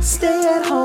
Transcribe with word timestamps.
Stay 0.00 0.46
at 0.46 0.64
home 0.64 0.79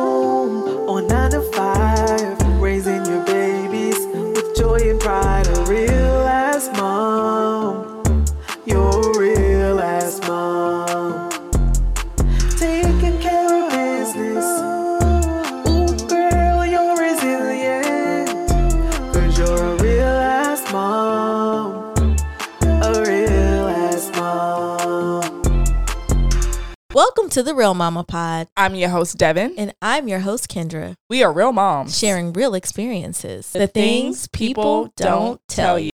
to 27.36 27.44
the 27.44 27.54
Real 27.54 27.74
Mama 27.74 28.06
Pod, 28.06 28.48
I'm 28.56 28.76
your 28.76 28.88
host, 28.88 29.18
Devin. 29.18 29.56
and 29.58 29.74
I'm 29.82 30.08
your 30.08 30.20
host, 30.20 30.48
Kendra, 30.48 30.96
We 31.10 31.22
are 31.22 31.34
real 31.34 31.52
moms. 31.52 32.00
sharing 32.00 32.32
real 32.32 32.54
experiences, 32.54 33.52
the, 33.52 33.68
things 33.68 34.30
people 34.30 34.94
don't 34.96 35.42
tell 35.50 35.78
you. 35.78 35.90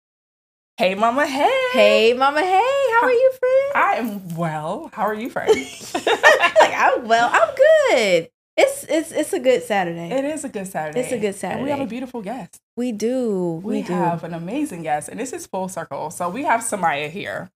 Hey, 0.76 0.96
mama. 0.96 1.26
Hey. 1.26 1.50
Hey, 1.72 2.14
Mama. 2.14 2.42
Hey, 2.42 2.92
how 2.92 3.04
are 3.04 3.12
you, 3.12 3.32
friend? 3.40 3.72
I 3.74 3.94
am 4.00 4.36
well. 4.36 4.90
How 4.92 5.04
are 5.04 5.14
you, 5.14 5.30
friend? 5.30 5.50
like 5.56 6.04
I'm 6.76 7.08
well, 7.08 7.30
I'm 7.32 7.56
good. 7.56 8.30
It's 8.58 8.84
it's 8.90 9.14
it's 9.14 9.32
a 9.32 9.40
good 9.40 9.64
Saturday. 9.64 10.12
it 10.12 10.26
is 10.26 10.44
a 10.44 10.50
good 10.50 10.68
Saturday. 10.68 11.00
It's 11.00 11.14
a 11.14 11.20
good 11.20 11.42
And 11.42 11.64
we 11.64 11.70
have 11.70 11.80
a 11.80 11.86
beautiful 11.86 12.22
guest. 12.22 12.60
we 12.76 12.92
do. 12.92 13.62
We, 13.64 13.76
We, 13.76 13.82
do. 13.84 13.94
have 13.94 14.26
an 14.26 14.34
amazing 14.34 14.84
guest, 14.84 15.08
and 15.08 15.18
this 15.18 15.32
is 15.32 15.48
full 15.48 15.70
circle. 15.70 16.12
So 16.12 16.28
we 16.28 16.44
have 16.44 16.60
Samia 16.60 17.10
here. 17.10 17.50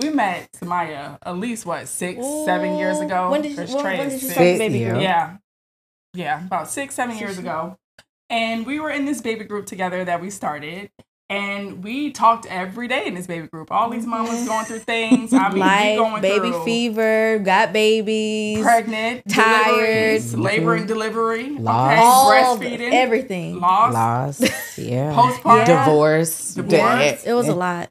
We 0.00 0.10
met 0.10 0.50
Samia 0.52 1.18
at 1.22 1.36
least 1.36 1.66
what 1.66 1.86
six, 1.88 2.20
seven 2.44 2.76
years 2.76 2.98
ago. 3.00 3.30
When 3.30 3.42
did 3.42 3.50
you, 3.50 3.56
Chris 3.56 3.72
when, 3.72 3.82
Trey 3.82 3.98
when 3.98 4.06
is 4.08 4.14
did 4.14 4.22
you 4.22 4.28
six. 4.28 4.34
start 4.34 4.46
the 4.52 4.58
baby 4.58 4.78
yeah. 4.80 4.90
group? 4.90 5.02
Yeah. 5.02 5.36
Yeah, 6.14 6.46
about 6.46 6.70
six, 6.70 6.94
seven 6.94 7.18
years 7.18 7.38
ago. 7.38 7.76
And 8.30 8.64
we 8.64 8.80
were 8.80 8.90
in 8.90 9.04
this 9.04 9.20
baby 9.20 9.44
group 9.44 9.66
together 9.66 10.04
that 10.04 10.20
we 10.20 10.30
started. 10.30 10.90
And 11.30 11.82
we 11.82 12.10
talked 12.10 12.46
every 12.46 12.86
day 12.86 13.06
in 13.06 13.14
this 13.14 13.26
baby 13.26 13.48
group. 13.48 13.72
All 13.72 13.88
these 13.88 14.06
mamas 14.06 14.30
mm-hmm. 14.30 14.46
going 14.46 14.64
through 14.66 14.80
things. 14.80 15.32
I 15.32 15.48
mean, 15.48 15.54
we 15.54 15.60
Life, 15.60 15.98
going 15.98 16.22
baby 16.22 16.50
through 16.50 16.64
fever, 16.64 17.38
got 17.38 17.72
babies, 17.72 18.62
pregnant, 18.62 19.22
tired. 19.28 19.74
deliveries, 19.74 20.34
labor 20.34 20.74
and 20.74 20.86
delivery, 20.86 21.58
Loss. 21.58 21.92
okay, 21.92 22.00
all 22.02 22.30
breastfeeding, 22.30 22.92
everything. 22.92 23.58
loss, 23.58 23.94
Loss. 23.94 24.78
Yeah. 24.78 25.14
postpartum, 25.14 25.66
Yeah. 25.66 25.84
Divorce. 25.84 26.54
Divorce. 26.54 27.24
It 27.24 27.32
was 27.32 27.48
a 27.48 27.54
lot. 27.54 27.90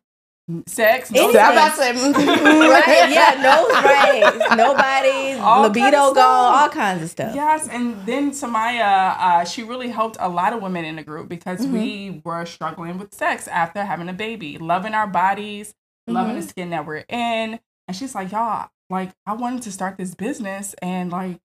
Sex, 0.68 1.10
no 1.10 1.30
I'm 1.30 1.32
about 1.32 1.78
sex. 1.78 1.98
to 2.02 2.14
say, 2.14 2.26
right? 2.70 3.10
Yeah, 3.10 3.40
no, 3.42 3.66
right. 3.70 4.58
Nobody, 4.58 5.40
All 5.40 5.62
libido 5.64 5.84
kinds 5.90 6.10
of 6.10 6.16
gone, 6.16 6.54
all 6.54 6.70
kinds 6.70 7.02
of 7.04 7.10
stuff. 7.10 7.34
Yes, 7.34 7.70
and 7.70 8.06
then 8.06 8.32
Samia, 8.32 9.16
uh, 9.18 9.46
she 9.46 9.64
really 9.64 9.88
helped 9.88 10.18
a 10.20 10.28
lot 10.28 10.52
of 10.52 10.62
women 10.62 10.84
in 10.84 10.98
the 10.98 11.04
group 11.04 11.30
because 11.30 11.62
Mm-hmm. 11.62 11.74
we 11.74 12.22
were 12.26 12.46
struggling 12.46 12.98
with 12.98 13.14
sex 13.14 13.48
after 13.48 13.86
having 13.86 14.10
a 14.10 14.14
baby, 14.14 14.58
loving 14.58 14.94
our 14.94 15.08
bodies, 15.08 15.76
loving 16.08 16.34
Mm-hmm. 16.34 16.42
the 16.42 16.48
skin 16.48 16.70
that 16.72 16.86
we're 16.86 17.06
in. 17.08 17.60
And 17.88 17.96
she's 17.98 18.14
like, 18.14 18.34
y'all, 18.34 18.70
like, 18.90 19.12
I 19.26 19.34
wanted 19.36 19.62
to 19.64 19.72
start 19.72 19.98
this 19.98 20.14
business 20.14 20.76
and 20.82 21.10
like, 21.10 21.40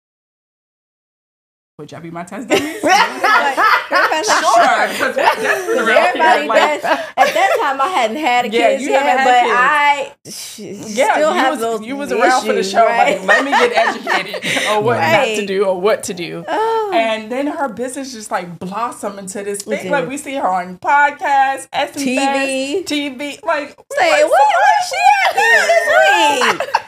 would 1.79 1.93
y'all 1.93 2.01
be 2.01 2.11
my 2.11 2.25
test 2.25 2.49
dummies? 2.49 2.83
Everybody's 3.91 4.29
like, 4.29 4.45
sure, 4.45 4.89
because 4.89 5.17
we're 5.17 5.43
desperate 5.43 5.79
around 5.79 5.97
Everybody. 6.07 6.47
Like, 6.49 6.83
does. 6.83 6.85
At 6.85 7.35
that 7.35 7.57
time, 7.61 7.81
I 7.81 7.87
hadn't 7.89 8.17
had 8.17 8.45
a 8.45 8.49
Yeah, 8.51 8.69
kids 8.71 8.85
yet, 8.87 9.03
haven't 9.03 9.25
but 9.25 9.35
had 9.35 10.13
I 10.25 10.31
sh- 10.31 10.59
yeah, 10.97 11.13
still 11.15 11.33
have 11.33 11.51
was, 11.53 11.61
those. 11.61 11.87
you 11.87 11.97
was 11.97 12.13
around 12.13 12.45
for 12.47 12.53
the 12.53 12.63
show. 12.63 12.85
right? 12.85 13.19
Like, 13.19 13.27
let 13.27 13.45
me 13.45 13.51
get 13.51 13.73
educated 13.77 14.67
on 14.69 14.85
what 14.85 14.99
not 14.99 15.25
to 15.27 15.47
do 15.47 15.65
or 15.65 15.81
what 15.81 16.03
to 16.05 16.15
do. 16.15 16.45
Oh. 16.47 16.93
And 16.95 17.31
then 17.33 17.47
her 17.47 17.69
business 17.69 18.13
just 18.13 18.31
like 18.31 18.59
blossomed 18.59 19.19
into 19.19 19.43
this 19.43 19.63
thing. 19.63 19.91
Like 19.91 20.09
we 20.09 20.17
see 20.17 20.35
her 20.35 20.47
on 20.49 20.79
podcasts, 20.79 21.69
SM 21.73 21.99
TV. 21.99 22.85
TV. 22.85 23.43
Like, 23.45 23.79
Say, 23.93 24.23
like, 24.23 24.31
what, 24.31 24.49
what 24.53 24.85
she 24.89 24.97
at 25.29 25.35
this 25.35 26.69
week? 26.69 26.83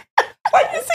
like 0.53 0.67
you 0.73 0.81
see 0.81 0.87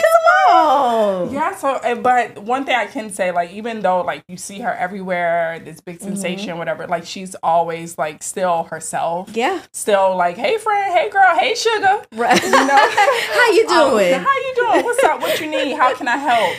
Oh, 0.48 1.28
Yeah, 1.32 1.54
so 1.56 1.70
uh, 1.70 1.94
but 1.96 2.38
one 2.38 2.64
thing 2.64 2.74
I 2.76 2.86
can 2.86 3.10
say, 3.10 3.32
like, 3.32 3.50
even 3.50 3.80
though 3.80 4.02
like 4.02 4.24
you 4.28 4.36
see 4.36 4.60
her 4.60 4.72
everywhere, 4.72 5.58
this 5.58 5.80
big 5.80 5.96
Mm-hmm. 5.96 6.08
sensation, 6.14 6.58
whatever, 6.58 6.86
like 6.86 7.04
she's 7.06 7.34
always 7.42 7.98
like 7.98 8.22
still 8.22 8.64
herself. 8.64 9.30
yeah. 9.34 9.62
Still 9.72 10.16
like, 10.16 10.36
hey 10.36 10.58
friend, 10.58 10.92
hey 10.92 11.10
girl, 11.10 11.36
hey 11.38 11.54
sugar. 11.54 12.02
Right. 12.12 12.42
You 12.42 12.50
know? 12.50 12.66
How 12.68 13.50
you 13.52 13.66
Um, 13.68 13.90
doing? 13.90 14.14
how 14.14 14.34
you 14.36 14.52
doing? 14.56 14.84
What's 14.84 15.04
up? 15.04 15.20
What 15.20 15.40
you 15.40 15.50
need? 15.50 15.74
How 15.76 15.94
can 15.94 16.06
I 16.08 16.16
help? 16.16 16.56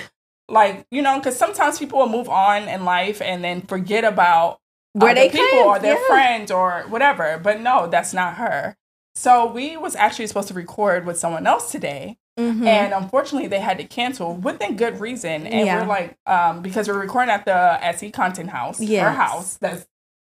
Like, 0.50 0.86
you 0.92 1.02
know, 1.02 1.18
because 1.18 1.38
sometimes 1.38 1.78
people 1.80 2.00
will 2.00 2.10
move 2.10 2.30
on 2.30 2.64
in 2.68 2.84
life 2.86 3.22
and 3.22 3.44
then 3.44 3.62
forget 3.62 4.04
about 4.04 4.60
Where 4.94 5.12
other 5.12 5.22
they 5.22 5.30
people 5.30 5.48
came, 5.50 5.66
or 5.68 5.80
their 5.80 6.00
yeah. 6.00 6.08
friends 6.08 6.52
or 6.52 6.84
whatever. 6.90 7.40
But 7.42 7.62
no, 7.62 7.88
that's 7.88 8.14
not 8.14 8.36
her. 8.36 8.76
So 9.16 9.46
we 9.46 9.78
was 9.78 9.96
actually 9.96 10.28
supposed 10.28 10.48
to 10.50 10.54
record 10.54 11.06
with 11.06 11.18
someone 11.20 11.48
else 11.48 11.72
today. 11.72 12.18
Mhm. 12.38 12.66
And 12.68 12.94
unfortunately, 12.94 13.48
they 13.48 13.60
had 13.60 13.78
to 13.80 13.84
cancel 13.84 14.34
within 14.36 14.76
good 14.78 15.00
reason. 15.00 15.48
And 15.48 15.66
Yeah. 15.66 15.82
we're 15.82 15.88
like, 15.88 16.16
um, 16.28 16.62
because 16.62 16.88
we're 16.88 17.00
recording 17.00 17.32
at 17.32 17.46
the 17.46 17.84
SE 17.84 18.12
Content 18.12 18.50
House, 18.52 18.78
her 18.78 18.84
Yes. 18.84 19.16
house. 19.16 19.58
That's 19.60 19.86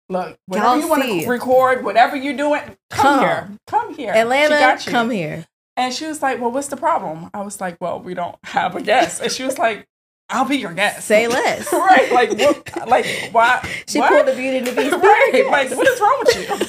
look, 0.10 0.38
whatever 0.48 0.78
you 0.80 0.88
want 0.88 1.04
to 1.04 1.28
record, 1.30 1.84
whatever 1.86 2.16
you're 2.16 2.36
doing, 2.36 2.62
come, 2.90 3.04
Come. 3.06 3.20
here, 3.20 3.50
come 3.68 3.94
here. 3.94 4.14
She 4.14 4.20
Atlanta, 4.20 4.78
come 4.86 5.10
here. 5.12 5.46
And 5.78 5.94
she 5.94 6.06
was 6.06 6.22
like, 6.22 6.42
"Well, 6.42 6.52
what's 6.52 6.68
the 6.68 6.76
problem?" 6.76 7.30
I 7.34 7.42
was 7.42 7.62
like, 7.62 7.78
"Well, 7.80 8.00
we 8.02 8.14
don't 8.14 8.36
have 8.44 8.76
a 8.76 8.82
guest." 8.82 9.22
And 9.22 9.32
she 9.32 9.44
was 9.44 9.58
like, 9.58 9.88
"I'll 10.30 10.44
be 10.46 10.58
your 10.58 10.74
guest." 10.74 11.08
Say 11.08 11.28
less. 11.30 11.72
right? 11.72 12.12
Like 12.12 12.32
what? 12.38 12.88
Like 12.90 13.06
why? 13.32 13.66
She 13.88 14.00
what? 14.00 14.10
pulled 14.12 14.26
the 14.28 14.34
beauty 14.34 14.60
the 14.60 14.74
beast. 14.74 14.92
right? 15.02 15.46
Like 15.50 15.72
what 15.78 15.88
is 15.88 16.00
wrong 16.02 16.18
with 16.26 16.36
you? 16.36 16.66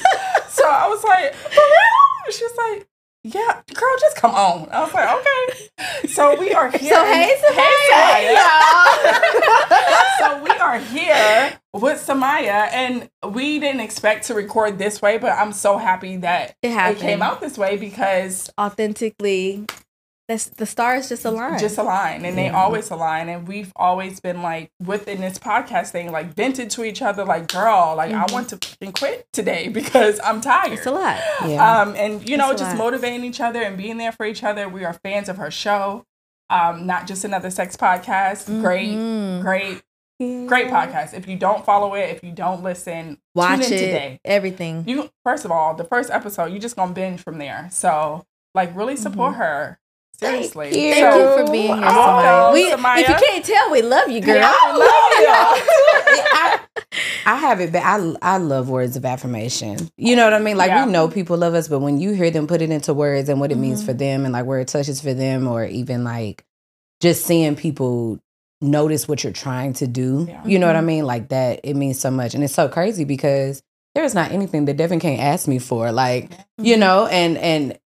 so 0.49 0.65
I 0.69 0.87
was 0.87 1.03
like, 1.03 1.33
"For 1.33 1.49
real?" 1.59 2.31
She 2.31 2.45
was 2.45 2.55
like, 2.55 2.87
"Yeah, 3.23 3.61
girl, 3.73 3.95
just 3.99 4.15
come 4.17 4.31
on." 4.31 4.69
I 4.69 4.81
was 4.83 4.93
like, 4.93 5.09
"Okay." 5.17 6.07
So 6.07 6.39
we 6.39 6.53
are 6.53 6.69
here. 6.77 6.93
So 6.93 7.05
hey, 7.05 7.35
Hey, 7.53 8.35
Samia. 8.35 8.35
Samia. 8.35 10.19
so 10.19 10.43
we 10.43 10.49
are 10.51 10.79
here 10.79 11.59
with 11.73 12.05
Samia, 12.05 12.69
and 12.71 13.09
we 13.33 13.59
didn't 13.59 13.81
expect 13.81 14.27
to 14.27 14.33
record 14.33 14.77
this 14.77 15.01
way, 15.01 15.17
but 15.17 15.31
I'm 15.31 15.53
so 15.53 15.77
happy 15.77 16.17
that 16.17 16.55
It 16.61 16.71
it 16.71 16.97
came 16.99 17.21
out 17.21 17.41
this 17.41 17.57
way 17.57 17.77
because 17.77 18.49
authentically. 18.59 19.65
That's 20.29 20.45
the 20.45 20.65
stars 20.65 21.09
just 21.09 21.25
aligned. 21.25 21.59
just 21.59 21.77
align 21.77 22.23
and 22.23 22.37
they 22.37 22.47
always 22.49 22.89
align 22.89 23.27
and 23.27 23.45
we've 23.47 23.73
always 23.75 24.21
been 24.21 24.41
like 24.41 24.71
within 24.81 25.19
this 25.19 25.37
podcast 25.37 25.89
thing 25.91 26.11
like 26.13 26.33
vented 26.33 26.69
to 26.71 26.85
each 26.85 27.01
other 27.01 27.25
like 27.25 27.51
girl 27.51 27.93
like 27.97 28.11
i 28.13 28.25
want 28.31 28.47
to 28.49 28.57
fucking 28.57 28.93
quit 28.93 29.27
today 29.33 29.67
because 29.79 30.21
i'm 30.23 30.39
tired 30.39 30.63
Mm-hmm. 30.71 30.73
it's 30.75 30.85
a 30.85 30.91
lot. 30.91 31.17
Yeah. 31.45 31.81
um 31.81 31.93
and 31.97 32.27
you 32.29 32.37
know 32.37 32.51
It's 32.51 32.61
a 32.61 32.63
just 32.65 32.77
lot. 32.77 32.85
motivating 32.85 33.25
each 33.25 33.41
other 33.41 33.61
and 33.61 33.75
being 33.77 33.97
there 33.97 34.13
for 34.13 34.25
each 34.25 34.43
other 34.45 34.69
we 34.69 34.85
are 34.85 34.93
fans 34.93 35.27
of 35.27 35.35
her 35.37 35.51
show 35.51 36.05
um 36.49 36.85
not 36.85 37.05
just 37.05 37.25
another 37.25 37.49
sex 37.49 37.75
podcast 37.75 38.45
great 38.61 38.91
Mhm. 38.95 39.41
great 39.41 39.81
great 40.47 40.67
podcast 40.71 41.13
if 41.13 41.27
you 41.27 41.35
don't 41.35 41.65
follow 41.65 41.95
it 41.95 42.09
if 42.15 42.23
you 42.23 42.31
don't 42.31 42.63
listen 42.63 43.17
Watch 43.35 43.63
tune 43.63 43.67
in 43.67 43.73
it. 43.73 43.77
today 43.81 44.19
Everything. 44.23 44.87
you 44.87 45.09
first 45.25 45.43
of 45.43 45.51
all 45.51 45.73
the 45.73 45.83
first 45.83 46.09
episode 46.09 46.45
you 46.53 46.59
just 46.59 46.77
gonna 46.77 46.93
binge 46.93 47.19
from 47.21 47.39
there 47.39 47.67
so 47.73 48.25
like 48.55 48.73
really 48.73 48.95
support 48.95 49.35
her 49.35 49.79
seriously 50.23 50.67
you. 50.89 50.93
Mm-hmm. 50.95 51.01
Thank 51.01 51.15
you 51.39 51.45
for 51.45 51.51
being 51.51 51.67
here, 51.77 51.85
Oh, 51.85 51.89
Samia. 51.89 52.53
We, 52.53 52.71
Samia. 52.71 52.99
If 53.01 53.09
you 53.09 53.15
can't 53.27 53.45
tell, 53.45 53.71
we 53.71 53.81
love 53.81 54.09
you, 54.09 54.21
girl. 54.21 54.35
Yeah, 54.35 54.51
I 54.51 55.53
I, 56.33 56.59
I 57.25 57.35
have 57.37 57.59
it, 57.61 57.71
but 57.71 57.81
I 57.83 58.15
I 58.21 58.37
love 58.37 58.69
words 58.69 58.95
of 58.95 59.05
affirmation. 59.05 59.77
You 59.97 60.15
know 60.15 60.23
what 60.25 60.33
I 60.33 60.39
mean? 60.39 60.57
Like 60.57 60.69
Yeah. 60.69 60.85
we 60.85 60.91
know 60.91 61.07
people 61.07 61.37
love 61.37 61.53
us, 61.53 61.67
but 61.67 61.79
when 61.79 61.99
you 61.99 62.11
hear 62.13 62.31
them 62.31 62.47
put 62.47 62.61
it 62.61 62.69
into 62.69 62.93
words 62.93 63.29
and 63.29 63.39
what 63.39 63.51
it 63.51 63.57
means 63.57 63.81
Mhm. 63.81 63.85
for 63.85 63.93
them, 63.93 64.25
and 64.25 64.33
like 64.33 64.45
where 64.45 64.59
it 64.59 64.67
touches 64.67 65.01
for 65.01 65.13
them, 65.13 65.47
or 65.47 65.65
even 65.65 66.03
like 66.03 66.43
just 67.01 67.25
seeing 67.25 67.55
people 67.55 68.19
notice 68.61 69.07
what 69.07 69.23
you're 69.23 69.33
trying 69.33 69.73
to 69.73 69.87
do. 69.87 70.25
Yeah. 70.29 70.41
You 70.45 70.59
know 70.59 70.67
what 70.67 70.75
I 70.77 70.81
mean? 70.81 71.05
Like 71.05 71.29
that, 71.29 71.61
it 71.63 71.73
means 71.75 71.99
so 71.99 72.09
much, 72.11 72.33
and 72.35 72.43
it's 72.43 72.53
so 72.53 72.67
crazy 72.69 73.03
because 73.03 73.61
there 73.95 74.03
is 74.03 74.15
not 74.15 74.31
anything 74.31 74.65
that 74.65 74.77
Devin 74.77 74.99
can't 74.99 75.21
ask 75.21 75.47
me 75.47 75.59
for. 75.59 75.91
Like 75.91 76.31
you 76.57 76.77
know, 76.77 77.05
and 77.07 77.37
and 77.37 77.71
j- 77.71 77.79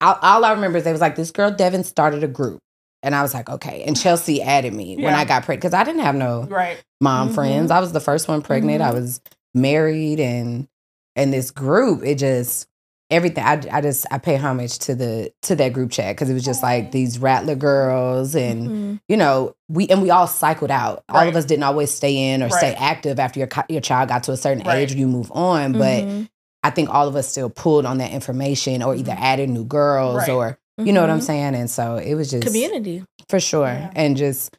all, 0.00 0.18
all 0.22 0.44
I 0.44 0.52
remember 0.52 0.78
is 0.78 0.84
they 0.84 0.92
was 0.92 1.00
like 1.00 1.16
this 1.16 1.30
girl 1.30 1.50
Devin 1.50 1.84
started 1.84 2.22
a 2.24 2.28
group. 2.28 2.60
And 3.02 3.14
I 3.14 3.22
was 3.22 3.34
like, 3.34 3.48
okay. 3.48 3.84
And 3.86 3.96
Chelsea 3.96 4.42
added 4.42 4.74
me 4.74 4.96
when 4.96 5.14
I 5.14 5.24
got 5.24 5.44
pregnant 5.44 5.60
because 5.62 5.74
I 5.74 5.84
didn't 5.84 6.00
have 6.02 6.14
no 6.16 6.42
right. 6.44 6.82
mom 7.00 7.28
Mhm. 7.30 7.34
friends. 7.34 7.70
I 7.70 7.78
was 7.78 7.92
the 7.92 8.00
first 8.00 8.26
one 8.26 8.42
pregnant. 8.42 8.82
I 8.82 8.90
Mhm. 8.90 8.94
was 8.94 9.20
married 9.54 10.20
and 10.20 10.66
and 11.14 11.32
this 11.32 11.50
group, 11.50 12.02
it 12.04 12.16
just 12.16 12.66
everything. 13.10 13.44
I, 13.44 13.62
I 13.70 13.80
just 13.80 14.06
I 14.10 14.18
pay 14.18 14.36
homage 14.36 14.78
to 14.80 14.94
the 14.96 15.30
to 15.42 15.54
that 15.56 15.72
group 15.72 15.90
chat 15.92 16.16
because 16.16 16.28
it 16.28 16.34
was 16.34 16.44
just 16.44 16.62
like 16.62 16.90
these 16.90 17.18
Rattler 17.18 17.54
girls 17.54 18.34
and 18.34 18.68
Mhm. 18.68 19.00
you 19.08 19.16
know 19.16 19.54
we 19.68 19.86
and 19.88 20.02
we 20.02 20.10
all 20.10 20.26
cycled 20.26 20.70
out. 20.72 21.04
All 21.08 21.28
of 21.28 21.36
us 21.36 21.44
didn't 21.44 21.62
always 21.62 21.92
stay 21.92 22.32
in 22.32 22.42
or 22.42 22.50
stay 22.50 22.74
active 22.74 23.20
after 23.20 23.38
your 23.38 23.48
your 23.68 23.80
child 23.82 24.08
got 24.08 24.24
to 24.24 24.32
a 24.32 24.36
certain 24.36 24.64
Right. 24.64 24.78
age. 24.78 24.94
You 24.94 25.06
move 25.06 25.30
on, 25.32 25.72
but 25.72 26.02
Mhm. 26.04 26.28
I 26.66 26.70
think 26.70 26.88
all 26.90 27.06
of 27.08 27.16
us 27.16 27.28
still 27.28 27.48
pulled 27.50 27.86
on 27.86 27.98
that 27.98 28.10
information 28.12 28.82
or 28.82 28.94
either 28.94 29.14
added 29.16 29.48
new 29.50 29.64
girls 29.64 30.16
Right. 30.16 30.30
or 30.30 30.58
you 30.78 30.92
know 30.92 31.00
what 31.00 31.10
I'm 31.10 31.20
Mhm. 31.20 31.26
saying. 31.26 31.54
And 31.54 31.70
so 31.70 31.96
it 31.96 32.14
was 32.14 32.30
just 32.30 32.44
Community. 32.46 33.02
for 33.28 33.40
sure. 33.40 33.66
Yeah. 33.68 33.90
And 33.94 34.16
just 34.16 34.56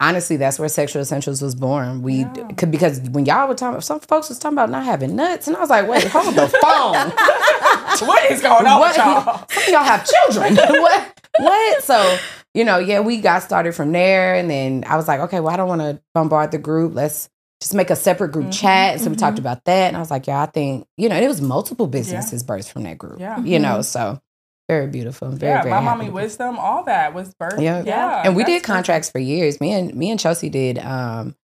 honestly, 0.00 0.36
that's 0.36 0.58
where 0.58 0.68
Sexual 0.68 1.02
Essentials 1.02 1.40
was 1.40 1.54
born. 1.54 2.02
We 2.02 2.20
Yeah. 2.20 2.48
could 2.56 2.70
because 2.72 3.00
when 3.10 3.26
y'all 3.26 3.46
were 3.46 3.54
talking, 3.54 3.80
some 3.80 4.00
folks 4.00 4.28
was 4.28 4.38
talking 4.38 4.56
about 4.58 4.70
not 4.70 4.84
having 4.84 5.14
nuts, 5.14 5.46
and 5.46 5.56
I 5.56 5.60
was 5.60 5.70
like, 5.70 5.86
wait, 5.86 6.04
hold 6.08 6.34
the 6.34 6.48
phone. 6.48 7.10
what 8.08 8.30
is 8.30 8.40
going 8.40 8.66
on 8.66 8.80
what? 8.80 8.90
with 8.90 8.96
y'all? 8.96 9.44
Some 9.50 9.62
of 9.62 9.68
y'all 9.68 9.84
have 9.84 10.04
children. 10.04 10.56
what? 10.82 11.20
What? 11.38 11.82
So 11.84 12.16
you 12.54 12.64
know, 12.64 12.78
yeah, 12.78 13.00
we 13.00 13.18
got 13.18 13.42
started 13.42 13.74
from 13.74 13.92
there, 13.92 14.34
and 14.34 14.50
then 14.50 14.84
I 14.86 14.96
was 14.96 15.08
like, 15.08 15.20
okay, 15.20 15.40
well, 15.40 15.54
I 15.54 15.56
don't 15.56 15.68
want 15.68 15.80
to 15.80 16.00
bombard 16.14 16.50
the 16.50 16.58
group. 16.58 16.94
Let's 16.94 17.28
just 17.62 17.74
make 17.74 17.90
a 17.90 17.96
separate 17.96 18.32
group 18.32 18.46
Mhm, 18.46 18.52
chat. 18.60 19.00
So 19.00 19.08
we 19.08 19.14
mhm. 19.16 19.20
talked 19.20 19.38
about 19.38 19.64
that, 19.64 19.88
and 19.88 19.96
I 19.96 20.00
was 20.00 20.10
like, 20.10 20.26
yeah, 20.26 20.42
I 20.42 20.46
think 20.46 20.86
you 20.96 21.08
know, 21.08 21.14
and 21.14 21.24
it 21.24 21.28
was 21.28 21.40
multiple 21.40 21.86
businesses 21.86 22.42
birthed 22.42 22.70
from 22.72 22.82
that 22.82 22.98
group. 22.98 23.20
Yeah. 23.20 23.38
You 23.40 23.58
know, 23.60 23.82
so 23.82 24.20
very 24.68 24.88
beautiful. 24.88 25.30
Very, 25.30 25.52
yeah, 25.52 25.62
very 25.62 25.74
my 25.74 25.80
mommy 25.80 26.10
wisdom, 26.10 26.58
all 26.58 26.82
that 26.84 27.14
was 27.14 27.32
birth. 27.34 27.60
Yeah. 27.60 27.82
yeah. 27.86 28.22
and 28.24 28.34
we 28.36 28.42
did 28.44 28.62
contracts 28.64 29.10
for 29.10 29.18
years. 29.20 29.60
Me 29.60 29.72
and 29.72 29.94
me 29.94 30.10
and 30.10 30.18
Chelsea 30.18 30.48
did 30.50 30.78
um 30.78 31.36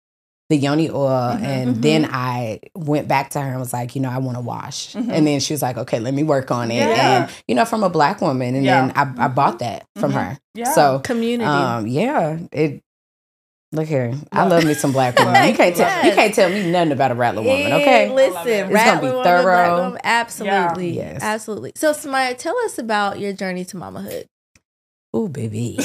the 0.50 0.56
yoni 0.56 0.88
oil, 0.90 1.36
Mhm, 1.36 1.42
and 1.42 1.76
mhm. 1.76 1.82
then 1.82 2.08
I 2.10 2.60
went 2.74 3.06
back 3.06 3.30
to 3.30 3.40
her 3.40 3.50
and 3.50 3.60
was 3.60 3.74
like, 3.74 3.94
you 3.94 4.00
know, 4.00 4.08
I 4.08 4.16
want 4.18 4.38
to 4.38 4.40
wash, 4.40 4.94
and 4.94 5.26
then 5.26 5.40
she 5.40 5.52
was 5.52 5.60
like, 5.62 5.76
okay, 5.76 6.00
let 6.00 6.14
me 6.14 6.22
work 6.24 6.50
on 6.50 6.70
it, 6.70 6.76
Yeah. 6.76 7.22
and 7.24 7.30
you 7.46 7.54
know, 7.54 7.66
from 7.66 7.84
a 7.84 7.90
black 7.90 8.20
woman, 8.22 8.54
and 8.54 8.64
Yeah. 8.64 8.86
then 8.86 8.92
I, 8.96 9.26
I 9.26 9.28
bought 9.28 9.58
that 9.60 9.84
from 9.96 10.12
her. 10.12 10.38
Yeah. 10.54 10.72
So, 10.72 11.00
Community. 11.00 11.44
um, 11.48 11.86
yeah, 11.86 12.38
it. 12.50 12.82
Look 13.70 13.86
here, 13.86 14.14
I 14.32 14.46
Love 14.46 14.64
me 14.64 14.72
some 14.72 14.92
black 14.92 15.18
women. 15.18 15.46
You 15.48 15.54
can't 15.56 15.76
tell 15.76 16.06
you 16.06 16.12
can't 16.14 16.32
tell 16.34 16.48
me 16.48 16.70
nothing 16.70 16.92
about 16.92 17.10
a 17.10 17.14
rattler 17.14 17.42
woman, 17.42 17.70
okay? 17.72 18.06
I 18.06 18.08
love 18.08 18.18
it. 18.18 18.32
Listen, 18.32 18.72
It's 18.74 18.84
gonna 18.84 19.00
be 19.02 19.08
thorough. 19.22 19.82
woman, 19.84 20.00
absolutely. 20.04 20.96
Yes. 20.96 21.22
Absolutely. 21.22 21.72
So, 21.76 21.92
Samia, 21.92 22.36
tell 22.38 22.56
us 22.60 22.78
about 22.78 23.18
your 23.20 23.34
journey 23.34 23.66
to 23.66 23.76
mamahood. 23.76 24.24
Ooh, 25.14 25.28
baby. 25.28 25.76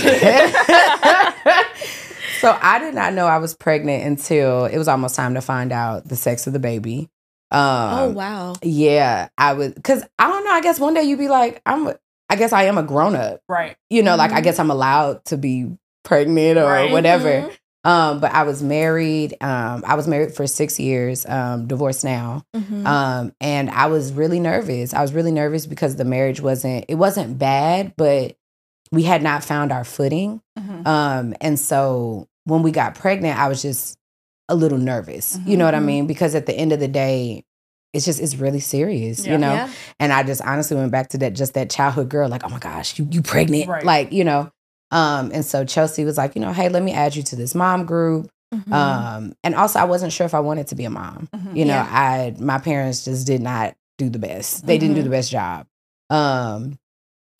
so 2.39 2.57
I 2.62 2.80
did 2.80 2.94
not 2.95 3.13
know 3.13 3.25
I 3.27 3.38
was 3.38 3.53
pregnant 3.53 4.03
until 4.06 4.65
it 4.65 4.77
was 4.77 4.88
almost 4.88 5.15
time 5.15 5.33
to 5.33 5.41
find 5.41 5.71
out 5.74 6.07
the 6.07 6.15
sex 6.15 6.47
of 6.47 6.53
the 6.53 6.59
baby. 6.59 7.09
Um, 7.51 7.59
oh, 8.00 8.09
wow. 8.12 8.53
Yeah, 8.63 9.27
I 9.38 9.53
was 9.53 9.74
because 9.74 10.03
I 10.18 10.27
don't 10.30 10.44
know. 10.45 10.51
I 10.51 10.62
guess 10.62 10.80
one 10.80 10.94
day 10.94 11.03
you'd 11.03 11.19
be 11.19 11.27
like, 11.30 11.62
I'm. 11.65 11.94
I 12.30 12.35
guess 12.38 12.51
I 12.53 12.63
am 12.63 12.77
a 12.80 12.83
grown 12.83 13.15
up. 13.15 13.41
right. 13.50 13.75
You 13.89 14.01
know, 14.01 14.15
like 14.15 14.31
I 14.31 14.39
Mhm. 14.39 14.44
guess 14.45 14.57
I'm 14.57 14.71
allowed 14.71 15.24
to 15.25 15.38
be 15.38 15.77
pregnant 16.03 16.57
or 16.57 16.63
Right. 16.63 16.91
whatever. 16.91 17.30
Mhm. 17.30 17.57
Um, 17.85 18.19
but 18.21 18.31
I 18.31 18.44
was 18.44 18.63
married. 18.63 19.35
Um, 19.41 19.83
I 19.85 19.95
was 19.95 20.07
married 20.07 20.33
for 20.33 20.47
six 20.47 20.80
years. 20.80 21.25
Um, 21.25 21.68
divorced 21.68 22.03
now. 22.06 22.44
Mhm. 22.56 22.85
Um, 22.85 23.33
and 23.41 23.69
I 23.69 23.88
was 23.88 24.13
really 24.13 24.39
nervous. 24.39 24.94
I 24.94 25.01
was 25.01 25.13
really 25.13 25.31
nervous 25.31 25.65
because 25.65 25.95
the 25.97 26.06
marriage 26.06 26.39
wasn't. 26.39 26.85
It 26.88 26.95
wasn't 26.95 27.38
bad, 27.38 27.94
but 27.97 28.35
we 28.91 29.03
had 29.03 29.21
not 29.21 29.44
found 29.44 29.71
our 29.71 29.83
footing. 29.83 30.41
Mhm. 30.57 30.88
Um, 30.88 31.35
and 31.41 31.59
so 31.59 32.27
when 32.45 32.62
we 32.63 32.71
got 32.71 32.95
pregnant, 32.95 33.38
I 33.38 33.47
was 33.50 33.62
just 33.62 33.97
a 34.50 34.56
little 34.56 34.77
nervous. 34.77 35.38
You 35.45 35.57
know 35.57 35.65
what 35.65 35.75
I 35.75 35.80
Mhm. 35.80 35.85
mean? 35.85 36.07
Because 36.07 36.35
at 36.35 36.45
the 36.45 36.53
end 36.53 36.71
of 36.74 36.80
the 36.80 36.88
day, 36.88 37.44
it's 37.94 38.06
just 38.06 38.19
it's 38.21 38.35
really 38.35 38.59
serious, 38.59 39.25
Yeah. 39.25 39.33
you 39.33 39.38
know. 39.39 39.53
Yeah. 39.53 39.69
And 40.00 40.12
I 40.13 40.24
just 40.24 40.41
honestly 40.41 40.77
went 40.77 40.91
back 40.91 41.09
to 41.09 41.18
that 41.19 41.33
just 41.33 41.53
that 41.56 41.69
childhood 41.69 42.09
girl, 42.09 42.27
like, 42.30 42.44
oh 42.45 42.50
my 42.50 42.59
gosh, 42.59 42.97
you 42.97 43.07
you 43.12 43.21
pregnant, 43.21 43.68
Right. 43.68 43.83
like 43.85 44.12
you 44.13 44.24
know. 44.24 44.51
Um, 44.94 45.31
and 45.34 45.44
so 45.44 45.66
Chelsea 45.66 46.06
was 46.06 46.18
like, 46.18 46.36
you 46.36 46.42
know, 46.42 46.54
hey, 46.54 46.69
let 46.69 46.84
me 46.84 46.94
add 46.94 47.16
you 47.16 47.24
to 47.24 47.36
this 47.36 47.54
mom 47.56 47.86
group. 47.86 48.30
Mhm. 48.54 48.72
Um, 48.72 49.34
and 49.44 49.56
also 49.56 49.80
I 49.80 49.86
wasn't 49.86 50.13
sure 50.13 50.25
if 50.28 50.36
I 50.36 50.40
wanted 50.40 50.68
to 50.68 50.75
be 50.75 50.86
a 50.86 50.90
mom. 50.92 51.28
Mhm. 51.36 51.57
You 51.57 51.66
know, 51.66 51.74
Yeah. 51.74 51.88
I 51.90 52.36
my 52.40 52.60
parents 52.60 53.04
just 53.04 53.25
did 53.25 53.42
not 53.42 53.74
do 53.98 54.10
the 54.10 54.19
best. 54.19 54.66
They 54.68 54.78
didn't 54.78 54.95
do 54.95 55.01
Mhm. 55.01 55.06
the 55.06 55.10
best 55.10 55.31
job. 55.31 55.66
Um, 56.12 56.78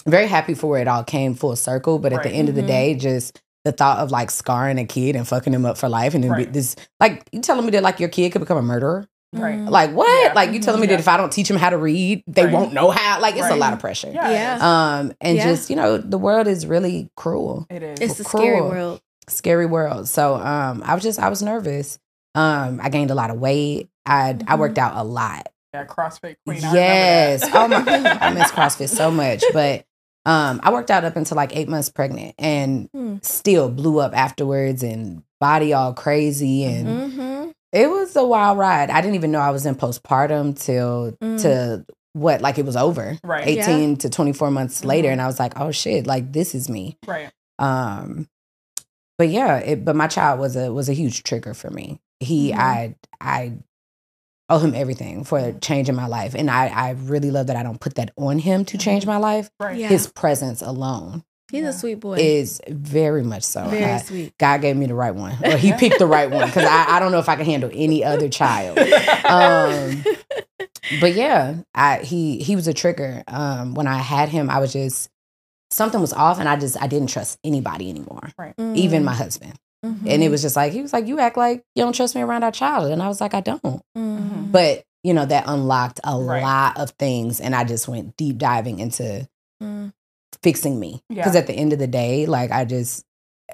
very 0.07 0.27
happy 0.27 0.53
for 0.55 0.67
where 0.67 0.81
it 0.81 0.88
all 0.88 1.03
came 1.03 1.35
full 1.35 1.55
circle, 1.55 2.00
but 2.00 2.11
at 2.11 2.23
the 2.23 2.29
Right. 2.29 2.35
end 2.38 2.50
of 2.50 2.55
the 2.55 2.63
Mhm. 2.63 2.67
day, 2.67 2.95
just 2.95 3.39
the 3.63 3.71
thought 3.71 4.00
of 4.00 4.11
like 4.11 4.31
scarring 4.31 4.79
a 4.79 4.85
kid 4.85 5.15
and 5.15 5.27
fucking 5.27 5.53
him 5.53 5.65
up 5.65 5.77
for 5.77 5.88
life, 5.88 6.13
and 6.15 6.23
then 6.23 6.31
be 6.31 6.44
Right. 6.45 6.53
this 6.53 6.75
like 7.00 7.23
you 7.31 7.39
telling 7.41 7.65
me 7.65 7.71
that 7.71 7.83
like 7.83 8.00
your 8.00 8.09
kid 8.09 8.31
could 8.31 8.41
become 8.41 8.57
a 8.57 8.61
murderer. 8.63 9.07
Right. 9.33 9.56
Mhm. 9.59 9.69
Like 9.69 9.91
what? 9.91 10.07
Yeah. 10.24 10.33
Like 10.33 10.51
you 10.53 10.59
telling 10.59 10.80
me 10.81 10.88
Yeah. 10.88 10.94
that 10.94 11.00
if 11.01 11.07
I 11.07 11.18
don't 11.18 11.31
teach 11.31 11.47
them 11.47 11.57
how 11.57 11.69
to 11.69 11.77
read, 11.77 12.24
they 12.27 12.45
Right. 12.45 12.53
won't 12.53 12.74
know 12.74 12.91
how. 12.91 13.19
Like 13.19 13.35
it's 13.35 13.50
a 13.50 13.56
lot 13.56 13.74
of 13.74 13.80
pressure. 13.80 14.12
Yeah. 14.13 14.30
Yeah. 14.31 14.57
Um, 15.00 15.13
and 15.21 15.38
Yeah. 15.38 15.44
just 15.45 15.69
you 15.69 15.75
know, 15.75 15.97
the 15.97 16.18
world 16.18 16.47
is 16.47 16.65
really 16.68 17.09
cruel, 17.18 17.65
It 17.69 17.83
is. 17.83 18.00
it's 18.00 18.19
a 18.19 18.24
scary 18.24 18.62
world. 18.62 19.01
scary 19.27 19.65
world. 19.65 20.07
So 20.07 20.35
um, 20.35 20.83
I 20.85 20.94
was 20.94 21.03
just 21.03 21.19
I 21.19 21.30
was 21.30 21.41
nervous. 21.41 21.97
Um, 22.35 22.80
I 22.81 22.89
gained 22.89 23.12
a 23.12 23.15
lot 23.15 23.30
of 23.30 23.39
weight. 23.39 23.89
I 24.06 24.30
I 24.30 24.33
Mhm. 24.33 24.59
worked 24.59 24.77
out 24.77 24.94
a 24.97 25.03
lot. 25.03 25.47
yeah, 25.74 25.86
CrossFit 25.86 26.36
queen. 26.45 26.59
Yes. 26.62 27.41
that. 27.41 27.51
oh 27.56 27.68
my, 27.68 28.18
I 28.21 28.31
miss 28.33 28.51
CrossFit 28.51 28.89
so 28.89 29.09
much. 29.09 29.44
But 29.53 29.86
um, 30.25 30.62
I 30.63 30.71
worked 30.71 30.91
out 30.91 31.03
up 31.03 31.15
until 31.15 31.36
like 31.36 31.56
eight 31.56 31.68
months 31.68 31.89
pregnant, 31.89 32.36
and 32.38 32.89
Hmm. 32.94 33.15
still 33.24 33.69
blew 33.69 34.00
up 34.00 34.15
afterwards, 34.15 34.83
and 34.83 35.24
body 35.41 35.74
all 35.74 35.94
crazy, 35.94 36.63
and 36.63 36.88
Mm-hmm. 36.88 37.22
It 37.73 37.89
was 37.89 38.15
a 38.15 38.23
wild 38.25 38.57
ride. 38.57 38.89
I 38.89 39.01
didn't 39.01 39.15
even 39.15 39.31
know 39.31 39.39
I 39.39 39.49
was 39.51 39.65
in 39.65 39.75
postpartum 39.75 40.57
till 40.57 41.11
Mm. 41.21 41.41
to 41.41 41.85
what 42.13 42.41
like 42.41 42.57
it 42.59 42.65
was 42.65 42.75
over, 42.77 43.17
Right. 43.23 43.47
eighteen 43.47 43.97
to 43.97 44.09
twenty 44.09 44.31
four 44.33 44.51
months 44.51 44.85
later, 44.85 45.09
Mhm. 45.09 45.13
and 45.13 45.21
I 45.21 45.27
was 45.27 45.39
like, 45.39 45.59
oh 45.59 45.71
shit, 45.71 46.05
like 46.07 46.31
this 46.31 46.53
is 46.55 46.69
me. 46.69 46.97
Right. 47.07 47.31
Um, 47.59 48.27
but 49.17 49.29
yeah, 49.29 49.57
it, 49.57 49.83
but 49.83 49.95
my 49.95 50.07
child 50.07 50.39
was 50.39 50.55
a 50.55 50.71
was 50.71 50.87
a 50.89 50.93
huge 50.93 51.23
trigger 51.23 51.53
for 51.53 51.69
me. 51.69 51.99
He, 52.19 52.51
Mhm. 52.51 52.57
I, 52.57 52.95
I 53.19 53.53
owe 54.49 54.59
him 54.59 54.75
everything 54.75 55.23
for 55.23 55.53
changing 55.53 55.95
my 55.95 56.05
life, 56.07 56.35
and 56.35 56.49
I, 56.51 56.67
I 56.67 56.89
really 56.91 57.31
love 57.31 57.47
that 57.47 57.55
I 57.55 57.63
don't 57.63 57.79
put 57.79 57.95
that 57.95 58.11
on 58.17 58.37
him 58.39 58.65
to 58.65 58.77
change 58.77 59.05
my 59.05 59.17
life. 59.17 59.49
Right. 59.59 59.77
Yeah. 59.77 59.87
His 59.87 60.07
presence 60.07 60.61
alone 60.61 61.23
He's 61.53 61.61
Yeah. 61.63 61.69
a 61.69 61.73
sweet 61.73 62.00
boy. 62.00 62.15
is 62.15 62.59
very 62.67 63.23
much 63.23 63.44
so. 63.44 63.65
Very 63.69 63.85
I- 63.85 63.97
sweet. 64.00 64.38
God 64.39 64.61
gave 64.61 64.75
me 64.75 64.88
the 64.88 64.95
right 64.95 65.13
one, 65.13 65.38
or 65.45 65.55
He 65.55 65.71
picked 65.73 66.00
the 66.00 66.07
right 66.07 66.29
one 66.29 66.47
because 66.47 66.65
I, 66.65 66.95
I 66.95 67.00
don't 67.00 67.11
know 67.11 67.19
if 67.19 67.29
I 67.29 67.35
can 67.35 67.45
handle 67.45 67.69
any 67.71 68.03
other 68.03 68.27
child. 68.27 68.77
Um, 68.79 70.03
but 71.00 71.13
yeah, 71.13 71.55
I 71.73 71.97
he 72.00 72.39
he 72.39 72.55
was 72.55 72.67
a 72.67 72.73
trigger. 72.73 73.23
Um, 73.27 73.73
when 73.75 73.88
I 73.88 73.97
had 73.97 74.29
him, 74.29 74.50
I 74.50 74.59
was 74.59 74.73
just 74.73 75.09
something 75.71 76.01
was 76.01 76.13
off, 76.13 76.39
and 76.39 76.50
I 76.50 76.55
just 76.55 76.81
I 76.81 76.88
didn't 76.88 77.09
trust 77.09 77.39
anybody 77.44 77.89
anymore, 77.89 78.31
Mm. 78.59 78.75
even 78.75 79.03
my 79.03 79.13
husband. 79.13 79.53
Mhm. 79.85 80.07
And 80.07 80.23
it 80.23 80.29
was 80.29 80.41
just 80.41 80.55
like 80.55 80.73
he 80.73 80.81
was 80.81 80.91
like, 80.94 81.07
"You 81.07 81.19
act 81.19 81.38
like 81.38 81.63
you 81.75 81.83
don't 81.83 81.94
trust 81.95 82.15
me 82.15 82.21
around 82.21 82.44
our 82.44 82.51
child," 82.51 82.91
and 82.91 83.01
I 83.03 83.07
was 83.07 83.21
like, 83.21 83.33
"I 83.33 83.41
don't." 83.41 83.61
Mhm. 83.97 84.51
But 84.51 84.83
you 85.03 85.13
know 85.13 85.25
that 85.25 85.44
unlocked 85.47 86.00
a 86.03 86.17
Right. 86.19 86.41
lot 86.41 86.79
of 86.79 86.91
things, 86.91 87.39
and 87.41 87.53
I 87.55 87.63
just 87.63 87.88
went 87.88 88.15
deep 88.17 88.38
diving 88.38 88.79
into 88.79 89.27
Mm. 89.61 89.94
Fixing 90.43 90.79
me 90.79 91.01
because 91.09 91.33
Yeah. 91.33 91.39
at 91.41 91.47
the 91.47 91.53
end 91.53 91.73
of 91.73 91.79
the 91.79 91.87
day, 91.87 92.25
like 92.27 92.51
I 92.51 92.65
just 92.65 93.05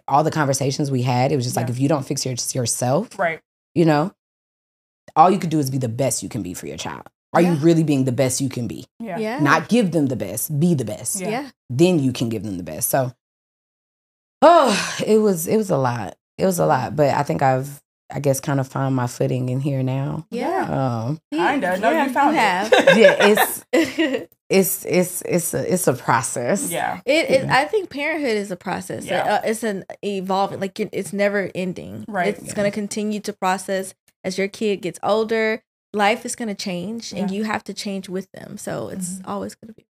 all 0.07 0.23
the 0.23 0.31
conversations 0.31 0.91
we 0.91 1.03
had, 1.03 1.31
it 1.31 1.35
was 1.35 1.45
just 1.45 1.55
like 1.55 1.69
if 1.69 1.79
you 1.79 1.87
don't 1.87 2.05
fix 2.05 2.25
your, 2.25 2.35
yourself, 2.53 3.17
Right. 3.17 3.39
you 3.75 3.85
know, 3.85 4.11
all 5.15 5.29
you 5.31 5.39
could 5.39 5.49
do 5.49 5.59
is 5.59 5.69
be 5.69 5.77
the 5.77 5.89
best 5.89 6.21
you 6.23 6.29
can 6.29 6.41
be 6.43 6.53
for 6.53 6.67
your 6.67 6.77
child. 6.77 7.03
Are 7.33 7.41
you 7.41 7.53
really 7.55 7.83
being 7.83 8.05
the 8.05 8.11
best 8.11 8.41
you 8.41 8.49
can 8.49 8.67
be? 8.67 8.85
Yeah. 8.99 9.17
Yeah. 9.19 9.39
Not 9.39 9.69
give 9.69 9.91
them 9.91 10.07
the 10.07 10.15
best, 10.15 10.59
be 10.59 10.73
the 10.73 10.85
best. 10.85 11.19
Yeah. 11.21 11.29
yeah. 11.29 11.49
Then 11.69 11.99
you 11.99 12.11
can 12.11 12.27
give 12.29 12.41
them 12.43 12.57
the 12.57 12.63
best. 12.63 12.89
So, 12.89 13.13
oh, 14.41 14.97
it 15.05 15.17
was 15.19 15.47
it 15.47 15.57
was 15.57 15.69
a 15.69 15.77
lot. 15.77 16.15
It 16.37 16.45
was 16.45 16.59
a 16.59 16.65
lot, 16.65 16.95
but 16.95 17.13
I 17.13 17.23
think 17.23 17.41
I've 17.41 17.81
I 18.11 18.19
guess 18.19 18.39
kind 18.39 18.59
of 18.59 18.67
find 18.67 18.95
my 18.95 19.07
footing 19.07 19.49
in 19.49 19.59
here 19.59 19.83
now. 19.83 20.25
Yeah. 20.31 20.63
Um, 21.07 21.19
Kinda. 21.31 21.77
No, 21.79 21.91
you 21.91 22.11
found 22.11 22.35
it. 22.35 22.39
have. 22.39 22.71
yeah, 22.97 23.27
it's 23.27 23.65
it's 24.49 24.85
it's 24.85 25.21
it's 25.21 25.53
a 25.53 25.73
it's 25.73 25.87
a 25.87 25.93
process. 25.93 26.71
Yeah. 26.71 27.01
it, 27.05 27.47
I 27.49 27.65
think 27.65 27.89
parenthood 27.89 28.35
is 28.37 28.49
a 28.51 28.55
process. 28.55 29.05
Yeah. 29.05 29.35
Uh, 29.35 29.41
it's 29.43 29.63
an 29.63 29.85
evolving, 30.03 30.59
like 30.59 30.79
it- 30.79 30.89
it's 30.91 31.13
never 31.13 31.51
ending. 31.53 32.05
Right. 32.07 32.29
It's 32.37 32.47
Yeah. 32.47 32.53
going 32.55 32.71
to 32.71 32.73
continue 32.73 33.19
to 33.21 33.33
process 33.33 33.93
as 34.23 34.37
your 34.37 34.47
kid 34.47 34.77
gets 34.81 34.99
older. 35.03 35.61
Life 35.93 36.23
is 36.25 36.35
going 36.35 36.49
to 36.49 36.55
change, 36.55 37.13
and 37.13 37.31
you 37.31 37.45
have 37.45 37.63
to 37.63 37.73
change 37.73 38.09
with 38.09 38.31
them. 38.31 38.57
So 38.59 38.89
it's 38.89 39.19
always 39.25 39.55
going 39.55 39.69
to 39.69 39.73
be 39.73 39.81
a 39.81 39.85
process. 39.85 39.88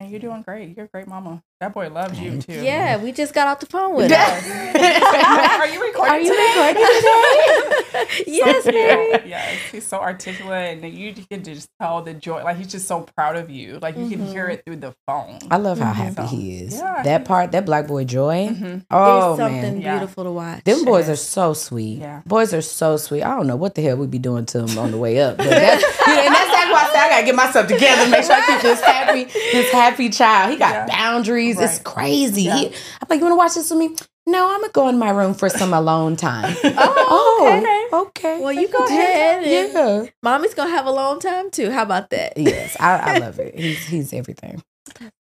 And 0.00 0.10
you're 0.10 0.18
doing 0.20 0.40
great. 0.40 0.74
You're 0.76 0.86
a 0.86 0.88
great 0.88 1.06
mama. 1.06 1.42
That 1.60 1.74
boy 1.74 1.90
loves 1.90 2.18
you 2.18 2.40
too. 2.40 2.54
Yeah, 2.62 2.96
we 2.96 3.12
just 3.12 3.34
got 3.34 3.46
off 3.48 3.60
the 3.60 3.66
phone 3.66 3.94
with 3.94 4.08
Yes. 4.10 4.46
her. 4.46 5.60
Are 5.60 5.66
you 5.68 5.82
recording? 5.82 6.14
Are 6.14 6.18
you 6.20 6.30
today? 6.30 6.72
recording 6.72 8.06
yes, 8.26 8.64
Mary. 8.64 9.28
yes, 9.28 9.58
he's 9.70 9.86
so 9.86 9.98
articulate, 9.98 10.82
and 10.82 10.94
you 10.94 11.12
can 11.30 11.44
just 11.44 11.68
tell 11.78 12.00
the 12.00 12.14
joy. 12.14 12.42
Like 12.42 12.56
he's 12.56 12.68
just 12.68 12.88
so 12.88 13.02
proud 13.14 13.36
of 13.36 13.50
you. 13.50 13.78
Like 13.82 13.98
you 13.98 14.08
can 14.08 14.24
hear 14.26 14.46
Mhm. 14.48 14.52
it 14.54 14.62
through 14.64 14.76
the 14.76 14.94
phone. 15.06 15.38
I 15.50 15.58
love 15.58 15.78
how 15.80 15.92
Mhm. 15.92 15.96
happy 15.96 16.14
So, 16.14 16.22
he 16.34 16.60
is. 16.62 16.78
yeah, 16.78 17.02
that 17.02 17.26
part, 17.26 17.52
that 17.52 17.66
black 17.66 17.86
boy 17.86 18.04
joy. 18.04 18.48
Mhm. 18.48 18.86
Oh 18.90 19.32
it's 19.32 19.38
something 19.40 19.60
man, 19.60 19.80
Yeah. 19.82 19.98
beautiful 19.98 20.24
to 20.24 20.30
watch. 20.30 20.64
them 20.64 20.86
boys 20.86 21.08
Yeah. 21.08 21.12
are 21.12 21.16
so 21.16 21.52
sweet. 21.52 21.98
Yeah. 21.98 22.22
Boys 22.24 22.54
are 22.54 22.62
so 22.62 22.96
sweet. 22.96 23.22
I 23.22 23.36
don't 23.36 23.46
know 23.46 23.56
what 23.56 23.74
the 23.74 23.82
hell 23.82 23.96
we'd 23.96 24.10
be 24.10 24.18
doing 24.18 24.46
to 24.46 24.62
them 24.62 24.78
on 24.78 24.92
the 24.92 24.98
way 24.98 25.20
up, 25.20 25.36
but 25.36 25.50
that's, 25.50 25.82
you 26.06 26.14
know, 26.16 26.22
and 26.22 26.34
that's 26.34 26.49
exactly 26.70 26.72
why 26.72 26.88
I 26.88 26.92
say 26.92 26.98
I 26.98 27.08
gotta 27.10 27.26
get 27.26 27.34
myself 27.34 27.66
together, 27.68 28.10
make 28.10 28.24
sure 28.24 28.34
I 28.34 28.46
keep 28.46 28.60
this 28.62 28.80
happy, 28.80 29.24
this 29.24 29.70
happy 29.72 30.08
child. 30.08 30.50
He 30.52 30.56
got 30.58 30.72
Yeah. 30.72 30.86
boundaries. 30.86 31.60
It's 31.60 31.78
crazy. 31.80 32.42
Yeah. 32.44 32.56
He- 32.56 32.66
I'm 32.66 33.06
like, 33.08 33.18
you 33.18 33.24
want 33.24 33.32
to 33.32 33.36
watch 33.36 33.54
this 33.54 33.70
with 33.70 33.78
me? 33.78 33.96
No, 34.26 34.52
I'm 34.52 34.60
gonna 34.60 34.72
go 34.72 34.88
in 34.88 34.98
my 34.98 35.10
room 35.10 35.34
for 35.34 35.48
some 35.48 35.72
alone 35.72 36.14
time. 36.16 36.54
Oh, 37.12 37.46
okay. 37.58 37.88
oh, 37.92 38.02
okay. 38.06 38.40
Well, 38.40 38.52
you 38.52 38.68
go 38.68 38.84
ahead. 38.84 39.42
And 39.42 39.72
Yeah. 39.72 40.10
Mommy's 40.22 40.54
gonna 40.54 40.70
have 40.70 40.86
a 40.86 40.90
long 40.92 41.18
time 41.20 41.50
too. 41.50 41.70
How 41.70 41.82
about 41.82 42.10
that? 42.10 42.34
Yes, 42.36 42.76
I, 42.78 43.14
I 43.14 43.18
love 43.18 43.38
it. 43.40 43.58
He's 43.58 43.84
he's 43.86 44.12
everything. 44.12 44.62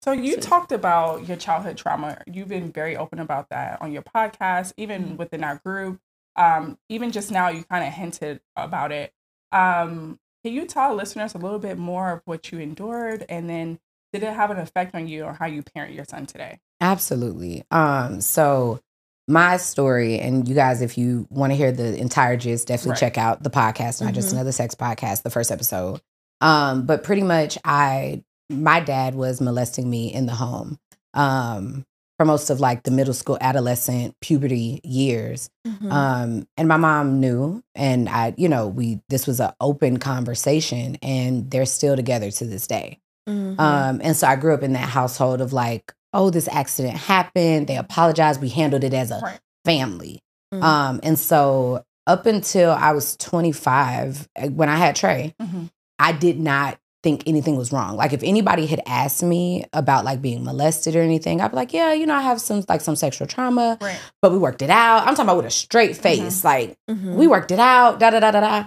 So 0.04 0.12
you 0.12 0.34
So- 0.36 0.42
talked 0.42 0.72
about 0.72 1.28
your 1.28 1.38
childhood 1.38 1.78
trauma. 1.78 2.22
You've 2.32 2.50
been 2.50 2.72
very 2.72 2.96
open 2.98 3.20
about 3.20 3.50
that 3.50 3.82
on 3.82 3.92
your 3.92 4.04
podcast, 4.04 4.74
even 4.78 5.18
within 5.18 5.44
our 5.44 5.60
group. 5.66 6.00
Um, 6.36 6.78
even 6.90 7.12
just 7.12 7.32
now, 7.32 7.50
you 7.50 7.64
kind 7.64 7.86
of 7.88 7.92
hinted 7.94 8.42
about 8.56 8.92
it. 8.92 9.14
Um, 9.52 10.20
can 10.44 10.54
you 10.54 10.66
tell 10.66 10.96
listeners 10.96 11.34
a 11.36 11.38
little 11.38 11.60
bit 11.60 11.78
more 11.78 12.12
of 12.12 12.22
what 12.26 12.52
you 12.52 12.60
endured, 12.60 13.26
and 13.30 13.50
then 13.50 13.80
did 14.14 14.24
it 14.24 14.34
have 14.34 14.52
an 14.52 14.58
effect 14.58 14.96
on 14.96 15.08
you 15.08 15.24
or 15.26 15.34
how 15.34 15.46
you 15.46 15.62
parent 15.64 15.94
your 15.94 16.06
son 16.06 16.26
today? 16.26 16.60
Absolutely. 16.82 17.64
Um, 17.72 18.22
so 18.22 18.80
my 19.28 19.58
story, 19.58 20.20
and 20.20 20.48
you 20.48 20.56
guys, 20.56 20.82
if 20.82 20.98
you 20.98 21.28
want 21.30 21.52
to 21.52 21.56
hear 21.56 21.72
the 21.72 21.96
entire 22.00 22.36
gist, 22.36 22.68
definitely 22.68 22.92
Right. 22.92 23.00
check 23.00 23.18
out 23.18 23.44
the 23.44 23.50
podcast, 23.52 24.02
not 24.02 24.14
just 24.14 24.30
Mhm. 24.30 24.34
another 24.34 24.52
sex 24.52 24.74
podcast, 24.76 25.22
the 25.24 25.30
first 25.30 25.52
episode. 25.52 26.02
Um, 26.42 26.86
but 26.86 27.04
pretty 27.04 27.24
much 27.24 27.58
I 27.64 28.24
my 28.52 28.80
dad 28.80 29.14
was 29.14 29.40
molesting 29.40 29.88
me 29.88 30.12
in 30.12 30.26
the 30.26 30.34
home. 30.34 30.80
Um, 31.14 31.86
for 32.20 32.26
most 32.26 32.50
of 32.50 32.60
like 32.60 32.84
the 32.84 32.92
middle 32.92 33.14
school, 33.14 33.38
adolescent, 33.40 34.14
puberty 34.20 34.82
years. 34.84 35.50
Mhm. 35.66 35.90
Um, 35.90 36.48
and 36.58 36.68
my 36.68 36.76
mom 36.76 37.22
knew, 37.22 37.64
and 37.76 38.10
I, 38.10 38.34
you 38.38 38.50
know, 38.50 38.68
we 38.68 39.00
this 39.08 39.26
was 39.26 39.40
an 39.40 39.52
open 39.62 39.98
conversation, 40.00 40.98
and 41.02 41.50
they're 41.50 41.66
still 41.66 41.96
together 41.96 42.30
to 42.30 42.46
this 42.46 42.68
day. 42.68 43.00
Mhm. 43.30 43.58
Um, 43.58 44.02
and 44.04 44.18
so 44.18 44.28
I 44.28 44.36
grew 44.36 44.54
up 44.54 44.64
in 44.64 44.74
that 44.74 44.90
household 44.90 45.40
of 45.40 45.54
like, 45.54 45.94
oh, 46.14 46.30
this 46.30 46.50
accident 46.50 46.98
happened. 46.98 47.68
They 47.68 47.78
apologized. 47.78 48.42
We 48.42 48.50
handled 48.50 48.84
it 48.84 48.94
as 48.94 49.12
a 49.12 49.20
Right. 49.24 49.40
family. 49.64 50.20
Mhm. 50.54 50.62
Um, 50.62 51.00
and 51.04 51.18
so 51.18 51.86
up 52.06 52.26
until 52.26 52.72
I 52.72 52.92
was 52.92 53.16
25, 53.16 54.28
uh, 54.38 54.48
when 54.48 54.68
I 54.68 54.76
had 54.76 54.98
Trey, 54.98 55.36
Mm-hmm. 55.42 55.66
I 56.00 56.12
did 56.12 56.38
not 56.40 56.80
think 57.02 57.24
anything 57.28 57.56
was 57.56 57.72
wrong. 57.72 57.96
Like 57.96 58.12
if 58.14 58.22
anybody 58.24 58.66
had 58.66 58.82
asked 58.86 59.24
me 59.24 59.64
about 59.74 60.04
like 60.06 60.22
being 60.22 60.44
molested 60.44 60.96
or 60.96 61.02
anything, 61.02 61.40
I'd 61.40 61.52
be 61.52 61.56
like, 61.56 61.74
yeah, 61.74 61.94
you 61.94 62.06
know, 62.06 62.16
I 62.16 62.22
have 62.22 62.42
some 62.42 62.64
like 62.68 62.82
some 62.82 62.96
sexual 62.96 63.26
trauma, 63.28 63.78
Right. 63.82 64.00
but 64.22 64.32
we 64.32 64.38
worked 64.38 64.62
it 64.62 64.70
out. 64.70 65.02
I'm 65.08 65.16
talking 65.16 65.24
about 65.26 65.38
with 65.38 65.46
a 65.46 65.50
straight 65.52 65.96
face. 65.96 66.44
Like 66.44 66.76
Mhm. 66.90 67.16
we 67.16 67.26
worked 67.28 67.52
it 67.52 67.60
out, 67.60 68.00
da 68.00 68.10
da 68.10 68.20
da 68.20 68.32
da 68.32 68.40
da. 68.42 68.64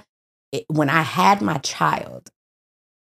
It, 0.50 0.64
when 0.68 0.88
I 0.90 1.02
had 1.02 1.42
my 1.42 1.58
child, 1.58 2.30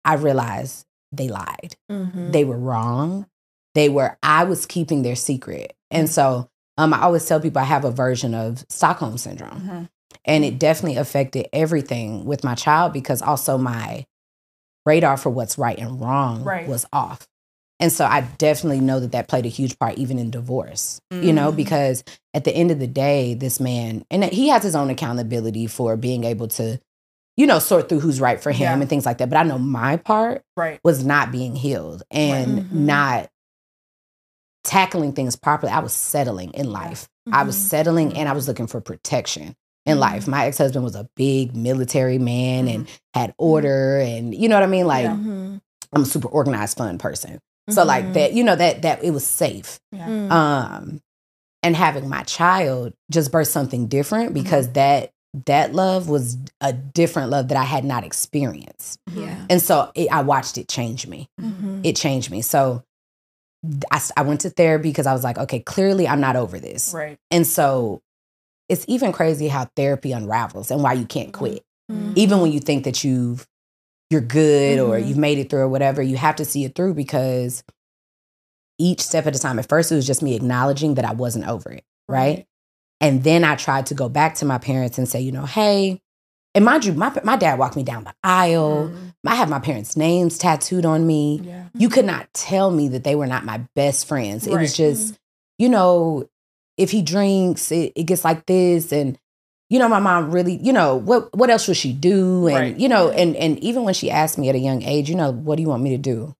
I 0.03 0.15
realized 0.15 0.85
they 1.11 1.27
lied. 1.29 1.75
Mhm. 1.91 2.31
They 2.31 2.43
were 2.45 2.57
wrong. 2.57 3.27
They 3.75 3.87
were, 3.89 4.17
I 4.23 4.43
was 4.43 4.65
keeping 4.65 5.01
their 5.01 5.15
secret. 5.15 5.73
And 5.89 6.09
so 6.09 6.49
um, 6.77 6.93
I 6.93 7.01
always 7.01 7.25
tell 7.25 7.39
people 7.39 7.61
I 7.61 7.65
have 7.65 7.85
a 7.85 7.91
version 7.91 8.33
of 8.33 8.65
Stockholm 8.69 9.17
syndrome. 9.17 9.61
Mm-hmm. 9.61 9.83
And 10.25 10.43
it 10.45 10.57
definitely 10.59 10.97
affected 10.97 11.47
everything 11.53 12.25
with 12.25 12.43
my 12.43 12.55
child 12.55 12.91
because 12.93 13.21
also 13.21 13.57
my 13.57 14.05
radar 14.85 15.17
for 15.17 15.29
what's 15.29 15.57
right 15.57 15.77
and 15.77 15.99
wrong 16.01 16.43
Right. 16.43 16.67
was 16.67 16.85
off. 16.93 17.27
And 17.79 17.91
so 17.91 18.05
I 18.05 18.21
definitely 18.37 18.79
know 18.79 18.99
that 18.99 19.11
that 19.13 19.27
played 19.27 19.45
a 19.45 19.49
huge 19.49 19.79
part 19.79 19.97
even 19.97 20.19
in 20.19 20.29
divorce, 20.29 20.99
you 21.11 21.33
know, 21.33 21.51
Mm. 21.51 21.55
because 21.55 22.03
at 22.33 22.43
the 22.43 22.51
end 22.55 22.69
of 22.71 22.77
the 22.79 22.85
day, 22.87 23.33
this 23.33 23.59
man, 23.59 24.05
and 24.11 24.23
he 24.25 24.49
has 24.49 24.61
his 24.61 24.75
own 24.75 24.89
accountability 24.91 25.65
for 25.65 25.97
being 25.97 26.23
able 26.23 26.47
to, 26.49 26.79
you 27.37 27.47
know, 27.47 27.57
sort 27.57 27.89
through 27.89 28.01
who's 28.01 28.21
right 28.21 28.39
for 28.41 28.51
him 28.51 28.61
Yeah. 28.61 28.73
and 28.81 28.87
things 28.89 29.05
like 29.05 29.17
that. 29.17 29.29
But 29.31 29.37
I 29.39 29.43
know 29.43 29.57
my 29.57 29.97
part 29.97 30.43
Right. 30.55 30.79
was 30.83 31.03
not 31.03 31.31
being 31.31 31.55
healed 31.55 32.03
and 32.11 32.53
Right. 32.57 32.65
Mhm. 32.65 32.71
not 32.71 33.29
tackling 34.63 35.13
things 35.13 35.35
properly. 35.35 35.71
I 35.71 35.79
was 35.79 35.93
settling 35.93 36.51
in 36.51 36.71
life. 36.71 37.07
I 37.31 37.43
was 37.43 37.55
Mhm. 37.55 37.59
settling 37.61 38.13
and 38.17 38.29
I 38.29 38.33
was 38.33 38.47
looking 38.47 38.67
for 38.67 38.79
protection 38.79 39.55
in 39.85 39.93
mm-hmm. 39.93 40.01
life. 40.01 40.27
My 40.27 40.45
ex 40.45 40.57
husband 40.57 40.83
was 40.83 40.95
a 40.95 41.09
big 41.15 41.55
military 41.55 42.17
man 42.17 42.67
and 42.67 42.85
mm-hmm. 42.85 43.19
had 43.19 43.31
mm-hmm. 43.31 43.43
order, 43.43 43.99
and 43.99 44.33
you 44.33 44.49
know 44.49 44.55
what 44.55 44.63
I 44.63 44.67
mean. 44.67 44.87
Like 44.87 45.05
Yeah. 45.05 45.57
I'm 45.93 46.03
a 46.03 46.05
super 46.05 46.27
organized, 46.27 46.77
fun 46.77 46.97
person. 46.97 47.39
So 47.69 47.83
like 47.85 48.13
that, 48.13 48.33
you 48.33 48.43
know 48.43 48.55
that 48.55 48.81
that 48.81 49.03
it 49.03 49.11
was 49.11 49.25
safe. 49.25 49.79
Yeah. 49.91 50.07
Mm. 50.07 50.31
Um, 50.31 51.01
and 51.63 51.75
having 51.75 52.09
my 52.09 52.23
child 52.23 52.93
just 53.09 53.31
birth 53.31 53.47
something 53.47 53.87
different 53.87 54.33
because 54.33 54.69
that 54.73 55.11
that 55.45 55.73
love 55.73 56.09
was 56.09 56.37
a 56.59 56.73
different 56.73 57.29
love 57.29 57.47
that 57.49 57.57
I 57.57 57.63
had 57.63 57.85
not 57.85 58.03
experienced, 58.03 58.99
Yeah. 59.13 59.45
and 59.49 59.61
so 59.61 59.91
it, 59.95 60.11
I 60.11 60.21
watched 60.21 60.57
it 60.57 60.67
change 60.67 61.07
me. 61.07 61.29
Mhm. 61.39 61.81
It 61.83 61.95
changed 61.95 62.31
me. 62.31 62.41
So. 62.41 62.83
I, 63.91 64.01
I 64.17 64.23
went 64.23 64.41
to 64.41 64.49
therapy 64.49 64.89
because 64.89 65.05
I 65.05 65.13
was 65.13 65.23
like, 65.23 65.37
okay, 65.37 65.59
clearly 65.59 66.07
I'm 66.07 66.19
not 66.19 66.35
over 66.35 66.59
this. 66.59 66.95
Right. 66.95 67.19
And 67.29 67.45
so 67.45 68.01
it's 68.71 68.85
even 68.87 69.11
crazy 69.11 69.47
how 69.49 69.67
therapy 69.75 70.11
unravels 70.13 70.71
and 70.71 70.81
why 70.81 70.93
you 70.93 71.05
can't 71.05 71.33
quit. 71.33 71.61
Mhm. 71.91 72.13
Even 72.17 72.39
when 72.41 72.51
you 72.51 72.59
think 72.59 72.85
that 72.85 73.03
you've 73.03 73.47
you're 74.09 74.21
good 74.21 74.79
or 74.79 74.97
Mhm. 74.97 75.07
you've 75.07 75.17
made 75.17 75.37
it 75.37 75.49
through 75.49 75.59
or 75.61 75.67
whatever, 75.69 76.01
you 76.01 76.17
have 76.17 76.35
to 76.37 76.43
see 76.45 76.65
it 76.65 76.75
through 76.75 76.93
because 76.95 77.63
each 78.77 79.01
step 79.01 79.27
at 79.27 79.35
a 79.35 79.39
time. 79.39 79.59
At 79.59 79.69
first 79.69 79.91
it 79.91 79.95
was 79.95 80.07
just 80.07 80.21
me 80.21 80.35
acknowledging 80.35 80.95
that 80.95 81.05
I 81.05 81.13
wasn't 81.13 81.47
over 81.47 81.69
it, 81.71 81.83
right? 82.09 82.45
And 82.99 83.23
then 83.23 83.43
I 83.43 83.55
tried 83.55 83.85
to 83.87 83.93
go 83.93 84.09
back 84.09 84.35
to 84.35 84.45
my 84.45 84.57
parents 84.57 84.97
and 84.97 85.07
say, 85.07 85.21
you 85.21 85.31
know, 85.31 85.45
hey, 85.45 86.01
and 86.53 86.65
mind 86.65 86.83
you, 86.85 86.93
my 86.93 87.11
my 87.23 87.37
dad 87.37 87.57
walked 87.59 87.75
me 87.75 87.83
down 87.83 88.03
the 88.03 88.13
aisle. 88.23 88.89
Mhm. 88.89 89.13
I 89.25 89.35
have 89.35 89.49
my 89.49 89.59
parents' 89.59 89.95
names 89.95 90.37
tattooed 90.37 90.85
on 90.85 91.05
me. 91.07 91.41
Yeah. 91.43 91.65
You 91.73 91.87
could 91.89 92.05
not 92.05 92.27
tell 92.33 92.71
me 92.71 92.87
that 92.89 93.03
they 93.03 93.15
were 93.15 93.27
not 93.27 93.45
my 93.45 93.61
best 93.75 94.05
friends. 94.07 94.45
It 94.47 94.51
was 94.51 94.57
Right. 94.59 94.73
just, 94.73 95.17
you 95.57 95.69
know, 95.69 96.25
if 96.77 96.91
he 96.91 97.01
drinks, 97.01 97.71
it, 97.71 97.93
it 97.95 98.03
gets 98.03 98.23
like 98.23 98.45
this. 98.45 98.91
And, 98.91 99.17
you 99.69 99.79
know, 99.79 99.87
my 99.89 99.99
mom 99.99 100.31
really, 100.31 100.57
you 100.57 100.73
know, 100.73 100.95
what 100.95 101.35
what 101.37 101.49
else 101.49 101.67
would 101.67 101.77
she 101.77 101.93
do? 101.93 102.47
And, 102.47 102.55
Right. 102.55 102.77
you 102.77 102.89
know, 102.89 103.09
and 103.09 103.35
and 103.35 103.57
even 103.59 103.83
when 103.83 103.93
she 103.93 104.09
asked 104.11 104.37
me 104.37 104.49
at 104.49 104.55
a 104.55 104.59
young 104.59 104.81
age, 104.83 105.09
you 105.09 105.15
know, 105.15 105.31
what 105.31 105.55
do 105.57 105.61
you 105.63 105.69
want 105.69 105.83
me 105.83 105.91
to 105.91 105.97
do? 105.97 106.35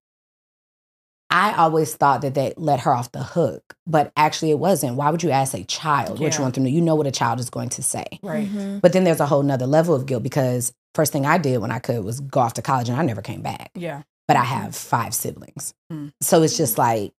I 1.34 1.54
always 1.56 1.96
thought 1.96 2.22
that 2.24 2.34
that 2.36 2.58
let 2.58 2.82
her 2.82 2.94
off 2.94 3.14
the 3.14 3.24
hook, 3.24 3.76
but 3.88 4.12
actually 4.18 4.52
it 4.52 4.60
wasn't. 4.60 4.98
Why 4.98 5.10
would 5.10 5.24
you 5.24 5.30
ask 5.32 5.54
a 5.54 5.64
child 5.64 6.20
what 6.20 6.36
you 6.36 6.42
want 6.42 6.56
them 6.56 6.66
to? 6.66 6.70
You 6.70 6.82
know 6.82 6.96
what 6.96 7.08
a 7.08 7.12
child 7.12 7.40
is 7.40 7.50
going 7.50 7.70
to 7.70 7.82
say. 7.84 8.06
Right. 8.22 8.50
Mhm. 8.50 8.82
But 8.82 8.92
then 8.92 9.06
there's 9.06 9.22
a 9.22 9.26
whole 9.26 9.42
nother 9.42 9.66
level 9.66 9.96
of 9.96 10.06
guilt 10.06 10.24
because 10.24 10.74
first 10.94 11.14
thing 11.14 11.26
I 11.26 11.38
did 11.38 11.60
when 11.60 11.72
I 11.72 11.80
could 11.80 12.04
was 12.04 12.20
go 12.20 12.42
off 12.42 12.56
to 12.56 12.62
college 12.62 12.90
and 12.90 13.00
I 13.00 13.04
never 13.06 13.22
came 13.22 13.42
back 13.42 13.72
Yeah. 13.76 14.02
but 14.28 14.36
I 14.36 14.44
have 14.44 14.76
five 14.76 15.16
siblings. 15.16 15.74
Mm. 15.90 16.12
So 16.20 16.44
it's 16.44 16.58
just 16.58 16.78
like 16.78 17.14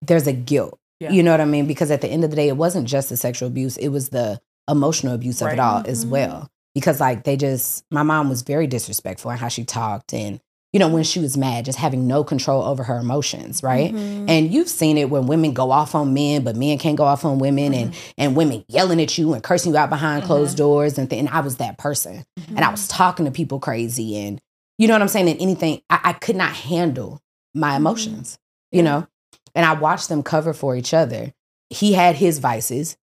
there's 0.00 0.28
a 0.28 0.32
guilt. 0.32 0.78
Yeah. 1.02 1.10
You 1.12 1.22
know 1.22 1.30
what 1.32 1.40
I 1.40 1.44
mean? 1.44 1.66
Because 1.66 1.90
at 1.90 2.00
the 2.00 2.08
end 2.08 2.24
of 2.24 2.30
the 2.30 2.36
day, 2.36 2.48
it 2.48 2.56
wasn't 2.56 2.86
just 2.88 3.08
the 3.08 3.16
sexual 3.16 3.48
abuse, 3.48 3.76
it 3.76 3.88
was 3.88 4.08
the 4.10 4.40
emotional 4.70 5.14
abuse 5.14 5.40
of 5.40 5.46
Right. 5.46 5.54
it 5.54 5.60
all 5.60 5.82
as 5.86 6.04
Mhm. 6.04 6.08
well. 6.10 6.48
Because 6.74 7.00
like 7.00 7.24
they 7.24 7.36
just 7.36 7.84
my 7.90 8.02
mom 8.02 8.28
was 8.28 8.42
very 8.42 8.66
disrespectful 8.66 9.30
in 9.30 9.38
how 9.38 9.48
she 9.48 9.64
talked 9.64 10.14
and 10.14 10.40
you 10.72 10.78
know, 10.78 10.88
when 10.88 11.04
she 11.04 11.18
was 11.20 11.36
mad, 11.36 11.66
just 11.66 11.76
having 11.78 12.06
no 12.06 12.24
control 12.24 12.62
over 12.62 12.82
her 12.84 12.96
emotions, 12.98 13.62
right? 13.62 13.94
Mhm. 13.94 14.24
And 14.26 14.50
you've 14.54 14.70
seen 14.70 14.96
it 14.96 15.10
when 15.10 15.26
women 15.26 15.52
go 15.52 15.70
off 15.70 15.94
on 15.94 16.14
men, 16.14 16.44
but 16.44 16.56
men 16.56 16.78
can't 16.78 16.96
go 16.96 17.04
off 17.04 17.26
on 17.26 17.38
women, 17.38 17.74
and 17.74 17.92
and 18.16 18.34
women 18.34 18.64
yelling 18.68 18.98
at 18.98 19.18
you 19.18 19.34
and 19.34 19.42
cursing 19.42 19.72
you 19.72 19.76
out 19.78 19.90
behind 19.90 20.24
closed 20.24 20.56
doors, 20.56 20.96
and, 20.96 21.10
th- 21.10 21.20
and 21.20 21.28
I 21.28 21.40
was 21.40 21.56
that 21.56 21.76
person 21.76 22.24
Mm-hmm. 22.40 22.56
and 22.56 22.64
I 22.64 22.70
was 22.70 22.88
talking 22.88 23.26
to 23.26 23.30
people 23.30 23.58
crazy 23.60 24.16
and 24.16 24.40
you 24.78 24.88
know 24.88 24.94
what 24.94 25.02
I'm 25.02 25.08
saying 25.08 25.28
and 25.28 25.40
anything 25.42 25.82
I, 25.90 26.00
I 26.04 26.12
could 26.14 26.36
not 26.36 26.52
handle 26.54 27.20
my 27.54 27.76
emotions 27.76 28.38
you 28.70 28.82
know 28.82 29.06
and 29.54 29.64
I 29.66 29.74
watched 29.74 30.08
them 30.08 30.22
cover 30.22 30.52
for 30.52 30.76
each 30.76 30.94
other 30.94 31.32
he 31.70 31.92
had 31.94 32.16
his 32.16 32.38
vices 32.38 32.96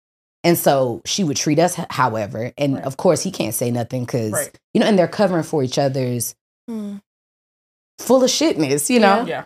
and 0.44 0.56
so 0.58 1.00
she 1.04 1.22
would 1.24 1.36
treat 1.36 1.58
us 1.58 1.74
however 1.90 2.52
and 2.58 2.74
Right. 2.74 2.84
of 2.84 2.96
course 2.96 3.22
he 3.22 3.30
can't 3.30 3.54
say 3.54 3.70
nothing 3.70 4.04
because 4.04 4.32
Right. 4.32 4.58
you 4.74 4.80
know 4.80 4.86
and 4.86 4.98
they're 4.98 5.08
covering 5.08 5.44
for 5.44 5.62
each 5.62 5.78
other's 5.78 6.34
Mm. 6.70 7.00
full 7.98 8.24
of 8.24 8.30
shitness 8.30 8.90
you 8.90 8.98
know 9.00 9.24
Yeah. 9.26 9.44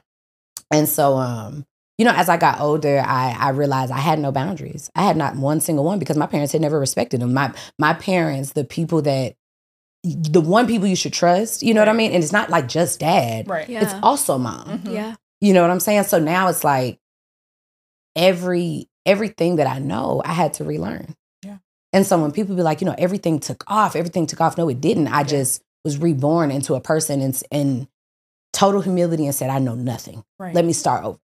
and 0.70 0.88
so 0.88 1.16
um 1.16 1.66
you 1.98 2.04
know 2.06 2.12
as 2.14 2.28
I 2.30 2.36
got 2.38 2.60
older 2.60 3.02
I 3.06 3.36
I 3.38 3.50
realized 3.50 3.92
I 3.92 3.98
had 3.98 4.18
no 4.18 4.32
boundaries 4.32 4.90
I 4.94 5.02
had 5.02 5.16
not 5.18 5.36
one 5.36 5.60
single 5.60 5.84
one 5.84 5.98
because 5.98 6.16
my 6.16 6.26
parents 6.26 6.52
had 6.52 6.62
never 6.62 6.78
respected 6.80 7.20
them 7.20 7.34
my 7.34 7.52
my 7.78 7.92
parents 7.94 8.52
the 8.52 8.64
people 8.64 9.02
that 9.02 9.34
the 10.02 10.40
one 10.40 10.66
people 10.66 10.86
you 10.88 10.96
should 10.96 11.12
trust 11.12 11.62
you 11.62 11.74
know 11.74 11.82
what 11.82 11.90
I 11.90 11.92
mean 11.92 12.12
and 12.12 12.22
it's 12.24 12.32
not 12.32 12.48
like 12.48 12.68
just 12.68 13.00
dad 13.00 13.46
Right. 13.48 13.68
Yeah. 13.68 13.82
it's 13.84 13.94
also 14.02 14.38
mom 14.38 14.78
Mhm. 14.80 14.94
Yeah. 14.94 15.14
You 15.40 15.52
know 15.52 15.62
what 15.62 15.70
I'm 15.70 15.80
saying? 15.80 16.04
So 16.04 16.18
now 16.18 16.48
it's 16.48 16.64
like 16.64 16.98
every 18.16 18.88
everything 19.06 19.56
that 19.56 19.66
I 19.66 19.78
know, 19.78 20.22
I 20.24 20.32
had 20.32 20.54
to 20.54 20.64
relearn. 20.64 21.14
Yeah. 21.44 21.58
And 21.92 22.06
so 22.06 22.20
when 22.20 22.32
people 22.32 22.54
be 22.54 22.62
like, 22.62 22.80
you 22.80 22.84
know, 22.86 22.94
everything 22.98 23.40
took 23.40 23.64
off, 23.66 23.96
everything 23.96 24.26
took 24.26 24.40
off. 24.40 24.58
No, 24.58 24.68
it 24.68 24.80
didn't. 24.80 25.08
I 25.08 25.22
just 25.24 25.62
was 25.84 25.98
reborn 25.98 26.50
into 26.50 26.74
a 26.74 26.80
person 26.80 27.20
and 27.22 27.42
in 27.50 27.88
total 28.52 28.82
humility 28.82 29.24
and 29.24 29.34
said, 29.34 29.48
I 29.48 29.58
know 29.58 29.74
nothing. 29.74 30.22
Right. 30.38 30.54
Let 30.54 30.64
me 30.64 30.72
start 30.74 31.04
over. 31.04 31.18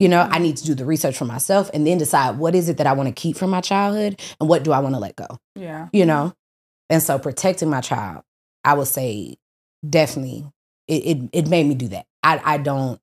You 0.00 0.08
know, 0.08 0.22
I 0.22 0.38
Mhm. 0.38 0.42
need 0.42 0.56
to 0.58 0.64
do 0.66 0.74
the 0.74 0.84
research 0.84 1.16
for 1.16 1.24
myself 1.24 1.70
and 1.72 1.86
then 1.86 1.96
decide 1.98 2.38
what 2.38 2.54
is 2.54 2.68
it 2.68 2.78
that 2.78 2.86
I 2.86 2.92
want 2.92 3.08
to 3.08 3.14
keep 3.14 3.36
from 3.36 3.50
my 3.50 3.60
childhood 3.60 4.20
and 4.40 4.48
what 4.48 4.62
do 4.64 4.72
I 4.72 4.80
want 4.80 4.94
to 4.94 4.98
let 4.98 5.16
go 5.16 5.38
Yeah. 5.54 5.88
you 5.92 6.04
know 6.04 6.34
and 6.90 7.02
so 7.02 7.18
protecting 7.18 7.68
my 7.70 7.80
child 7.80 8.22
i 8.62 8.72
would 8.74 8.86
say 8.86 9.36
definitely 9.88 10.44
it, 10.86 10.94
it, 11.06 11.28
it 11.32 11.48
made 11.48 11.66
me 11.66 11.74
do 11.74 11.88
that 11.88 12.06
I, 12.22 12.40
I 12.44 12.58
don't 12.58 13.00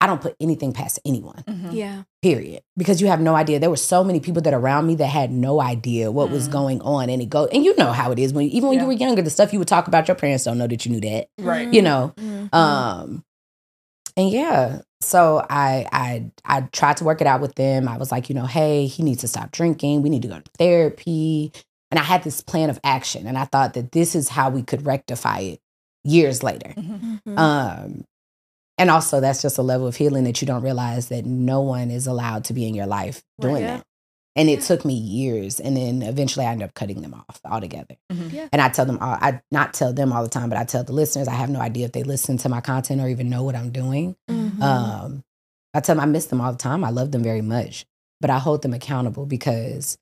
i 0.00 0.06
don't 0.06 0.20
put 0.20 0.36
anything 0.40 0.72
past 0.72 0.98
anyone 1.04 1.42
Mhm. 1.48 1.72
Yeah. 1.72 2.02
period 2.22 2.62
because 2.76 3.00
you 3.00 3.06
have 3.08 3.20
no 3.20 3.34
idea 3.34 3.58
there 3.58 3.70
were 3.70 3.76
so 3.76 4.02
many 4.04 4.20
people 4.20 4.42
that 4.42 4.54
around 4.54 4.86
me 4.86 4.94
that 4.96 5.06
had 5.06 5.30
no 5.30 5.60
idea 5.60 6.10
what 6.12 6.30
was 6.30 6.48
Mhm. 6.48 6.52
going 6.52 6.80
on 6.82 7.08
and 7.10 7.22
it 7.22 7.30
go 7.30 7.46
and 7.46 7.64
you 7.64 7.74
know 7.76 7.92
how 7.92 8.10
it 8.12 8.18
is 8.18 8.32
when 8.32 8.46
even 8.46 8.68
when 8.68 8.76
Yeah. 8.78 8.82
you 8.82 8.86
were 8.88 8.92
younger 8.94 9.22
the 9.22 9.30
stuff 9.30 9.52
you 9.52 9.58
would 9.58 9.68
talk 9.68 9.88
about 9.88 10.06
your 10.08 10.14
parents 10.14 10.44
don't 10.44 10.58
know 10.58 10.66
that 10.66 10.84
you 10.84 10.92
knew 10.92 11.00
that 11.00 11.28
Right. 11.38 11.72
you 11.72 11.82
know 11.82 12.12
Mhm. 12.16 12.54
um 12.54 13.24
and 14.18 14.30
yeah, 14.30 14.80
so 15.02 15.44
I 15.50 15.86
I 15.92 16.30
I 16.44 16.60
tried 16.72 16.96
to 16.98 17.04
work 17.04 17.20
it 17.20 17.26
out 17.26 17.42
with 17.42 17.54
them. 17.56 17.86
I 17.86 17.98
was 17.98 18.10
like, 18.10 18.30
you 18.30 18.34
know, 18.34 18.46
hey, 18.46 18.86
he 18.86 19.02
needs 19.02 19.20
to 19.20 19.28
stop 19.28 19.50
drinking. 19.50 20.00
We 20.00 20.08
need 20.08 20.22
to 20.22 20.28
go 20.28 20.40
to 20.40 20.50
therapy. 20.58 21.52
And 21.90 22.00
I 22.00 22.02
had 22.02 22.24
this 22.24 22.40
plan 22.40 22.70
of 22.70 22.80
action, 22.82 23.26
and 23.26 23.36
I 23.36 23.44
thought 23.44 23.74
that 23.74 23.92
this 23.92 24.14
is 24.14 24.30
how 24.30 24.48
we 24.48 24.62
could 24.62 24.86
rectify 24.86 25.40
it 25.40 25.60
years 26.02 26.42
later. 26.42 26.72
Mhm. 26.74 27.20
Mhm. 27.28 27.38
Um, 27.38 28.04
and 28.78 28.90
also, 28.90 29.20
that's 29.20 29.42
just 29.42 29.58
a 29.58 29.62
level 29.62 29.86
of 29.86 29.96
healing 29.96 30.24
that 30.24 30.40
you 30.42 30.46
don't 30.46 30.62
realize 30.62 31.08
that 31.08 31.24
no 31.26 31.60
one 31.60 31.90
is 31.90 32.06
allowed 32.06 32.44
to 32.46 32.52
be 32.54 32.66
in 32.68 32.74
your 32.74 32.86
life 32.86 33.22
doing 33.40 33.54
Right. 33.54 33.60
Yeah. 33.62 33.76
that. 33.78 33.86
And 34.38 34.50
it 34.50 34.58
Yeah. 34.60 34.66
took 34.66 34.84
me 34.84 34.92
years, 34.94 35.58
and 35.60 35.74
then 35.76 36.02
eventually 36.02 36.44
I 36.44 36.52
ended 36.52 36.68
up 36.68 36.74
cutting 36.74 37.00
them 37.00 37.14
off 37.14 37.40
altogether. 37.44 37.96
Mhm. 38.12 38.32
Yeah. 38.32 38.48
And 38.52 38.60
I 38.60 38.68
tell 38.68 38.84
them, 38.84 38.98
all, 39.00 39.16
I 39.20 39.40
not 39.50 39.72
tell 39.72 39.94
them 39.94 40.12
all 40.12 40.22
the 40.22 40.28
time, 40.28 40.50
but 40.50 40.58
I 40.58 40.64
tell 40.64 40.84
the 40.84 40.92
listeners. 40.92 41.26
I 41.26 41.32
have 41.34 41.48
no 41.48 41.60
idea 41.60 41.86
if 41.86 41.92
they 41.92 42.02
listen 42.02 42.36
to 42.38 42.48
my 42.50 42.60
content 42.60 43.00
or 43.00 43.08
even 43.08 43.30
know 43.30 43.42
what 43.44 43.54
I'm 43.56 43.70
doing. 43.70 44.14
Mhm. 44.30 44.60
Um, 44.60 45.24
I 45.72 45.80
tell 45.80 45.94
them 45.96 46.02
I 46.02 46.06
miss 46.06 46.26
them 46.26 46.40
all 46.42 46.52
the 46.52 46.58
time. 46.58 46.84
I 46.84 46.90
love 46.90 47.12
them 47.12 47.22
very 47.22 47.40
much, 47.42 47.86
but 48.20 48.28
I 48.28 48.38
hold 48.38 48.60
them 48.60 48.74
accountable 48.74 49.24
because 49.24 49.96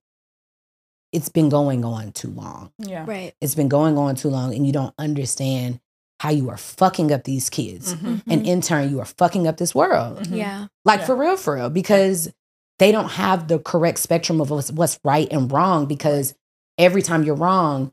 it's 1.12 1.28
been 1.28 1.48
going 1.48 1.84
on 1.84 2.10
too 2.10 2.30
long. 2.30 2.72
Yeah. 2.78 3.04
right. 3.06 3.34
It's 3.40 3.54
been 3.54 3.68
going 3.68 3.96
on 3.96 4.16
too 4.16 4.30
long, 4.30 4.52
and 4.52 4.66
you 4.66 4.72
don't 4.72 4.94
understand 4.98 5.78
how 6.20 6.30
you 6.30 6.48
are 6.50 6.56
fucking 6.56 7.12
up 7.12 7.24
these 7.24 7.50
kids, 7.50 7.94
Mhm. 7.94 8.22
and 8.26 8.46
in 8.46 8.60
turn, 8.60 8.90
you 8.90 9.00
are 9.00 9.04
fucking 9.04 9.46
up 9.46 9.56
this 9.56 9.74
world. 9.74 10.18
Mhm. 10.20 10.36
Yeah. 10.36 10.66
Like 10.84 11.00
Yeah. 11.00 11.06
for 11.06 11.16
real, 11.16 11.36
for 11.36 11.54
real, 11.54 11.70
because 11.70 12.30
they 12.78 12.92
don't 12.92 13.10
have 13.10 13.48
the 13.48 13.58
correct 13.58 13.98
spectrum 13.98 14.40
of 14.40 14.50
what's, 14.50 14.70
what's 14.72 14.98
right 15.04 15.28
and 15.30 15.50
wrong. 15.52 15.86
Because 15.86 16.34
every 16.78 17.02
time 17.02 17.22
you're 17.24 17.34
wrong, 17.34 17.92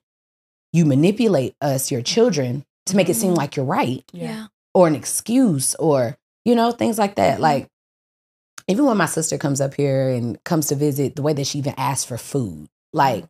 you 0.74 0.86
manipulate 0.86 1.56
us, 1.62 1.92
your 1.92 2.02
children, 2.02 2.64
to 2.88 2.96
make 2.96 3.10
it 3.10 3.16
seem 3.16 3.34
Mhm. 3.34 3.38
like 3.38 3.56
you're 3.56 3.66
right 3.66 4.04
Yeah. 4.14 4.24
Yeah. 4.24 4.48
or 4.74 4.88
an 4.88 4.96
excuse 4.96 5.76
or 5.76 6.18
you 6.46 6.56
know 6.56 6.72
things 6.72 6.98
like 6.98 7.16
that 7.16 7.38
Mhm. 7.38 7.42
like 7.42 7.68
even 8.68 8.86
when 8.86 8.98
my 8.98 9.06
sister 9.06 9.38
comes 9.38 9.60
up 9.62 9.74
here 9.76 10.10
and 10.10 10.44
comes 10.46 10.68
to 10.68 10.76
visit 10.76 11.16
the 11.16 11.22
way 11.22 11.34
that 11.34 11.46
she 11.46 11.60
even 11.60 11.74
asks 11.78 12.06
for 12.06 12.18
food 12.18 12.68
like 12.94 13.26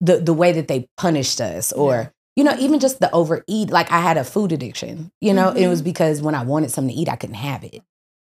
the 0.00 0.18
the 0.18 0.32
way 0.34 0.52
that 0.52 0.68
they 0.68 0.86
punished 0.96 1.40
us 1.40 1.72
or 1.72 1.94
Yeah. 1.96 2.08
You 2.36 2.44
know 2.44 2.54
even 2.58 2.78
just 2.80 3.00
the 3.00 3.10
overeat 3.12 3.70
like 3.70 3.90
i 3.90 4.00
had 4.00 4.16
a 4.16 4.24
food 4.24 4.52
addiction 4.52 5.10
you 5.20 5.32
know 5.34 5.48
it 5.50 5.62
Mhm. 5.64 5.70
was 5.70 5.82
because 5.82 6.20
when 6.22 6.34
i 6.34 6.42
wanted 6.44 6.70
something 6.70 6.94
to 6.94 7.00
eat 7.00 7.08
i 7.08 7.16
couldn't 7.16 7.34
have 7.36 7.64
it 7.64 7.82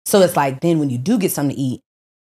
so 0.06 0.22
it's 0.22 0.36
like 0.38 0.62
then 0.62 0.80
when 0.80 0.90
you 0.90 0.98
do 0.98 1.18
get 1.18 1.32
something 1.32 1.56
to 1.56 1.62
eat 1.62 1.82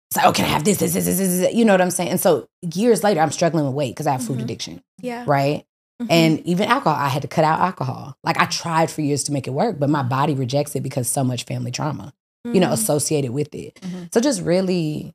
it's 0.10 0.18
like 0.18 0.26
oh 0.26 0.32
can 0.32 0.46
i 0.46 0.48
have 0.50 0.64
this 0.64 0.78
this 0.78 0.94
this 0.94 1.06
this, 1.06 1.18
this, 1.18 1.40
this? 1.40 1.54
you 1.54 1.66
know 1.66 1.74
what 1.74 1.82
i'm 1.82 1.92
saying 1.92 2.10
and 2.10 2.20
so 2.20 2.48
years 2.74 3.04
later 3.04 3.20
i'm 3.20 3.32
struggling 3.32 3.66
with 3.66 3.74
weight 3.76 3.92
because 3.94 4.08
i 4.08 4.12
have 4.14 4.24
food 4.24 4.40
Mhm. 4.40 4.44
addiction 4.44 4.82
Yeah. 5.02 5.24
right 5.28 5.66
Mhm. 6.02 6.08
and 6.10 6.40
even 6.48 6.68
alcohol, 6.70 6.96
I 7.00 7.08
had 7.08 7.22
to 7.22 7.28
cut 7.28 7.46
out 7.46 7.60
alcohol. 7.60 8.18
Like 8.24 8.40
I 8.40 8.46
tried 8.46 8.90
for 8.90 9.02
years 9.02 9.24
to 9.26 9.32
make 9.32 9.46
it 9.48 9.52
work, 9.52 9.80
but 9.80 9.90
my 9.92 10.02
body 10.02 10.34
rejects 10.34 10.76
it 10.76 10.82
because 10.82 11.08
so 11.08 11.24
much 11.24 11.44
family 11.46 11.70
trauma, 11.70 12.14
you 12.44 12.60
know, 12.60 12.70
Mhm. 12.70 12.74
associated 12.74 13.32
with 13.32 13.54
it. 13.54 13.80
Mhm. 13.80 14.12
So 14.12 14.20
just 14.20 14.42
really 14.42 15.14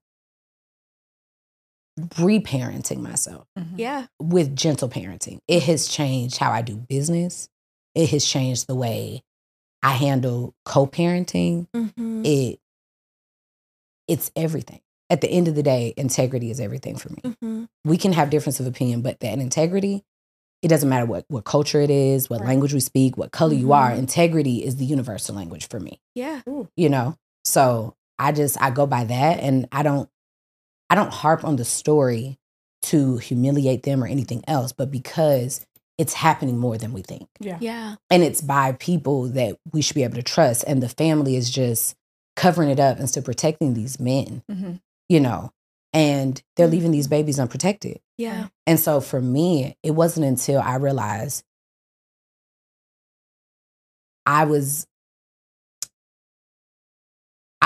reparenting 1.99 2.99
myself 3.01 3.47
Mhm. 3.59 3.75
yeah. 3.79 4.07
with 4.21 4.55
gentle 4.57 4.89
parenting. 4.89 5.39
It 5.49 5.63
has 5.65 5.89
changed 5.89 6.39
how 6.39 6.51
I 6.53 6.63
do 6.63 6.77
business. 6.77 7.49
It 7.95 8.11
has 8.11 8.25
changed 8.25 8.67
the 8.67 8.75
way 8.75 9.23
I 9.83 9.93
handle 9.93 10.55
co-parenting. 10.65 11.69
Mhm. 11.75 12.25
It 12.27 12.61
it's 14.07 14.31
everything. 14.37 14.81
At 15.11 15.21
the 15.21 15.29
end 15.31 15.49
of 15.49 15.55
the 15.55 15.63
day, 15.63 15.95
integrity 15.97 16.51
is 16.51 16.61
everything 16.61 16.97
for 16.97 17.11
me 17.11 17.23
Mhm. 17.43 17.69
we 17.85 17.97
can 17.97 18.13
have 18.13 18.31
difference 18.31 18.61
of 18.61 18.67
opinion, 18.67 19.03
but 19.03 19.21
that 19.21 19.39
integrity, 19.39 20.05
it 20.63 20.69
doesn't 20.69 20.89
matter 20.89 21.07
what 21.07 21.25
what 21.29 21.45
culture 21.45 21.81
it 21.81 21.91
is, 21.91 22.29
what 22.29 22.41
Right. 22.41 22.49
language 22.49 22.73
we 22.75 22.81
speak, 22.81 23.17
what 23.17 23.31
color 23.33 23.55
you 23.55 23.73
are. 23.73 23.91
Mhm. 23.93 23.99
Integrity 23.99 24.65
is 24.65 24.77
the 24.77 24.85
universal 24.85 25.35
language 25.35 25.69
for 25.69 25.81
me. 25.81 26.01
Yeah. 26.15 26.43
You 26.77 26.89
know, 26.89 27.17
so 27.45 27.95
I 28.19 28.33
just 28.33 28.61
I 28.61 28.71
go 28.71 28.87
by 28.87 29.05
that, 29.05 29.41
and 29.41 29.69
I 29.73 29.83
don't 29.83 30.09
I 30.91 30.95
don't 30.95 31.13
harp 31.13 31.45
on 31.45 31.57
the 31.57 31.65
story 31.65 32.39
to 32.83 33.17
humiliate 33.19 33.83
them 33.83 34.03
or 34.03 34.07
anything 34.07 34.43
else, 34.49 34.73
but 34.73 34.91
because 34.91 35.65
it's 35.99 36.15
happening 36.15 36.59
more 36.59 36.79
than 36.79 36.93
we 36.93 37.03
think, 37.03 37.29
Yeah. 37.41 37.59
Yeah. 37.61 37.97
and 38.09 38.23
it's 38.23 38.41
by 38.41 38.73
people 38.73 39.25
that 39.31 39.57
we 39.73 39.83
should 39.83 39.95
be 39.97 40.05
able 40.05 40.15
to 40.15 40.23
trust, 40.23 40.65
and 40.67 40.83
the 40.83 40.89
family 40.89 41.35
is 41.37 41.51
just 41.51 41.97
covering 42.37 42.71
it 42.71 42.79
up 42.79 43.01
instead 43.01 43.21
of 43.21 43.25
protecting 43.25 43.75
these 43.75 43.99
men. 43.99 44.43
Mhm. 44.51 44.81
You 45.09 45.19
know, 45.21 45.51
and 45.93 46.41
they're 46.57 46.69
leaving 46.69 46.93
these 46.93 47.09
babies 47.09 47.41
unprotected. 47.41 48.01
Yeah. 48.17 48.49
And 48.67 48.79
so 48.79 49.01
for 49.01 49.21
me, 49.21 49.77
it 49.83 49.91
wasn't 49.93 50.27
until 50.27 50.61
I 50.61 50.77
realized 50.77 51.43
I 54.27 54.45
was 54.45 54.87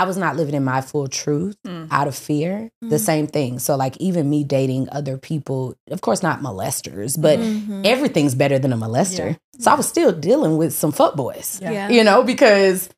I 0.03 0.05
was 0.05 0.17
not 0.17 0.37
living 0.37 0.55
in 0.55 0.65
my 0.65 0.81
full 0.81 1.07
truth 1.09 1.57
Mm. 1.67 1.87
out 1.91 2.09
of 2.09 2.15
fear. 2.17 2.71
The 2.81 2.97
Mhm. 2.97 3.01
same 3.01 3.27
thing. 3.27 3.59
So 3.59 3.77
like 3.77 3.97
even 3.99 4.29
me 4.29 4.43
dating 4.45 4.89
other 4.91 5.17
people, 5.17 5.75
of 5.91 6.01
course 6.01 6.23
not 6.23 6.41
molesters, 6.41 7.21
but 7.21 7.39
Mhm. 7.39 7.87
everything's 7.87 8.35
better 8.35 8.59
than 8.59 8.73
a 8.73 8.77
molester. 8.77 9.37
So 9.59 9.71
I 9.71 9.75
was 9.75 9.87
still 9.87 10.13
dealing 10.13 10.57
with 10.57 10.73
some 10.75 10.93
fuckboys. 10.93 11.61
Yeah. 11.61 11.71
Yeah. 11.71 11.89
You 11.89 12.03
know, 12.05 12.23
because 12.23 12.89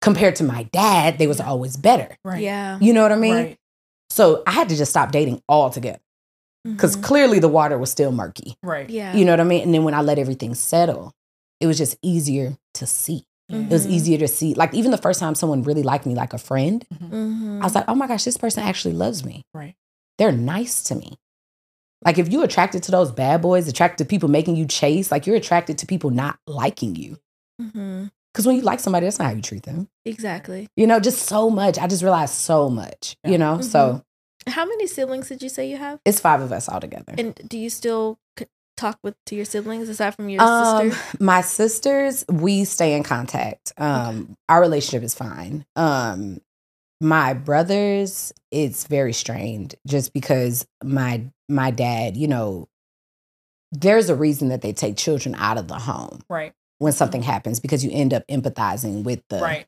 compared 0.00 0.36
to 0.36 0.44
my 0.44 0.64
dad, 0.72 1.18
they 1.18 1.26
was 1.26 1.40
always 1.40 1.76
better. 1.76 2.16
Right. 2.24 2.42
Yeah. 2.42 2.78
You 2.80 2.92
know 2.92 3.02
what 3.02 3.12
I 3.12 3.16
mean? 3.16 3.34
Right. 3.34 3.56
So 4.10 4.42
I 4.46 4.50
had 4.52 4.68
to 4.70 4.76
just 4.76 4.90
stop 4.90 5.12
dating 5.12 5.40
altogether 5.48 6.00
because 6.64 6.96
Mhm. 6.96 7.02
clearly 7.02 7.38
the 7.38 7.48
water 7.48 7.78
was 7.78 7.90
still 7.90 8.10
murky. 8.12 8.56
Right. 8.62 8.88
yeah. 8.90 9.14
You 9.14 9.24
know 9.24 9.32
what 9.32 9.40
I 9.40 9.44
mean? 9.44 9.62
And 9.62 9.72
then 9.74 9.84
when 9.84 9.94
I 9.94 10.02
let 10.02 10.18
everything 10.18 10.54
settle, 10.54 11.12
it 11.60 11.66
was 11.66 11.78
just 11.78 11.96
easier 12.02 12.56
to 12.74 12.86
see. 12.86 13.24
It 13.50 13.70
was 13.70 13.86
easier 13.86 14.18
to 14.18 14.28
see. 14.28 14.54
Like 14.54 14.74
even 14.74 14.90
the 14.90 14.98
first 14.98 15.20
time 15.20 15.34
someone 15.34 15.62
really 15.62 15.82
liked 15.82 16.04
me 16.06 16.14
like 16.14 16.34
a 16.34 16.38
friend, 16.38 16.84
Mhm. 17.02 17.60
I 17.60 17.64
was 17.64 17.74
like, 17.74 17.86
oh 17.88 17.94
my 17.94 18.06
gosh, 18.06 18.24
this 18.24 18.36
person 18.36 18.62
actually 18.62 18.94
loves 18.94 19.24
me. 19.24 19.44
Right. 19.54 19.74
They're 20.18 20.32
nice 20.32 20.82
to 20.84 20.94
me. 20.94 21.18
Like 22.04 22.18
if 22.18 22.28
you're 22.28 22.44
attracted 22.44 22.82
to 22.84 22.90
those 22.90 23.10
bad 23.10 23.40
boys, 23.42 23.66
attracted 23.66 24.04
to 24.04 24.08
people 24.08 24.28
making 24.28 24.56
you 24.56 24.66
chase, 24.66 25.10
like 25.10 25.26
you're 25.26 25.36
attracted 25.36 25.78
to 25.78 25.86
people 25.86 26.10
not 26.10 26.38
liking 26.46 26.94
you. 26.94 27.18
Mhm. 27.60 28.10
Because 28.32 28.46
when 28.46 28.56
you 28.56 28.62
like 28.62 28.78
somebody, 28.80 29.06
that's 29.06 29.18
not 29.18 29.26
how 29.26 29.32
you 29.32 29.42
treat 29.42 29.62
them. 29.64 29.88
Exactly. 30.04 30.68
You 30.76 30.86
know, 30.86 31.00
just 31.00 31.22
so 31.26 31.48
much. 31.50 31.78
I 31.78 31.86
just 31.86 32.02
realized 32.02 32.34
so 32.34 32.68
much, 32.68 33.16
you 33.24 33.38
know? 33.38 33.60
So 33.62 34.04
How 34.46 34.64
many 34.64 34.86
siblings 34.86 35.28
did 35.28 35.42
you 35.42 35.48
say 35.48 35.68
you 35.68 35.76
have? 35.78 35.98
it's 36.04 36.20
five 36.20 36.40
of 36.40 36.52
us 36.52 36.68
all 36.68 36.80
together. 36.80 37.14
And 37.18 37.34
do 37.48 37.58
you 37.58 37.68
still 37.70 38.18
talk 38.78 38.98
with 39.02 39.14
to 39.26 39.34
your 39.34 39.44
siblings 39.44 39.88
aside 39.88 40.14
from 40.14 40.28
your 40.28 40.40
Um, 40.42 40.90
sister? 40.90 41.16
my 41.22 41.40
sisters, 41.42 42.24
we 42.30 42.64
stay 42.64 42.94
in 42.94 43.02
contact. 43.02 43.72
Um, 43.76 44.34
our 44.48 44.60
relationship 44.60 45.02
is 45.02 45.14
fine. 45.14 45.66
Um, 45.76 46.40
my 47.00 47.34
brothers, 47.34 48.32
it's 48.50 48.86
very 48.86 49.12
strained 49.12 49.74
just 49.86 50.12
because 50.12 50.66
my 50.82 51.24
my 51.50 51.70
dad, 51.70 52.16
you 52.16 52.28
know, 52.28 52.68
there's 53.72 54.08
a 54.08 54.14
reason 54.16 54.48
that 54.48 54.62
they 54.62 54.72
take 54.72 54.96
children 54.96 55.34
out 55.34 55.58
of 55.58 55.68
the 55.68 55.78
home 55.78 56.20
Right. 56.28 56.52
when 56.78 56.92
something 56.92 57.22
happens 57.22 57.60
because 57.60 57.84
you 57.84 57.90
end 57.92 58.14
up 58.14 58.24
empathizing 58.28 59.02
with 59.04 59.22
the 59.28 59.40
Right. 59.40 59.66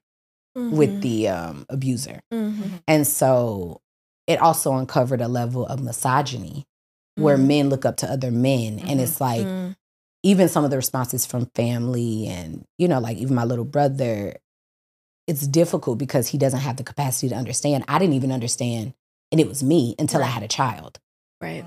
with 0.57 0.91
Mhm. 0.99 1.01
the 1.03 1.29
um 1.29 1.67
abuser. 1.69 2.21
Mhm. 2.33 2.83
And 2.89 3.07
so 3.07 3.81
it 4.27 4.41
also 4.41 4.75
uncovered 4.75 5.21
a 5.21 5.29
level 5.29 5.65
of 5.67 5.81
misogyny 5.81 6.65
where 7.21 7.37
Mhm. 7.39 7.47
men 7.47 7.69
look 7.71 7.85
up 7.85 7.97
to 7.99 8.11
other 8.11 8.31
men 8.31 8.79
and 8.81 8.99
Mhm. 8.99 9.03
it's 9.03 9.21
like 9.21 9.47
Mm. 9.47 9.77
even 10.23 10.49
some 10.49 10.65
of 10.65 10.71
the 10.71 10.77
responses 10.77 11.25
from 11.27 11.47
family 11.55 12.27
and 12.27 12.65
you 12.79 12.89
know 12.89 12.99
like 13.01 13.17
even 13.19 13.35
my 13.35 13.45
little 13.45 13.65
brother 13.65 14.37
it's 15.27 15.47
difficult 15.47 15.99
because 15.99 16.29
he 16.29 16.39
doesn't 16.39 16.61
have 16.61 16.77
the 16.77 16.83
capacity 16.85 17.29
to 17.29 17.35
understand 17.37 17.85
i 17.89 17.99
didn't 17.99 18.15
even 18.15 18.33
understand 18.33 18.95
and 19.33 19.41
it 19.41 19.49
was 19.49 19.63
me 19.63 19.95
until 19.99 20.23
i 20.23 20.27
had 20.27 20.43
a 20.43 20.49
child 20.49 20.99
right. 21.41 21.65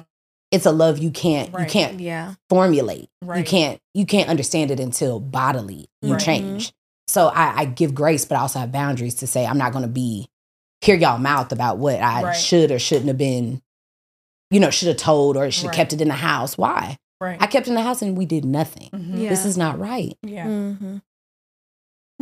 it's 0.52 0.66
a 0.66 0.72
love 0.72 0.98
you 1.00 1.10
can't 1.12 1.50
you 1.58 1.66
can't 1.66 2.00
Yeah. 2.00 2.36
formulate 2.50 3.10
you 3.36 3.44
can't 3.44 3.80
you 3.94 4.06
can't 4.06 4.30
understand 4.30 4.70
it 4.72 4.80
until 4.80 5.20
bodily 5.20 5.88
you 6.02 6.13
Right. 6.13 6.22
change 6.22 6.74
so 7.08 7.28
I, 7.30 7.62
I 7.62 7.66
give 7.66 7.96
grace 7.96 8.26
but 8.26 8.38
i 8.38 8.42
also 8.42 8.60
have 8.60 8.72
boundaries 8.72 9.16
to 9.16 9.28
say 9.28 9.46
i'm 9.46 9.58
not 9.58 9.72
going 9.72 9.84
to 9.84 9.88
be 9.89 10.28
hear 10.82 10.96
y'all 10.96 11.18
mouth 11.18 11.52
about 11.52 11.78
what 11.80 12.02
i 12.02 12.22
Right. 12.24 12.36
should 12.36 12.70
or 12.70 12.78
shouldn't 12.80 13.08
have 13.08 13.18
been 13.18 13.62
you 14.54 14.60
know 14.60 14.70
should 14.70 14.88
have 14.88 14.98
told 14.98 15.36
or 15.38 15.50
should 15.52 15.63
have 15.63 15.70
Right. 15.70 15.76
kept 15.76 15.94
it 15.94 16.02
in 16.02 16.08
the 16.08 16.13
house 16.13 16.58
why 16.58 16.98
Right. 17.20 17.38
i 17.42 17.48
kept 17.48 17.68
it 17.68 17.72
in 17.72 17.76
the 17.76 17.82
house 17.82 18.02
and 18.02 18.18
we 18.18 18.26
did 18.26 18.46
nothing 18.46 18.89
Mhm. 18.94 19.22
Yeah. 19.24 19.30
this 19.30 19.46
is 19.46 19.58
not 19.58 19.80
right 19.80 20.16
Yeah. 20.26 20.46
Mhm. 20.48 21.02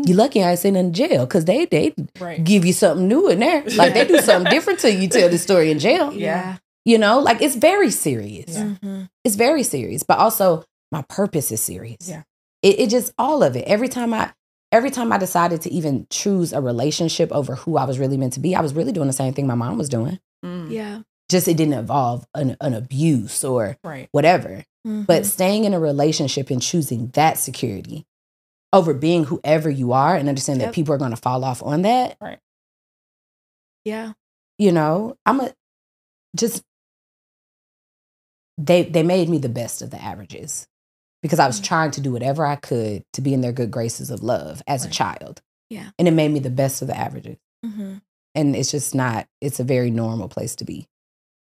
You 0.05 0.15
lucky 0.15 0.41
I 0.41 0.51
ain't 0.51 0.59
sitting 0.59 0.79
in 0.79 0.93
jail 0.93 1.25
because 1.25 1.45
they 1.45 1.65
they 1.65 1.93
Right. 2.19 2.43
give 2.43 2.65
you 2.65 2.73
something 2.73 3.07
new 3.07 3.27
in 3.29 3.39
there. 3.39 3.63
Like 3.75 3.93
they 3.93 4.05
do 4.07 4.19
something 4.21 4.49
different 4.49 4.79
till 4.79 4.93
you 4.99 5.07
tell 5.07 5.29
the 5.29 5.37
story 5.37 5.69
in 5.69 5.79
jail. 5.79 6.11
Yeah. 6.13 6.57
You 6.85 6.97
know, 6.97 7.19
like 7.19 7.41
it's 7.41 7.55
very 7.55 7.91
serious. 7.91 8.55
Yeah. 8.55 8.75
Mhm. 8.81 9.09
It's 9.23 9.35
very 9.35 9.63
serious. 9.63 10.01
But 10.03 10.17
also 10.17 10.63
my 10.91 11.03
purpose 11.03 11.51
is 11.51 11.61
serious. 11.61 12.07
Yeah. 12.07 12.23
It, 12.63 12.79
it 12.79 12.89
just 12.89 13.11
all 13.19 13.43
of 13.43 13.55
it. 13.55 13.65
Every 13.67 13.89
time 13.89 14.13
I 14.13 14.31
every 14.71 14.89
time 14.89 15.11
I 15.11 15.17
decided 15.17 15.61
to 15.63 15.71
even 15.71 16.07
choose 16.09 16.53
a 16.53 16.61
relationship 16.61 17.29
over 17.31 17.55
who 17.55 17.77
I 17.77 17.83
was 17.83 17.99
really 17.99 18.17
meant 18.17 18.33
to 18.33 18.39
be, 18.39 18.55
I 18.55 18.61
was 18.61 18.73
really 18.73 18.93
doing 18.93 19.07
the 19.07 19.13
same 19.13 19.33
thing 19.33 19.45
my 19.45 19.55
mom 19.55 19.77
was 19.77 19.89
doing. 19.89 20.19
Mm. 20.43 20.71
Yeah. 20.71 21.01
Just 21.31 21.47
it 21.47 21.57
didn't 21.57 21.73
involve 21.75 22.25
an, 22.35 22.57
an 22.61 22.73
abuse 22.73 23.43
or 23.43 23.77
Right. 23.83 24.09
whatever. 24.11 24.65
Mhm. 24.85 25.05
But 25.07 25.25
staying 25.25 25.63
in 25.63 25.73
a 25.73 25.79
relationship 25.79 26.49
and 26.49 26.61
choosing 26.61 27.07
that 27.13 27.37
security 27.37 28.05
over 28.73 28.93
being 28.93 29.25
whoever 29.25 29.69
you 29.69 29.91
are 29.93 30.15
and 30.15 30.27
understand 30.29 30.61
that 30.61 30.73
people 30.73 30.93
are 30.93 30.97
going 30.97 31.11
to 31.11 31.17
fall 31.17 31.43
off 31.43 31.61
on 31.63 31.81
that. 31.83 32.17
Yeah. 33.85 34.13
You 34.57 34.71
know, 34.71 35.15
I'm 35.25 35.39
a 35.41 35.53
just 36.35 36.63
they 38.57 38.83
they 38.83 39.03
made 39.03 39.29
me 39.29 39.37
the 39.37 39.49
best 39.49 39.81
of 39.81 39.89
the 39.89 40.01
averages 40.01 40.67
because 41.21 41.39
I 41.39 41.47
was 41.47 41.59
Mhm. 41.59 41.63
trying 41.65 41.91
to 41.91 42.01
do 42.01 42.11
whatever 42.11 42.45
I 42.45 42.55
could 42.55 43.03
to 43.13 43.21
be 43.21 43.33
in 43.33 43.41
their 43.41 43.51
good 43.51 43.71
graces 43.71 44.09
of 44.11 44.21
love 44.23 44.61
as 44.67 44.85
a 44.85 44.89
child. 44.89 45.41
Yeah. 45.69 45.91
And 45.97 46.07
it 46.07 46.11
made 46.11 46.31
me 46.31 46.39
the 46.39 46.49
best 46.49 46.81
of 46.81 46.87
the 46.87 46.97
averages. 46.97 47.37
Mm-hmm. 47.65 47.97
And 48.35 48.55
it's 48.55 48.71
just 48.71 48.93
not 48.95 49.27
it's 49.39 49.59
a 49.59 49.63
very 49.63 49.91
normal 49.91 50.27
place 50.29 50.55
to 50.57 50.65
be. 50.65 50.87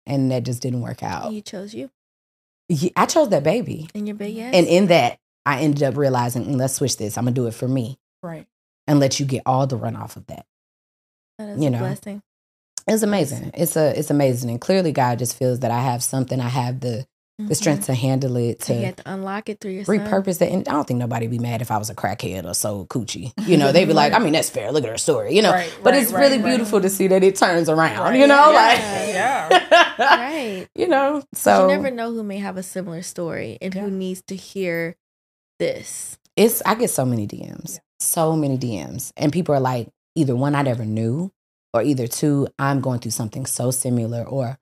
And 0.10 0.32
that 0.32 0.44
just 0.44 0.62
didn't 0.62 0.82
work 0.82 1.04
out. 1.04 1.32
You 1.32 1.42
chose 1.42 1.74
you 1.74 1.90
I 2.96 3.06
chose 3.08 3.30
that 3.30 3.44
baby. 3.44 3.90
and 3.96 4.08
your 4.08 4.16
big 4.16 4.36
yes. 4.36 4.54
And 4.54 4.68
in 4.68 4.88
that, 4.88 5.18
I 5.46 5.62
ended 5.62 5.82
up 5.84 5.98
realizing, 5.98 6.46
"Mm, 6.46 6.58
let's 6.58 6.76
switch 6.76 6.98
this. 6.98 7.18
I'm 7.18 7.26
gonna 7.26 7.34
do 7.34 7.48
it 7.48 7.54
for 7.56 7.68
me 7.68 7.98
Right. 8.22 8.46
and 8.88 9.00
let 9.00 9.20
you 9.20 9.26
get 9.26 9.42
all 9.46 9.66
the 9.66 9.78
runoff 9.78 10.16
of 10.16 10.28
that. 10.28 10.46
that 11.40 11.50
is 11.50 11.62
you 11.62 11.68
a 11.68 11.72
know, 11.72 11.80
blessing. 11.80 12.22
It's 12.88 13.02
amazing. 13.04 13.52
It's 13.54 13.76
a 13.76 13.98
it's 13.98 14.10
amazing. 14.12 14.50
And 14.50 14.60
clearly 14.62 14.92
God 14.92 15.20
just 15.20 15.36
feels 15.36 15.60
that 15.60 15.72
I 15.72 15.80
have 15.82 16.04
something. 16.04 16.40
I 16.42 16.50
have 16.50 16.80
the 16.82 17.08
the 17.48 17.56
strength 17.56 17.86
to 17.86 17.94
handle 17.94 18.36
it, 18.36 18.60
Mm-hmm. 18.60 18.82
You 18.82 18.92
to 18.92 18.96
to 19.04 19.12
unlock 19.14 19.48
it 19.50 19.60
through 19.62 19.72
your 19.72 19.86
repurpose 19.86 20.42
it. 20.42 20.52
And 20.52 20.68
I 20.68 20.74
don't 20.74 20.88
think 20.88 21.00
nobody 21.00 21.28
would 21.28 21.32
be 21.32 21.40
mad 21.40 21.62
if 21.62 21.72
I 21.72 21.78
was 21.78 21.90
a 21.90 21.96
crackhead 21.96 22.46
or 22.46 22.54
sold 22.54 22.90
coochie. 22.90 23.32
You 23.48 23.58
know, 23.58 23.72
they'd 23.72 23.86
be 23.86 23.94
like, 23.94 24.14
I 24.18 24.20
mean, 24.20 24.34
that's 24.34 24.50
fair. 24.50 24.72
Look 24.72 24.84
at 24.84 24.90
her 24.90 24.98
story. 24.98 25.34
You 25.36 25.42
know. 25.42 25.52
Right, 25.52 25.74
but 25.84 25.94
right, 25.94 26.04
it's 26.04 26.12
right, 26.12 26.22
really 26.22 26.38
beautiful 26.40 26.82
to 26.82 26.90
see 26.90 27.08
that 27.08 27.24
it 27.24 27.36
turns 27.38 27.70
around. 27.70 28.16
You 28.16 28.28
know, 28.28 28.52
Yeah, 28.52 28.56
like 28.58 28.80
yeah. 29.14 29.96
Right. 30.00 30.68
you 30.76 30.88
know 30.88 31.24
So 31.34 31.68
you 31.70 31.76
never 31.76 31.92
know 31.92 32.12
who 32.14 32.24
may 32.24 32.38
have 32.38 32.58
a 32.58 32.64
similar 32.64 33.02
story 33.02 33.58
and 33.62 33.74
Yeah. 33.74 33.82
who 33.84 33.92
needs 33.92 34.22
to 34.28 34.36
hear 34.36 34.96
this. 35.60 36.18
it's 36.36 36.62
I 36.66 36.76
get 36.76 36.90
so 36.90 37.06
many 37.06 37.28
DMs, 37.28 37.74
Yeah. 37.76 37.80
so 38.00 38.36
many 38.36 38.58
DMs, 38.58 39.12
and 39.18 39.32
people 39.32 39.54
are 39.56 39.60
like, 39.60 39.90
either 40.16 40.36
one, 40.36 40.56
I 40.56 40.62
never 40.62 40.86
knew, 40.86 41.32
or 41.74 41.82
either 41.84 42.08
two, 42.08 42.48
I'm 42.58 42.82
going 42.82 43.00
through 43.00 43.12
something 43.12 43.46
so 43.46 43.72
similar, 43.72 44.24
or 44.24 44.58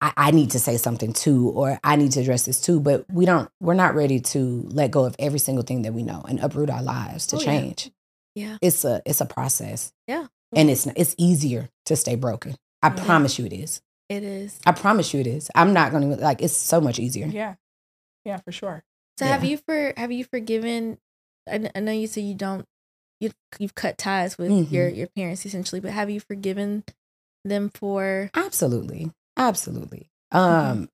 I, 0.00 0.08
I 0.16 0.28
I 0.28 0.30
need 0.32 0.50
to 0.52 0.58
say 0.60 0.76
something 0.76 1.12
too, 1.12 1.50
or 1.50 1.78
I 1.84 1.96
need 1.96 2.12
to 2.12 2.20
address 2.20 2.44
this 2.44 2.60
too. 2.60 2.78
But 2.80 3.04
we 3.10 3.26
don't, 3.26 3.50
we're 3.60 3.74
not 3.74 3.94
ready 3.94 4.20
to 4.20 4.66
let 4.70 4.90
go 4.92 5.04
of 5.04 5.16
every 5.18 5.38
single 5.40 5.64
thing 5.64 5.82
that 5.82 5.92
we 5.92 6.02
know 6.02 6.24
and 6.28 6.38
uproot 6.40 6.70
our 6.70 6.82
lives 6.82 7.26
to 7.28 7.36
Oh, 7.36 7.40
change. 7.40 7.90
Yeah. 8.34 8.58
It's 8.62 8.84
a 8.84 9.02
it's 9.04 9.20
a 9.20 9.26
process. 9.26 9.92
Yeah. 10.06 10.26
and 10.54 10.70
it's 10.70 10.86
it's 10.86 11.14
easier 11.18 11.68
to 11.86 11.96
stay 11.96 12.14
broken. 12.16 12.54
I 12.82 12.88
Yeah. 12.94 13.04
promise 13.04 13.38
you, 13.38 13.46
it 13.46 13.52
is. 13.52 13.82
It 14.08 14.22
is. 14.22 14.58
I 14.66 14.72
promise 14.72 15.12
you, 15.14 15.20
it 15.20 15.26
is. 15.26 15.50
I'm 15.54 15.72
not 15.72 15.90
going 15.92 16.10
to 16.10 16.16
like. 16.16 16.40
It's 16.42 16.56
so 16.56 16.80
much 16.80 16.98
easier. 16.98 17.26
Yeah. 17.26 17.54
Yeah, 18.24 18.38
for 18.38 18.52
sure. 18.52 18.82
So 19.18 19.26
have 19.26 19.44
you 19.44 19.56
for 19.58 19.92
have 19.96 20.10
you 20.12 20.24
forgiven? 20.24 20.98
I, 21.50 21.70
I 21.74 21.80
know 21.80 21.92
you 21.92 22.06
said 22.06 22.24
you 22.24 22.34
don't. 22.34 22.64
You 23.20 23.30
you've 23.58 23.74
cut 23.74 23.98
ties 23.98 24.38
with 24.38 24.50
Mhm. 24.50 24.70
your 24.70 24.88
your 24.88 25.08
parents 25.08 25.44
essentially, 25.44 25.80
but 25.80 25.90
have 25.92 26.08
you 26.08 26.20
forgiven 26.20 26.84
them 27.44 27.70
for? 27.74 28.30
Absolutely. 28.34 29.10
Absolutely. 29.40 30.08
Mm-hmm. 30.32 30.46
Um 30.80 30.88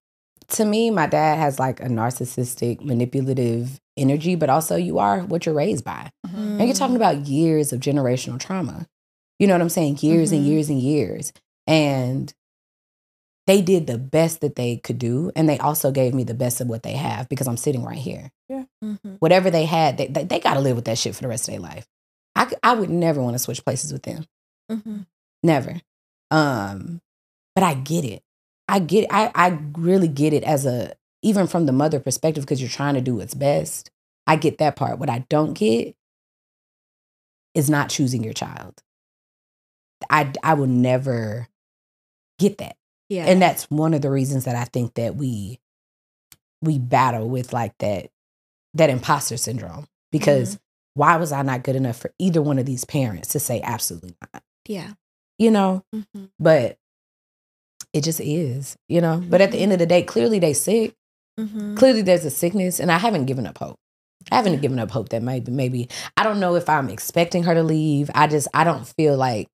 to 0.48 0.64
me 0.64 0.90
my 0.90 1.06
dad 1.09 1.38
has 1.38 1.59
like 1.59 1.80
a 1.80 1.87
narcissistic 1.88 2.80
manipulative 2.80 3.80
energy 3.96 4.37
but 4.37 4.48
also 4.48 4.76
you 4.76 4.98
are 4.98 5.20
what 5.22 5.44
you're 5.44 5.54
raised 5.54 5.85
by. 5.85 6.09
And 6.32 6.61
you're 6.62 6.72
talking 6.74 6.96
about 6.96 7.26
years 7.26 7.72
of 7.72 7.80
generational 7.80 8.38
trauma. 8.38 8.87
You 9.40 9.46
know 9.48 9.54
what 9.54 9.61
I'm 9.62 9.68
saying? 9.68 9.98
Years 10.00 10.30
and 10.32 10.42
Mhm. 10.44 10.46
years 10.46 10.68
and 10.70 10.80
years. 10.80 11.32
And 11.66 12.32
they 13.48 13.61
did 13.62 13.87
the 13.87 13.98
best 13.98 14.40
that 14.40 14.54
they 14.56 14.76
could 14.76 14.98
do 14.98 15.30
and 15.37 15.48
they 15.48 15.59
also 15.59 15.90
gave 15.90 16.14
me 16.14 16.22
the 16.24 16.35
best 16.35 16.61
of 16.61 16.68
what 16.68 16.82
they 16.85 16.92
have 16.94 17.28
because 17.28 17.48
I'm 17.48 17.56
sitting 17.56 17.82
right 17.85 17.98
here. 17.98 18.30
Mhm. 18.50 19.16
Whatever 19.18 19.50
they 19.50 19.64
had, 19.66 19.98
they 19.98 20.06
they, 20.06 20.24
they 20.24 20.38
got 20.40 20.54
to 20.54 20.61
live 20.61 20.76
with 20.76 20.85
that 20.87 20.98
shit 20.98 21.14
for 21.16 21.22
the 21.22 21.28
rest 21.28 21.48
of 21.48 21.52
their 21.52 21.61
life. 21.61 21.87
I, 22.37 22.52
I 22.62 22.74
would 22.74 22.90
never 22.90 23.20
want 23.20 23.35
to 23.35 23.38
switch 23.40 23.64
places 23.64 23.92
with 23.92 24.02
them. 24.02 24.26
Mhm. 24.70 25.06
Never. 25.42 25.80
Um, 26.30 27.00
but 27.54 27.64
I 27.64 27.74
get 27.74 28.04
it. 28.04 28.22
I 28.68 28.79
get. 28.81 29.07
I, 29.11 29.31
I 29.35 29.59
really 29.76 30.09
get 30.09 30.33
it 30.33 30.42
as 30.44 30.66
a 30.66 30.94
even 31.22 31.46
from 31.46 31.66
the 31.66 31.72
mother 31.72 32.00
perspective 32.00 32.44
because 32.44 32.61
you're 32.61 32.68
trying 32.70 32.94
to 32.94 33.00
do 33.00 33.16
what's 33.16 33.35
best. 33.35 33.90
I 34.26 34.37
get 34.37 34.59
that 34.59 34.76
part. 34.76 34.98
What 34.98 35.09
I 35.11 35.20
don't 35.29 35.55
get 35.55 35.94
is 37.55 37.70
not 37.70 37.88
choosing 37.90 38.22
your 38.24 38.33
child. 38.35 38.83
I 40.11 40.33
I 40.42 40.55
will 40.55 40.66
never 40.66 41.48
get 42.38 42.59
that. 42.59 42.76
Yeah. 43.09 43.26
And 43.26 43.40
that's 43.40 43.70
one 43.70 43.94
of 43.94 44.02
the 44.02 44.11
reasons 44.11 44.44
that 44.44 44.57
I 44.57 44.64
think 44.64 44.94
that 44.94 45.16
we 45.16 45.61
we 46.61 46.79
battle 46.79 47.29
with 47.29 47.52
like 47.52 47.76
that 47.79 48.11
that 48.74 48.90
imposter 48.90 49.37
syndrome 49.37 49.87
because 50.11 50.59
why 50.94 51.16
was 51.16 51.31
I 51.33 51.42
not 51.42 51.62
good 51.62 51.76
enough 51.76 51.96
for 51.96 52.12
either 52.18 52.42
one 52.42 52.59
of 52.59 52.66
these 52.66 52.85
parents 52.85 53.29
to 53.29 53.40
say 53.40 53.61
absolutely 53.62 54.14
not? 54.20 54.42
yeah. 54.66 54.92
You 55.38 55.50
know, 55.50 55.85
Mhm. 55.94 56.31
but 56.38 56.79
it 57.96 58.04
just 58.04 58.20
is, 58.20 58.76
you 58.88 59.00
know. 59.00 59.22
But 59.28 59.40
at 59.40 59.50
the 59.52 59.59
end 59.59 59.72
of 59.72 59.78
the 59.78 59.87
day, 59.87 60.02
clearly 60.02 60.38
they 60.38 60.52
sick. 60.52 60.94
Mhm. 61.40 61.76
Clearly 61.76 62.02
there's 62.02 62.24
a 62.24 62.30
sickness, 62.30 62.78
and 62.80 62.90
I 62.92 62.98
haven't 62.98 63.26
given 63.26 63.46
up 63.46 63.59
hope. 63.59 63.76
I 64.30 64.37
haven't 64.37 64.61
given 64.61 64.78
up 64.78 64.90
hope 64.90 65.11
that 65.11 65.22
maybe 65.22 65.50
maybe 65.52 65.88
I 66.16 66.22
don't 66.24 66.40
know 66.40 66.56
if 66.56 66.68
I'm 66.68 66.88
expecting 66.88 67.44
her 67.44 67.54
to 67.54 67.62
leave. 67.62 68.11
I 68.14 68.26
just 68.26 68.48
I 68.54 68.64
don't 68.64 68.87
feel 68.87 69.16
like 69.16 69.46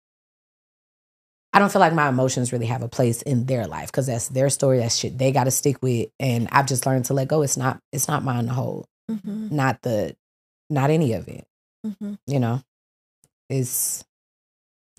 I 1.52 1.58
don't 1.58 1.70
feel 1.70 1.80
like 1.80 1.92
my 1.92 2.08
emotions 2.08 2.52
really 2.52 2.66
have 2.66 2.82
a 2.82 2.88
place 2.88 3.20
in 3.22 3.44
their 3.44 3.66
life 3.66 3.88
because 3.92 4.06
that's 4.06 4.28
their 4.28 4.48
story. 4.48 4.78
That's 4.78 4.96
shit 4.96 5.18
they 5.18 5.32
got 5.32 5.44
to 5.44 5.50
stick 5.50 5.82
with, 5.82 6.08
and 6.18 6.48
I've 6.50 6.66
just 6.66 6.86
learned 6.86 7.04
to 7.06 7.14
let 7.14 7.28
go. 7.28 7.42
It's 7.42 7.56
not 7.58 7.78
it's 7.92 8.08
not 8.08 8.24
mine 8.24 8.46
to 8.46 8.52
hold. 8.52 8.86
Mhm. 9.10 9.50
Not 9.52 9.82
the 9.82 10.16
not 10.70 10.90
any 10.90 11.12
of 11.12 11.28
it. 11.28 11.44
Mhm. 11.86 12.16
You 12.26 12.40
know, 12.40 12.62
it's 13.50 14.04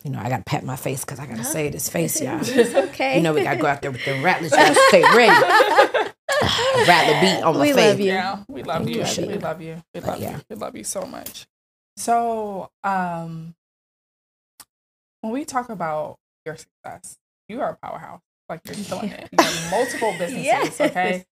you 0.03 0.11
know 0.11 0.19
I 0.19 0.29
got 0.29 0.37
to 0.37 0.43
pat 0.43 0.63
my 0.63 0.75
face 0.75 1.03
because 1.05 1.19
I 1.19 1.25
got 1.25 1.37
to 1.37 1.43
Huh? 1.43 1.49
say 1.49 1.69
this 1.69 1.89
face, 1.89 2.21
y'all. 2.21 2.39
It's 2.43 2.73
okay. 2.75 3.17
You 3.17 3.23
know, 3.23 3.33
we 3.33 3.43
got 3.43 3.55
to 3.55 3.59
go 3.59 3.67
out 3.67 3.81
there 3.81 3.91
with 3.91 4.03
the 4.05 4.19
rattlers. 4.21 4.51
You 4.51 4.57
gotta 4.57 4.75
stay 4.89 5.01
ready. 5.01 6.09
Rattler 6.87 7.21
beat 7.21 7.43
on 7.43 7.55
my 7.55 7.61
We 7.61 7.73
face. 7.73 7.75
love 7.91 7.99
you. 7.99 8.05
Yeah, 8.07 8.43
we 8.49 8.63
love 8.63 8.89
you. 8.89 8.95
you, 9.03 9.27
We 9.27 9.37
love 9.37 9.61
you. 9.61 9.75
We 9.93 9.99
But 10.01 10.05
love 10.07 10.21
yeah. 10.21 10.37
you. 10.37 10.41
We 10.49 10.55
love 10.55 10.75
you 10.75 10.83
so 10.83 11.01
much. 11.05 11.45
So, 11.97 12.69
um, 12.83 13.53
when 15.21 15.31
we 15.33 15.45
talk 15.45 15.69
about 15.69 16.17
your 16.45 16.57
success, 16.57 17.17
you 17.47 17.61
are 17.61 17.71
a 17.81 17.87
powerhouse. 17.87 18.21
Like 18.49 18.61
you're 18.65 18.75
killing 18.75 19.09
it. 19.09 19.29
You 19.31 19.43
have 19.43 19.71
multiple 19.71 20.11
businesses. 20.17 20.45
Yes. 20.45 20.81
Okay, 20.81 21.25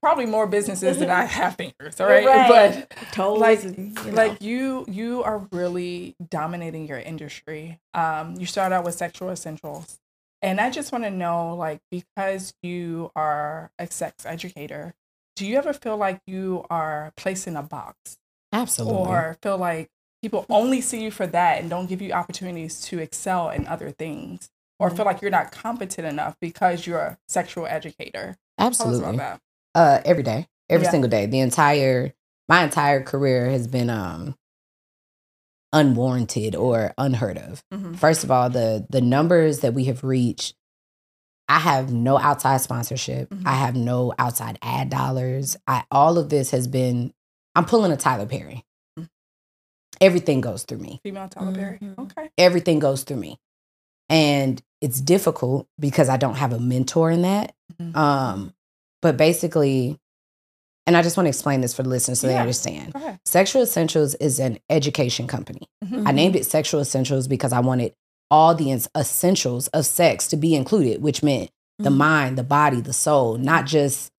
probably 0.00 0.26
more 0.26 0.46
businesses 0.46 0.98
than 0.98 1.10
I 1.10 1.24
have 1.24 1.56
fingers. 1.56 2.00
All 2.00 2.06
right, 2.06 2.26
Right. 2.26 2.48
but 2.88 2.90
Toes 3.12 3.38
like 3.40 3.62
and, 3.62 3.96
you 3.98 4.10
know. 4.10 4.16
like 4.16 4.42
you 4.42 4.84
you 4.88 5.22
are 5.22 5.46
really 5.52 6.16
dominating 6.28 6.86
your 6.88 6.98
industry 6.98 7.78
um 7.94 8.34
you 8.38 8.46
start 8.46 8.72
out 8.72 8.84
with 8.84 8.94
sexual 8.94 9.30
essentials 9.30 9.98
and 10.40 10.60
i 10.60 10.70
just 10.70 10.90
want 10.92 11.04
to 11.04 11.10
know 11.10 11.54
like 11.54 11.80
because 11.90 12.54
you 12.62 13.10
are 13.14 13.70
a 13.78 13.86
sex 13.90 14.24
educator 14.26 14.94
do 15.36 15.46
you 15.46 15.56
ever 15.56 15.72
feel 15.72 15.96
like 15.96 16.20
you 16.26 16.64
are 16.70 17.12
placed 17.16 17.46
in 17.46 17.56
a 17.56 17.62
box 17.62 18.18
Absolutely. 18.52 18.96
or 18.98 19.38
feel 19.42 19.56
like 19.58 19.88
people 20.22 20.44
only 20.50 20.80
see 20.80 21.02
you 21.02 21.10
for 21.10 21.26
that 21.26 21.60
and 21.60 21.70
don't 21.70 21.86
give 21.88 22.02
you 22.02 22.12
opportunities 22.12 22.80
to 22.82 22.98
excel 22.98 23.50
in 23.50 23.66
other 23.66 23.90
things 23.90 24.50
or 24.78 24.88
Mm-hmm. 24.88 24.96
feel 24.96 25.06
like 25.06 25.22
you're 25.22 25.30
not 25.30 25.52
competent 25.52 26.06
enough 26.08 26.36
because 26.40 26.86
you're 26.86 26.98
a 26.98 27.18
sexual 27.28 27.66
educator 27.66 28.36
Tell 28.58 28.66
about 28.68 28.80
Absolutely. 28.80 29.18
That 29.74 29.80
Uh, 29.80 30.02
every 30.04 30.22
day, 30.22 30.48
every 30.68 30.84
Yeah. 30.86 30.90
single 30.90 31.10
day. 31.10 31.26
The 31.26 31.40
entire 31.40 32.14
my 32.48 32.64
entire 32.64 33.02
career 33.02 33.48
has 33.50 33.66
been 33.66 33.88
um 33.90 34.36
unwarranted 35.72 36.54
or 36.54 36.92
unheard 36.98 37.38
of. 37.38 37.62
Mhm. 37.72 37.96
First 37.96 38.24
of 38.24 38.30
all, 38.30 38.50
the 38.50 38.86
the 38.90 39.00
numbers 39.00 39.60
that 39.60 39.74
we 39.74 39.84
have 39.84 40.04
reached. 40.04 40.54
I 41.48 41.58
have 41.58 41.92
no 41.92 42.18
outside 42.18 42.60
sponsorship. 42.60 43.28
Mhm. 43.30 43.42
I 43.46 43.54
have 43.54 43.74
no 43.76 44.12
outside 44.18 44.58
ad 44.62 44.90
dollars. 44.90 45.56
I 45.66 45.84
all 45.90 46.18
of 46.18 46.28
this 46.28 46.50
has 46.50 46.66
been. 46.66 47.12
I'm 47.54 47.64
pulling 47.66 47.92
a 47.92 47.96
Tyler 47.96 48.26
Perry. 48.26 48.64
Mhm. 48.98 49.08
Everything 50.00 50.40
goes 50.40 50.64
through 50.64 50.78
me. 50.78 51.00
female 51.02 51.28
Tyler 51.28 51.52
Perry. 51.54 51.78
Mhm. 51.78 51.98
okay 51.98 52.30
everything 52.38 52.78
goes 52.78 53.02
through 53.04 53.18
me. 53.18 53.38
And 54.08 54.62
it's 54.80 55.00
difficult 55.00 55.68
because 55.78 56.08
I 56.08 56.16
don't 56.16 56.34
have 56.36 56.52
a 56.52 56.58
mentor 56.58 57.10
in 57.10 57.22
that. 57.22 57.54
Mhm. 57.80 57.96
Um, 57.96 58.54
but 59.02 59.16
basically, 59.16 59.98
and 60.86 60.96
I 60.96 61.02
just 61.02 61.16
want 61.16 61.26
to 61.26 61.28
explain 61.28 61.60
this 61.60 61.74
for 61.74 61.82
the 61.82 61.88
listeners 61.90 62.20
so 62.20 62.26
they 62.26 62.36
understand. 62.38 62.92
Sexual 63.24 63.62
Essentials 63.62 64.14
is 64.16 64.38
an 64.40 64.58
education 64.70 65.26
company. 65.26 65.68
Mhm. 65.84 66.08
I 66.08 66.12
named 66.12 66.34
it 66.36 66.46
Sexual 66.46 66.80
Essentials 66.80 67.28
because 67.28 67.52
I 67.52 67.60
wanted 67.60 67.92
all 68.30 68.54
the 68.54 68.72
essentials 68.96 69.68
of 69.68 69.84
sex 69.86 70.26
to 70.28 70.36
be 70.36 70.54
included, 70.54 71.02
which 71.02 71.22
meant 71.22 71.50
the 71.78 71.90
Mhm. 71.90 71.96
mind, 71.96 72.38
the 72.38 72.42
body, 72.42 72.80
the 72.80 72.92
soul, 72.92 73.36
not 73.36 73.66
just 73.66 74.10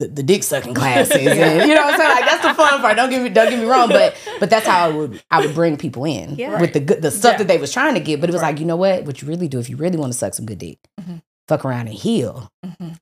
the, 0.00 0.08
the 0.08 0.22
dick 0.22 0.42
sucking 0.42 0.74
classes. 0.80 1.14
and, 1.14 1.68
you 1.68 1.74
know 1.74 1.82
what 1.84 1.94
I'm 1.94 2.00
saying? 2.00 2.10
Like 2.10 2.24
that's 2.24 2.42
the 2.42 2.54
fun 2.54 2.80
part. 2.80 2.96
Don't 2.96 3.10
get 3.10 3.22
me 3.22 3.28
don't 3.28 3.50
get 3.50 3.58
me 3.58 3.66
wrong, 3.66 3.88
but 3.90 4.16
but 4.40 4.48
that's 4.50 4.66
how 4.66 4.86
I 4.86 4.90
would 4.90 5.22
I 5.30 5.40
would 5.44 5.54
bring 5.54 5.76
people 5.76 6.04
in 6.04 6.34
Yeah. 6.36 6.60
with 6.60 6.72
the 6.72 6.80
good 6.80 7.02
the 7.02 7.10
stuff 7.10 7.32
Yeah. 7.34 7.38
that 7.38 7.48
they 7.48 7.58
was 7.58 7.70
trying 7.72 7.94
to 7.94 8.00
get. 8.00 8.20
But 8.20 8.30
it 8.30 8.32
was 8.32 8.40
Right. 8.42 8.52
like, 8.52 8.60
you 8.60 8.66
know 8.66 8.76
what? 8.76 9.04
What 9.04 9.20
you 9.22 9.28
really 9.28 9.46
do 9.48 9.58
if 9.60 9.68
you 9.70 9.76
really 9.76 9.98
want 9.98 10.12
to 10.12 10.18
suck 10.18 10.34
some 10.34 10.46
good 10.46 10.58
dick, 10.58 10.78
Mhm. 11.00 11.20
fuck 11.48 11.64
around 11.64 11.86
and 11.88 11.96
heal. 11.96 12.50
Mhm. 12.64 12.96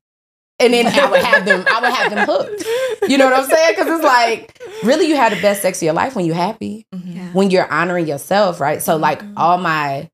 And 0.61 0.75
then 0.75 0.87
I 0.87 1.11
would 1.11 1.21
have 1.23 1.45
them, 1.45 1.65
I 1.71 1.81
would 1.81 1.93
have 1.93 2.11
them 2.15 2.27
hooked. 2.27 2.65
You 3.09 3.17
know 3.17 3.27
what 3.27 3.39
I'm 3.39 3.49
saying? 3.49 3.75
Because 3.77 3.87
it's 3.95 4.05
like 4.05 4.61
really 4.83 5.07
you 5.07 5.15
had 5.17 5.33
the 5.33 5.41
best 5.41 5.63
sex 5.63 5.79
of 5.79 5.85
your 5.85 5.95
life 5.95 6.17
when 6.17 6.25
you're 6.27 6.35
happy, 6.35 6.85
Mhm. 6.95 7.15
Yeah. 7.17 7.29
when 7.33 7.51
you're 7.51 7.71
honoring 7.73 8.07
yourself, 8.09 8.61
right? 8.61 8.83
So 8.83 8.97
like 8.97 9.23
Mhm. 9.23 9.35
all 9.37 9.59
my 9.59 10.09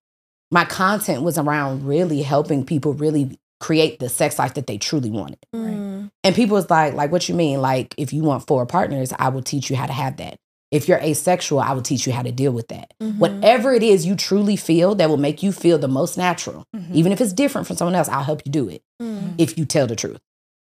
my 0.50 0.64
content 0.64 1.22
was 1.22 1.36
around 1.38 1.84
really 1.86 2.22
helping 2.22 2.64
people 2.64 2.92
really 2.92 3.38
create 3.60 3.98
the 3.98 4.08
sex 4.08 4.38
life 4.38 4.54
that 4.54 4.66
they 4.66 4.76
truly 4.78 5.10
wanted. 5.10 5.38
Mm. 5.56 6.10
And 6.22 6.34
people 6.34 6.54
was 6.54 6.68
like, 6.70 6.92
like, 6.94 7.10
what 7.10 7.28
you 7.28 7.34
mean? 7.34 7.60
Like, 7.62 7.94
if 7.96 8.12
you 8.12 8.22
want 8.22 8.46
four 8.46 8.64
partners, 8.66 9.12
I 9.18 9.30
will 9.30 9.42
teach 9.42 9.70
you 9.70 9.74
how 9.76 9.86
to 9.86 9.92
have 9.92 10.18
that. 10.18 10.36
If 10.70 10.86
you're 10.86 10.98
asexual, 10.98 11.60
I 11.60 11.72
will 11.72 11.82
teach 11.82 12.06
you 12.06 12.12
how 12.12 12.22
to 12.22 12.30
deal 12.30 12.52
with 12.52 12.68
that. 12.68 12.92
Mhm. 13.02 13.18
Whatever 13.18 13.72
it 13.72 13.82
is 13.82 14.04
you 14.06 14.14
truly 14.14 14.54
feel 14.56 14.94
that 14.96 15.08
will 15.08 15.16
make 15.16 15.42
you 15.42 15.50
feel 15.50 15.78
the 15.78 15.88
most 15.88 16.16
natural, 16.18 16.64
Mhm. 16.76 16.92
even 16.94 17.10
if 17.10 17.20
it's 17.20 17.32
different 17.32 17.66
from 17.66 17.76
someone 17.76 17.94
else, 17.94 18.08
I'll 18.08 18.22
help 18.24 18.42
you 18.44 18.52
do 18.52 18.68
it 18.68 18.82
Mm. 19.02 19.34
if 19.38 19.56
you 19.58 19.64
tell 19.64 19.86
the 19.86 19.96
truth, 19.96 20.18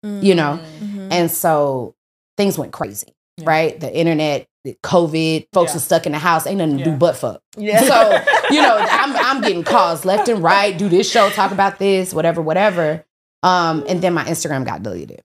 Mm. 0.04 0.22
you 0.22 0.34
know? 0.34 0.60
Mhm. 0.80 1.08
And 1.10 1.30
so 1.30 1.94
things 2.36 2.56
went 2.56 2.72
crazy, 2.72 3.14
Yeah. 3.36 3.44
right? 3.48 3.80
The 3.80 3.92
internet, 3.94 4.46
COVID, 4.84 5.48
folks 5.52 5.72
Yeah. 5.72 5.76
are 5.76 5.80
stuck 5.80 6.06
in 6.06 6.12
the 6.12 6.18
house, 6.18 6.46
ain't 6.46 6.58
nothing 6.58 6.78
to 6.78 6.84
do 6.84 6.92
but 6.92 7.16
fuck. 7.16 7.42
Yeah. 7.56 7.80
So, 7.82 8.54
you 8.54 8.60
know, 8.62 8.76
I'm, 8.90 9.16
I'm 9.16 9.40
getting 9.42 9.64
calls 9.64 10.04
left 10.04 10.28
and 10.28 10.42
right, 10.42 10.76
do 10.76 10.88
this 10.88 11.10
show, 11.10 11.30
talk 11.30 11.50
about 11.52 11.78
this, 11.78 12.12
whatever, 12.14 12.40
whatever. 12.42 13.04
Um, 13.42 13.84
and 13.88 14.00
then 14.02 14.14
my 14.14 14.24
Instagram 14.24 14.64
got 14.64 14.82
deleted. 14.82 15.22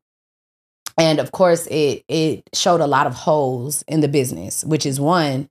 And 0.97 1.19
of 1.19 1.31
course, 1.31 1.65
it 1.67 2.03
it 2.07 2.47
showed 2.53 2.79
a 2.79 2.85
lot 2.87 3.07
of 3.07 3.15
holes 3.15 3.83
in 3.87 4.01
the 4.01 4.07
business, 4.07 4.63
which 4.63 4.85
is 4.85 4.99
one, 4.99 5.49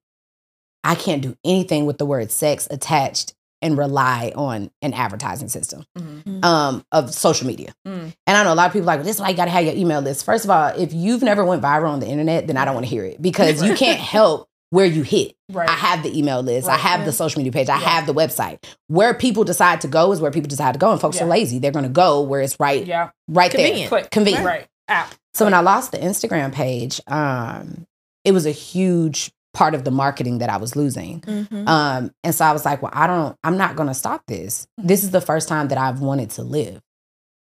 I 0.85 0.95
can't 0.95 1.21
do 1.21 1.37
anything 1.45 1.85
with 1.85 1.99
the 1.99 2.07
word 2.07 2.31
sex 2.31 2.69
attached 2.71 3.35
and 3.63 3.79
rely 3.79 4.33
on 4.37 4.71
an 4.83 4.93
advertising 4.93 5.49
system 5.49 5.85
Mhm. 5.99 6.45
um, 6.45 6.85
of 6.93 7.15
social 7.15 7.47
media. 7.47 7.73
Mm. 7.87 8.13
And 8.27 8.37
I 8.37 8.43
know 8.45 8.53
a 8.53 8.57
lot 8.57 8.67
of 8.67 8.73
people 8.73 8.91
are 8.91 8.97
like, 8.97 9.05
this 9.05 9.17
is 9.17 9.21
why 9.23 9.29
you 9.31 9.37
gotta 9.37 9.51
have 9.53 9.65
your 9.65 9.75
email 9.75 10.01
list. 10.01 10.25
First 10.25 10.45
of 10.45 10.51
all, 10.51 10.69
if 10.77 10.93
you've 10.93 11.23
never 11.23 11.45
went 11.45 11.63
viral 11.63 11.91
on 11.91 12.01
the 12.01 12.07
internet, 12.09 12.47
then 12.49 12.57
I 12.57 12.65
don't 12.65 12.75
want 12.75 12.85
to 12.87 12.91
hear 12.91 13.05
it 13.05 13.23
because 13.23 13.63
you 13.63 13.75
can't 13.75 14.01
help 14.01 14.49
where 14.71 14.87
you 14.87 15.03
hit. 15.03 15.35
Right. 15.51 15.69
I 15.69 15.73
have 15.75 16.03
the 16.03 16.19
email 16.19 16.43
list. 16.43 16.67
I 16.67 16.73
Right. 16.73 16.81
have 16.81 17.05
the 17.05 17.13
social 17.13 17.39
media 17.41 17.53
page. 17.53 17.69
I 17.69 17.79
Yeah. 17.79 17.89
have 17.89 18.07
the 18.07 18.15
website. 18.15 18.59
Where 18.89 19.13
people 19.13 19.45
decide 19.45 19.83
to 19.83 19.89
go 19.89 20.13
is 20.13 20.21
where 20.21 20.31
people 20.31 20.49
decide 20.49 20.73
to 20.73 20.79
go. 20.79 20.91
And 20.93 21.01
folks 21.01 21.19
Yeah. 21.19 21.25
are 21.25 21.29
lazy. 21.29 21.59
They're 21.59 21.73
going 21.73 21.83
to 21.85 21.91
go 21.91 22.23
where 22.23 22.41
it's 22.41 22.59
right, 22.59 22.87
yeah. 22.87 23.11
right 23.29 23.51
Convenient. 23.51 23.91
there. 23.91 24.01
Click. 24.01 24.11
Convenient. 24.11 24.47
Right. 24.47 24.67
App. 24.89 25.15
So 25.35 25.45
when 25.45 25.53
I 25.55 25.61
lost 25.61 25.93
the 25.93 25.99
Instagram 25.99 26.53
page, 26.53 27.01
um, 27.07 27.85
it 28.25 28.33
was 28.33 28.47
a 28.47 28.51
huge 28.51 29.31
part 29.55 29.75
of 29.75 29.85
the 29.85 29.91
marketing 29.91 30.39
that 30.39 30.49
I 30.51 30.57
was 30.57 30.75
losing. 30.77 31.21
Mhm. 31.21 31.69
Um, 31.69 32.11
and 32.25 32.35
so 32.35 32.45
I 32.45 32.53
was 32.53 32.65
like, 32.65 32.81
well, 32.83 32.91
I 32.95 33.07
don't, 33.07 33.37
I'm 33.45 33.57
not 33.59 33.77
going 33.77 33.89
to 33.89 33.95
stop 33.95 34.23
this. 34.27 34.67
This 34.79 35.05
is 35.05 35.11
the 35.11 35.21
first 35.21 35.49
time 35.49 35.69
that 35.69 35.79
I've 35.79 36.01
wanted 36.01 36.31
to 36.31 36.43
live. 36.43 36.81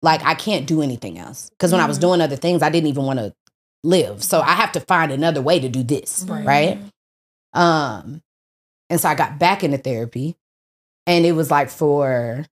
Like, 0.03 0.23
I 0.25 0.35
can't 0.35 0.67
do 0.67 0.83
anything 0.83 1.19
else. 1.19 1.49
Because 1.51 1.73
when 1.73 1.81
I 1.81 1.87
was 1.87 1.97
Mhm. 1.99 2.03
doing 2.03 2.21
other 2.21 2.37
things, 2.37 2.63
I 2.63 2.69
didn't 2.69 2.89
even 2.89 3.05
want 3.05 3.21
to 3.21 3.33
live. 3.83 4.23
So 4.23 4.41
I 4.43 4.53
have 4.53 4.73
to 4.73 4.81
find 4.81 5.11
another 5.13 5.41
way 5.41 5.59
to 5.61 5.69
do 5.69 5.83
this. 5.83 6.25
Right. 6.29 6.45
Right. 6.47 6.79
Um, 7.55 8.21
and 8.91 9.01
so 9.01 9.09
I 9.09 9.15
got 9.15 9.39
back 9.39 9.65
into 9.65 9.79
therapy. 9.79 10.37
And 11.07 11.25
it 11.27 11.33
was 11.33 11.51
like 11.51 11.69
for 11.71 12.45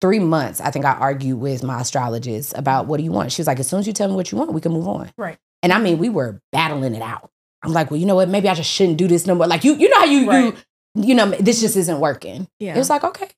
three 0.00 0.18
months, 0.18 0.60
I 0.60 0.70
think 0.70 0.84
I 0.84 0.92
argued 0.92 1.38
with 1.38 1.62
my 1.62 1.80
astrologist 1.80 2.52
about 2.56 2.86
what 2.86 2.98
do 2.98 3.04
you 3.04 3.12
want? 3.12 3.32
She 3.32 3.40
was 3.40 3.46
like, 3.46 3.60
as 3.60 3.68
soon 3.68 3.80
as 3.80 3.86
you 3.86 3.92
tell 3.92 4.08
me 4.08 4.14
what 4.14 4.30
you 4.30 4.38
want, 4.38 4.52
we 4.52 4.60
can 4.60 4.72
move 4.72 4.88
on. 4.88 5.10
Right. 5.16 5.38
And 5.62 5.72
I 5.72 5.78
mean, 5.78 5.98
we 5.98 6.08
were 6.08 6.40
battling 6.52 6.94
it 6.94 7.02
out. 7.02 7.30
I'm 7.66 7.72
like, 7.72 7.90
well, 7.90 7.98
you 8.00 8.06
know 8.06 8.14
what? 8.14 8.28
Maybe 8.28 8.48
I 8.48 8.54
just 8.54 8.70
shouldn't 8.70 8.96
do 8.98 9.06
this 9.08 9.26
no 9.26 9.34
more. 9.34 9.46
Like 9.46 9.64
you, 9.64 9.74
you 9.74 9.88
know 9.88 9.98
how 9.98 10.04
you 10.04 10.28
Right. 10.28 10.44
you 10.44 11.04
you 11.08 11.14
know 11.14 11.30
this 11.32 11.60
just 11.60 11.76
isn't 11.76 12.00
working. 12.00 12.48
Yeah. 12.58 12.74
It 12.74 12.78
was 12.78 12.88
like, 12.88 13.04
okay. 13.04 13.28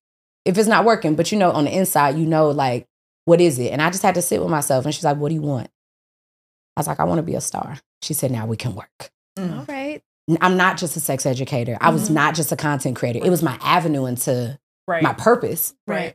If 0.44 0.56
it's 0.58 0.68
not 0.68 0.84
working, 0.84 1.14
but 1.16 1.32
you 1.32 1.38
know, 1.38 1.50
on 1.50 1.64
the 1.64 1.76
inside, 1.76 2.16
you 2.16 2.24
know, 2.26 2.50
like, 2.50 2.86
what 3.24 3.40
is 3.40 3.58
it? 3.58 3.72
And 3.72 3.82
I 3.82 3.90
just 3.90 4.02
had 4.02 4.14
to 4.14 4.22
sit 4.22 4.40
with 4.40 4.48
myself. 4.50 4.84
And 4.84 4.94
she's 4.94 5.04
like, 5.04 5.16
what 5.16 5.28
do 5.30 5.34
you 5.34 5.42
want? 5.42 5.68
I 6.76 6.80
was 6.80 6.86
like, 6.86 7.00
I 7.00 7.04
want 7.04 7.18
to 7.18 7.22
be 7.24 7.34
a 7.34 7.40
star. 7.40 7.78
She 8.02 8.14
said, 8.14 8.30
now 8.30 8.46
we 8.46 8.56
can 8.56 8.74
work. 8.74 9.10
Mm. 9.36 9.58
All 9.58 9.64
right. 9.68 10.00
I'm 10.40 10.56
not 10.56 10.76
just 10.78 10.96
a 10.96 11.00
sex 11.00 11.26
educator. 11.26 11.76
I 11.80 11.90
was 11.90 12.08
Mhm. 12.08 12.14
not 12.14 12.34
just 12.34 12.52
a 12.52 12.56
content 12.56 12.96
creator. 12.96 13.20
It 13.24 13.30
was 13.30 13.42
my 13.42 13.58
avenue 13.62 14.06
into 14.06 14.58
Right. 14.86 15.02
my 15.02 15.12
purpose. 15.14 15.74
right. 15.86 16.14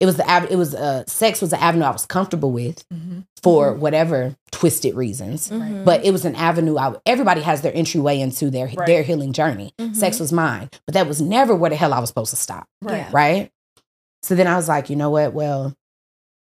It 0.00 0.06
was 0.06 0.16
the 0.16 0.30
av- 0.30 0.50
it 0.50 0.56
was 0.56 0.74
uh 0.76 1.04
sex 1.06 1.40
was 1.40 1.50
the 1.50 1.60
avenue 1.60 1.84
I 1.84 1.90
was 1.90 2.06
comfortable 2.06 2.52
with 2.52 2.84
Mhm. 2.92 3.24
for 3.42 3.74
whatever 3.74 4.36
twisted 4.52 4.94
reasons. 4.94 5.50
Mhm. 5.50 5.84
But 5.84 6.04
it 6.04 6.12
was 6.12 6.24
an 6.24 6.36
avenue. 6.36 6.76
I, 6.78 6.94
everybody 7.04 7.40
has 7.40 7.62
their 7.62 7.74
entryway 7.74 8.20
into 8.20 8.48
their 8.50 8.66
Right. 8.68 8.86
their 8.86 9.02
healing 9.02 9.32
journey. 9.32 9.72
Mhm. 9.80 9.96
Sex 9.96 10.20
was 10.20 10.32
mine, 10.32 10.70
but 10.86 10.94
that 10.94 11.08
was 11.08 11.20
never 11.20 11.54
where 11.54 11.70
the 11.70 11.76
hell 11.76 11.92
I 11.92 11.98
was 11.98 12.10
supposed 12.10 12.30
to 12.30 12.36
stop. 12.36 12.66
Right. 12.80 12.98
Yeah. 12.98 13.08
right? 13.12 13.50
So 14.22 14.34
then 14.36 14.46
I 14.46 14.54
was 14.56 14.68
like, 14.68 14.88
you 14.88 14.94
know 14.96 15.10
what? 15.10 15.32
Well, 15.32 15.74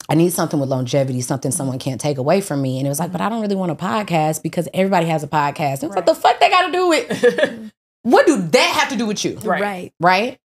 I 0.09 0.15
need 0.15 0.31
something 0.33 0.59
with 0.59 0.69
longevity, 0.69 1.21
something 1.21 1.51
someone 1.51 1.77
can't 1.79 1.99
take 2.01 2.17
away 2.17 2.41
from 2.41 2.61
me. 2.61 2.77
And 2.79 2.85
it 2.87 2.89
was 2.89 2.99
like, 2.99 3.11
but 3.11 3.21
I 3.21 3.29
don't 3.29 3.41
really 3.41 3.55
want 3.55 3.71
a 3.71 3.75
podcast 3.75 4.41
because 4.43 4.67
everybody 4.73 5.07
has 5.07 5.23
a 5.23 5.27
podcast. 5.27 5.83
And 5.83 5.83
it's 5.83 5.95
Right. 5.95 5.95
like, 5.97 6.05
the 6.05 6.15
fuck 6.15 6.39
they 6.39 6.49
got 6.49 6.65
to 6.67 6.71
do 6.71 6.87
with? 6.89 7.71
What 8.03 8.25
do 8.25 8.37
that 8.41 8.75
have 8.79 8.89
to 8.89 8.97
do 8.97 9.05
with 9.05 9.23
you? 9.23 9.37
Right. 9.43 9.61
Right. 9.61 9.93
Right? 9.99 10.39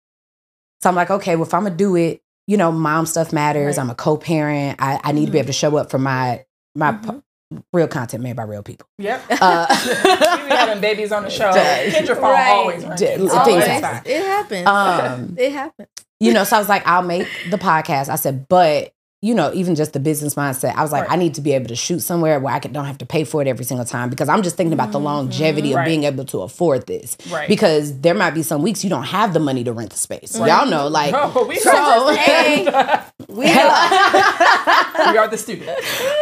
So 0.82 0.89
I'm 0.89 0.96
like, 0.96 1.12
okay, 1.12 1.36
well, 1.36 1.46
if 1.46 1.54
I'm 1.54 1.63
gonna 1.63 1.76
do 1.76 1.96
it, 1.96 2.22
you 2.47 2.58
know, 2.58 2.71
mom 2.71 3.06
stuff 3.06 3.32
matters. 3.34 3.77
Right. 3.77 3.84
I'm 3.84 3.89
a 3.89 3.95
co-parent. 3.95 4.77
I, 4.82 4.99
I 5.03 5.12
need 5.12 5.27
to 5.27 5.32
be 5.32 5.38
able 5.39 5.47
to 5.47 5.53
show 5.53 5.77
up 5.77 5.89
for 5.91 5.99
my 5.99 6.45
my 6.75 6.91
Mhm. 6.93 7.21
p- 7.51 7.60
real 7.71 7.88
content 7.88 8.23
made 8.23 8.36
by 8.36 8.43
real 8.43 8.63
people. 8.63 8.88
Yep. 8.97 9.21
Uh, 9.29 9.67
we 9.86 10.49
be 10.49 10.56
having 10.56 10.82
babies 10.82 11.12
on 11.12 11.23
the 11.23 11.29
show. 11.39 11.51
Kendra 11.51 12.15
phone 12.15 12.23
Right. 12.23 12.49
always 12.51 12.84
Duh. 12.84 12.89
ringing. 12.89 13.08
Things 13.08 13.32
Always. 13.34 13.63
happen. 13.65 14.12
It 14.12 14.21
happens. 14.25 14.67
Um, 14.67 15.36
it 15.38 15.51
happens. 15.51 15.88
you 16.19 16.34
know, 16.34 16.43
so 16.45 16.56
I 16.56 16.60
was 16.60 16.69
like, 16.69 16.86
I'll 16.88 17.03
make 17.03 17.27
the 17.51 17.58
podcast. 17.58 18.10
I 18.10 18.15
said, 18.15 18.47
but 18.47 18.91
you 19.24 19.34
know, 19.34 19.52
even 19.54 19.74
just 19.74 19.94
the 19.94 20.00
business 20.02 20.36
mindset, 20.36 20.76
I 20.76 20.82
was 20.82 20.92
like, 20.92 21.04
Right. 21.08 21.14
I 21.14 21.16
need 21.16 21.34
to 21.36 21.42
be 21.42 21.54
able 21.54 21.68
to 21.70 21.78
shoot 21.78 22.02
somewhere 22.02 22.42
where 22.42 22.54
I 22.54 22.60
can, 22.60 22.74
don't 22.74 22.84
have 22.86 22.98
to 22.98 23.06
pay 23.06 23.24
for 23.24 23.42
it 23.42 23.48
every 23.48 23.64
single 23.64 23.86
time 23.86 24.10
because 24.10 24.28
I'm 24.28 24.44
just 24.44 24.58
thinking 24.58 24.74
about 24.74 24.92
the 24.92 25.00
Mhm. 25.00 25.04
longevity 25.04 25.72
of 25.72 25.78
Right. 25.78 25.86
being 25.86 26.04
able 26.04 26.26
to 26.26 26.42
afford 26.42 26.88
this. 26.88 27.16
Right. 27.32 27.48
Because 27.48 27.98
there 28.02 28.14
might 28.14 28.32
be 28.32 28.44
some 28.44 28.62
weeks 28.62 28.84
you 28.84 28.90
don't 28.90 29.04
have 29.06 29.34
the 29.34 29.40
money 29.40 29.64
to 29.64 29.72
rent 29.72 29.92
the 29.92 29.98
space. 29.98 30.38
Right. 30.38 30.50
Y'all 30.50 30.66
know, 30.70 30.88
like, 30.90 31.14
Oh, 31.18 31.46
we 31.48 31.56
so- 31.58 32.14
hey. 32.16 32.66
We 33.30 33.46
we 33.46 35.18
are 35.18 35.28
the 35.30 35.38
student. 35.38 35.70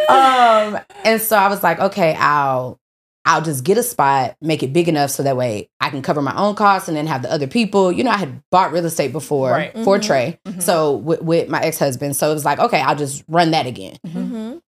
um, 0.08 0.78
and 1.04 1.20
so 1.20 1.36
I 1.36 1.48
was 1.48 1.62
like, 1.62 1.80
okay, 1.80 2.14
I'll 2.14 2.78
I'll 3.24 3.42
just 3.42 3.62
get 3.64 3.78
a 3.78 3.82
spot, 3.84 4.36
make 4.40 4.62
it 4.64 4.72
big 4.72 4.88
enough 4.88 5.10
so 5.10 5.22
that 5.22 5.36
way 5.36 5.68
I 5.80 5.90
can 5.90 6.02
cover 6.02 6.20
my 6.22 6.36
own 6.36 6.54
costs 6.56 6.88
and 6.88 6.96
then 6.96 7.06
have 7.06 7.22
the 7.22 7.30
other 7.32 7.46
people. 7.46 7.92
You 7.92 8.02
know, 8.04 8.10
I 8.10 8.16
had 8.16 8.42
bought 8.50 8.72
real 8.72 8.84
estate 8.84 9.12
before 9.12 9.50
Right. 9.52 9.72
for 9.84 9.98
Mhm. 9.98 10.02
Trey, 10.02 10.38
Mhm. 10.46 10.60
so 10.62 10.92
with, 10.96 11.22
with 11.22 11.48
my 11.48 11.60
ex 11.60 11.78
husband. 11.78 12.16
So 12.16 12.30
it 12.30 12.34
was 12.34 12.44
like, 12.44 12.58
okay, 12.58 12.80
I'll 12.80 12.96
just 12.96 13.22
run 13.28 13.52
that 13.52 13.66
again. 13.66 13.96
Mhm. 14.06 14.60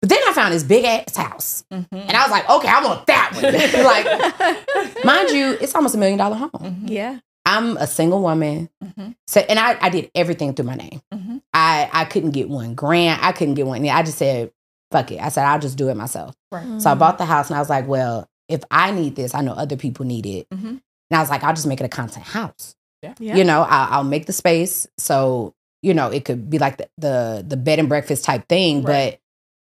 But 0.00 0.08
then 0.08 0.18
I 0.26 0.32
found 0.32 0.52
this 0.54 0.64
big 0.64 0.84
ass 0.84 1.14
house, 1.16 1.64
Mhm. 1.72 1.86
and 1.92 2.10
I 2.16 2.22
was 2.22 2.30
like, 2.30 2.48
okay, 2.48 2.68
I 2.68 2.82
want 2.82 3.06
that 3.06 3.32
one. 3.34 3.52
like, 4.94 5.04
mind 5.04 5.30
you, 5.30 5.56
it's 5.60 5.74
almost 5.74 5.94
a 5.94 5.98
million 5.98 6.18
dollar 6.18 6.36
home. 6.36 6.50
Mhm. 6.54 6.82
Yeah. 6.90 7.18
I'm 7.44 7.76
a 7.76 7.86
single 7.88 8.20
woman, 8.22 8.68
Mhm. 8.82 9.16
so 9.26 9.40
and 9.48 9.58
I, 9.58 9.76
I 9.80 9.90
did 9.90 10.10
everything 10.14 10.54
through 10.54 10.66
my 10.66 10.76
name. 10.76 11.02
I 11.52 11.90
I 11.92 12.04
couldn't 12.06 12.30
get 12.30 12.48
one 12.48 12.74
grant. 12.74 13.22
I 13.22 13.32
couldn't 13.32 13.54
get 13.54 13.66
one. 13.66 13.86
I 13.88 14.02
just 14.02 14.16
said, 14.18 14.50
fuck 14.92 15.10
it. 15.10 15.20
I 15.20 15.28
said 15.28 15.44
I'll 15.44 15.58
just 15.58 15.76
do 15.76 15.88
it 15.88 15.96
myself. 15.96 16.34
Right. 16.52 16.80
So 16.82 16.90
I 16.90 16.94
bought 16.94 17.18
the 17.18 17.24
house, 17.24 17.48
and 17.50 17.56
I 17.56 17.60
was 17.60 17.70
like, 17.70 17.88
well, 17.88 18.28
if 18.48 18.62
I 18.70 18.90
need 18.92 19.16
this, 19.16 19.34
I 19.34 19.40
know 19.40 19.52
other 19.52 19.76
people 19.76 20.04
need 20.06 20.26
it. 20.26 20.46
Mhm. 20.50 20.68
And 20.68 20.80
I 21.18 21.20
was 21.20 21.30
like, 21.30 21.42
I'll 21.42 21.54
just 21.54 21.66
make 21.66 21.80
it 21.80 21.84
a 21.84 21.88
content 21.88 22.26
house. 22.26 22.74
Yeah. 23.02 23.14
You 23.36 23.44
know, 23.44 23.62
I'll, 23.68 23.94
I'll 23.98 24.04
make 24.04 24.26
the 24.26 24.32
space 24.32 24.86
so 24.98 25.54
you 25.82 25.92
know 25.94 26.08
it 26.08 26.24
could 26.24 26.48
be 26.48 26.58
like 26.60 26.76
the 26.76 26.88
the, 26.98 27.44
the 27.46 27.56
bed 27.56 27.78
and 27.80 27.88
breakfast 27.88 28.24
type 28.24 28.46
thing, 28.48 28.82
Right. 28.84 29.12
but 29.12 29.18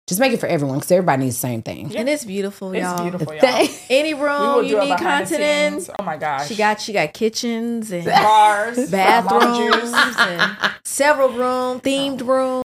just 0.07 0.20
make 0.20 0.33
it 0.33 0.40
for 0.40 0.46
everyone 0.46 0.79
because 0.79 0.90
everybody 0.92 1.22
needs 1.22 1.37
the 1.37 1.40
same 1.40 1.62
thing. 1.62 1.90
Yeah. 1.90 2.00
And 2.00 2.09
it's 2.09 2.24
beautiful, 2.24 2.72
It's 2.72 2.83
y'all. 2.83 3.00
beautiful, 3.03 3.33
y'all. 3.42 3.68
Any 3.88 4.12
room 4.12 4.64
you 4.66 4.79
need 4.79 4.88
behind 4.88 5.26
the 5.29 5.37
content 5.37 5.40
in. 5.42 5.81
scenes. 5.81 5.90
Oh 5.98 6.03
my 6.03 6.16
gosh. 6.18 6.48
She 6.48 6.57
got 6.57 6.81
she 6.81 6.92
got 6.92 7.14
kitchens 7.14 7.90
and 7.92 8.05
bars, 8.24 8.90
bathrooms 8.90 9.92
and 10.18 10.59
several 10.85 11.31
room 11.31 11.81
themed 11.81 12.20
room. 12.26 12.62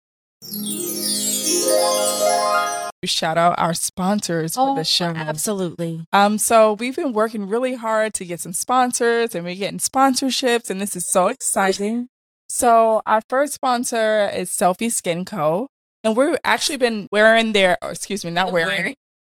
Shout 3.05 3.37
out 3.37 3.55
our 3.57 3.73
sponsors 3.73 4.55
for 4.55 4.75
the 4.75 4.83
show. 4.83 5.07
absolutely. 5.15 6.05
Um, 6.13 6.37
so 6.37 6.73
we've 6.73 6.95
been 6.95 7.13
working 7.13 7.47
really 7.47 7.75
hard 7.75 8.13
to 8.15 8.25
get 8.25 8.39
some 8.39 8.53
sponsors 8.53 9.33
and 9.35 9.45
we're 9.45 9.55
getting 9.55 9.79
sponsorships, 9.79 10.69
and 10.69 10.79
this 10.81 10.95
is 10.95 11.09
so 11.09 11.27
exciting. 11.27 12.07
So 12.47 13.01
our 13.05 13.21
first 13.29 13.53
sponsor 13.53 14.29
is 14.29 14.49
Selfie 14.51 14.91
Skin 14.91 15.25
Co. 15.25 15.67
And 16.03 16.15
we've 16.15 16.37
actually 16.43 16.77
been 16.77 17.07
wearing 17.11 17.53
their 17.53 17.77
or 17.81 17.89
excuse 17.91 18.23
me, 18.23 18.29
not 18.31 18.51
wearing 18.51 18.95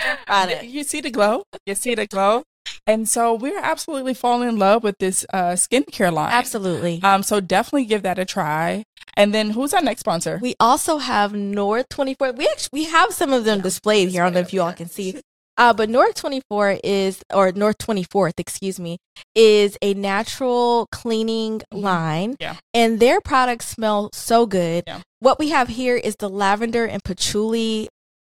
it. 0.50 0.64
you 0.64 0.82
see 0.82 1.00
the 1.00 1.10
glow? 1.10 1.42
You 1.66 1.74
see 1.74 1.94
the 1.94 2.06
glow? 2.06 2.42
And 2.86 3.08
so 3.08 3.34
we're 3.34 3.58
absolutely 3.60 4.14
falling 4.14 4.48
in 4.48 4.58
love 4.58 4.82
with 4.82 4.98
this 4.98 5.24
uh 5.32 5.52
skincare 5.52 6.12
line. 6.12 6.32
Absolutely. 6.32 7.00
Um, 7.02 7.22
so 7.22 7.40
definitely 7.40 7.84
give 7.86 8.02
that 8.02 8.18
a 8.18 8.24
try. 8.24 8.84
And 9.16 9.32
then 9.34 9.50
who's 9.50 9.72
our 9.72 9.82
next 9.82 10.00
sponsor? 10.00 10.38
We 10.42 10.54
also 10.60 10.98
have 10.98 11.32
North 11.34 11.88
24. 11.88 12.32
We 12.32 12.46
actually 12.48 12.68
we 12.80 12.84
have 12.84 13.12
some 13.12 13.32
of 13.32 13.44
them 13.44 13.60
displayed 13.60 14.10
here. 14.10 14.22
I 14.22 14.26
don't 14.26 14.34
know 14.34 14.40
if 14.40 14.52
you 14.52 14.62
all 14.62 14.72
can 14.72 14.88
see. 14.88 15.20
Uh, 15.58 15.72
but 15.72 15.88
North 15.88 16.14
24 16.16 16.80
is, 16.84 17.22
or 17.32 17.50
North 17.52 17.78
24th, 17.78 18.34
excuse 18.36 18.78
me, 18.78 18.98
is 19.34 19.78
a 19.80 19.94
natural 19.94 20.86
cleaning 20.92 21.62
Mhm. 21.72 21.80
line. 21.82 22.36
Yeah. 22.38 22.56
And 22.74 23.00
their 23.00 23.22
products 23.22 23.66
smell 23.68 24.10
so 24.12 24.44
good. 24.44 24.84
Yeah. 24.86 25.00
What 25.20 25.38
we 25.38 25.48
have 25.48 25.68
here 25.68 25.96
is 25.96 26.16
the 26.18 26.28
lavender 26.28 26.84
and 26.84 27.02
patchouli 27.02 27.88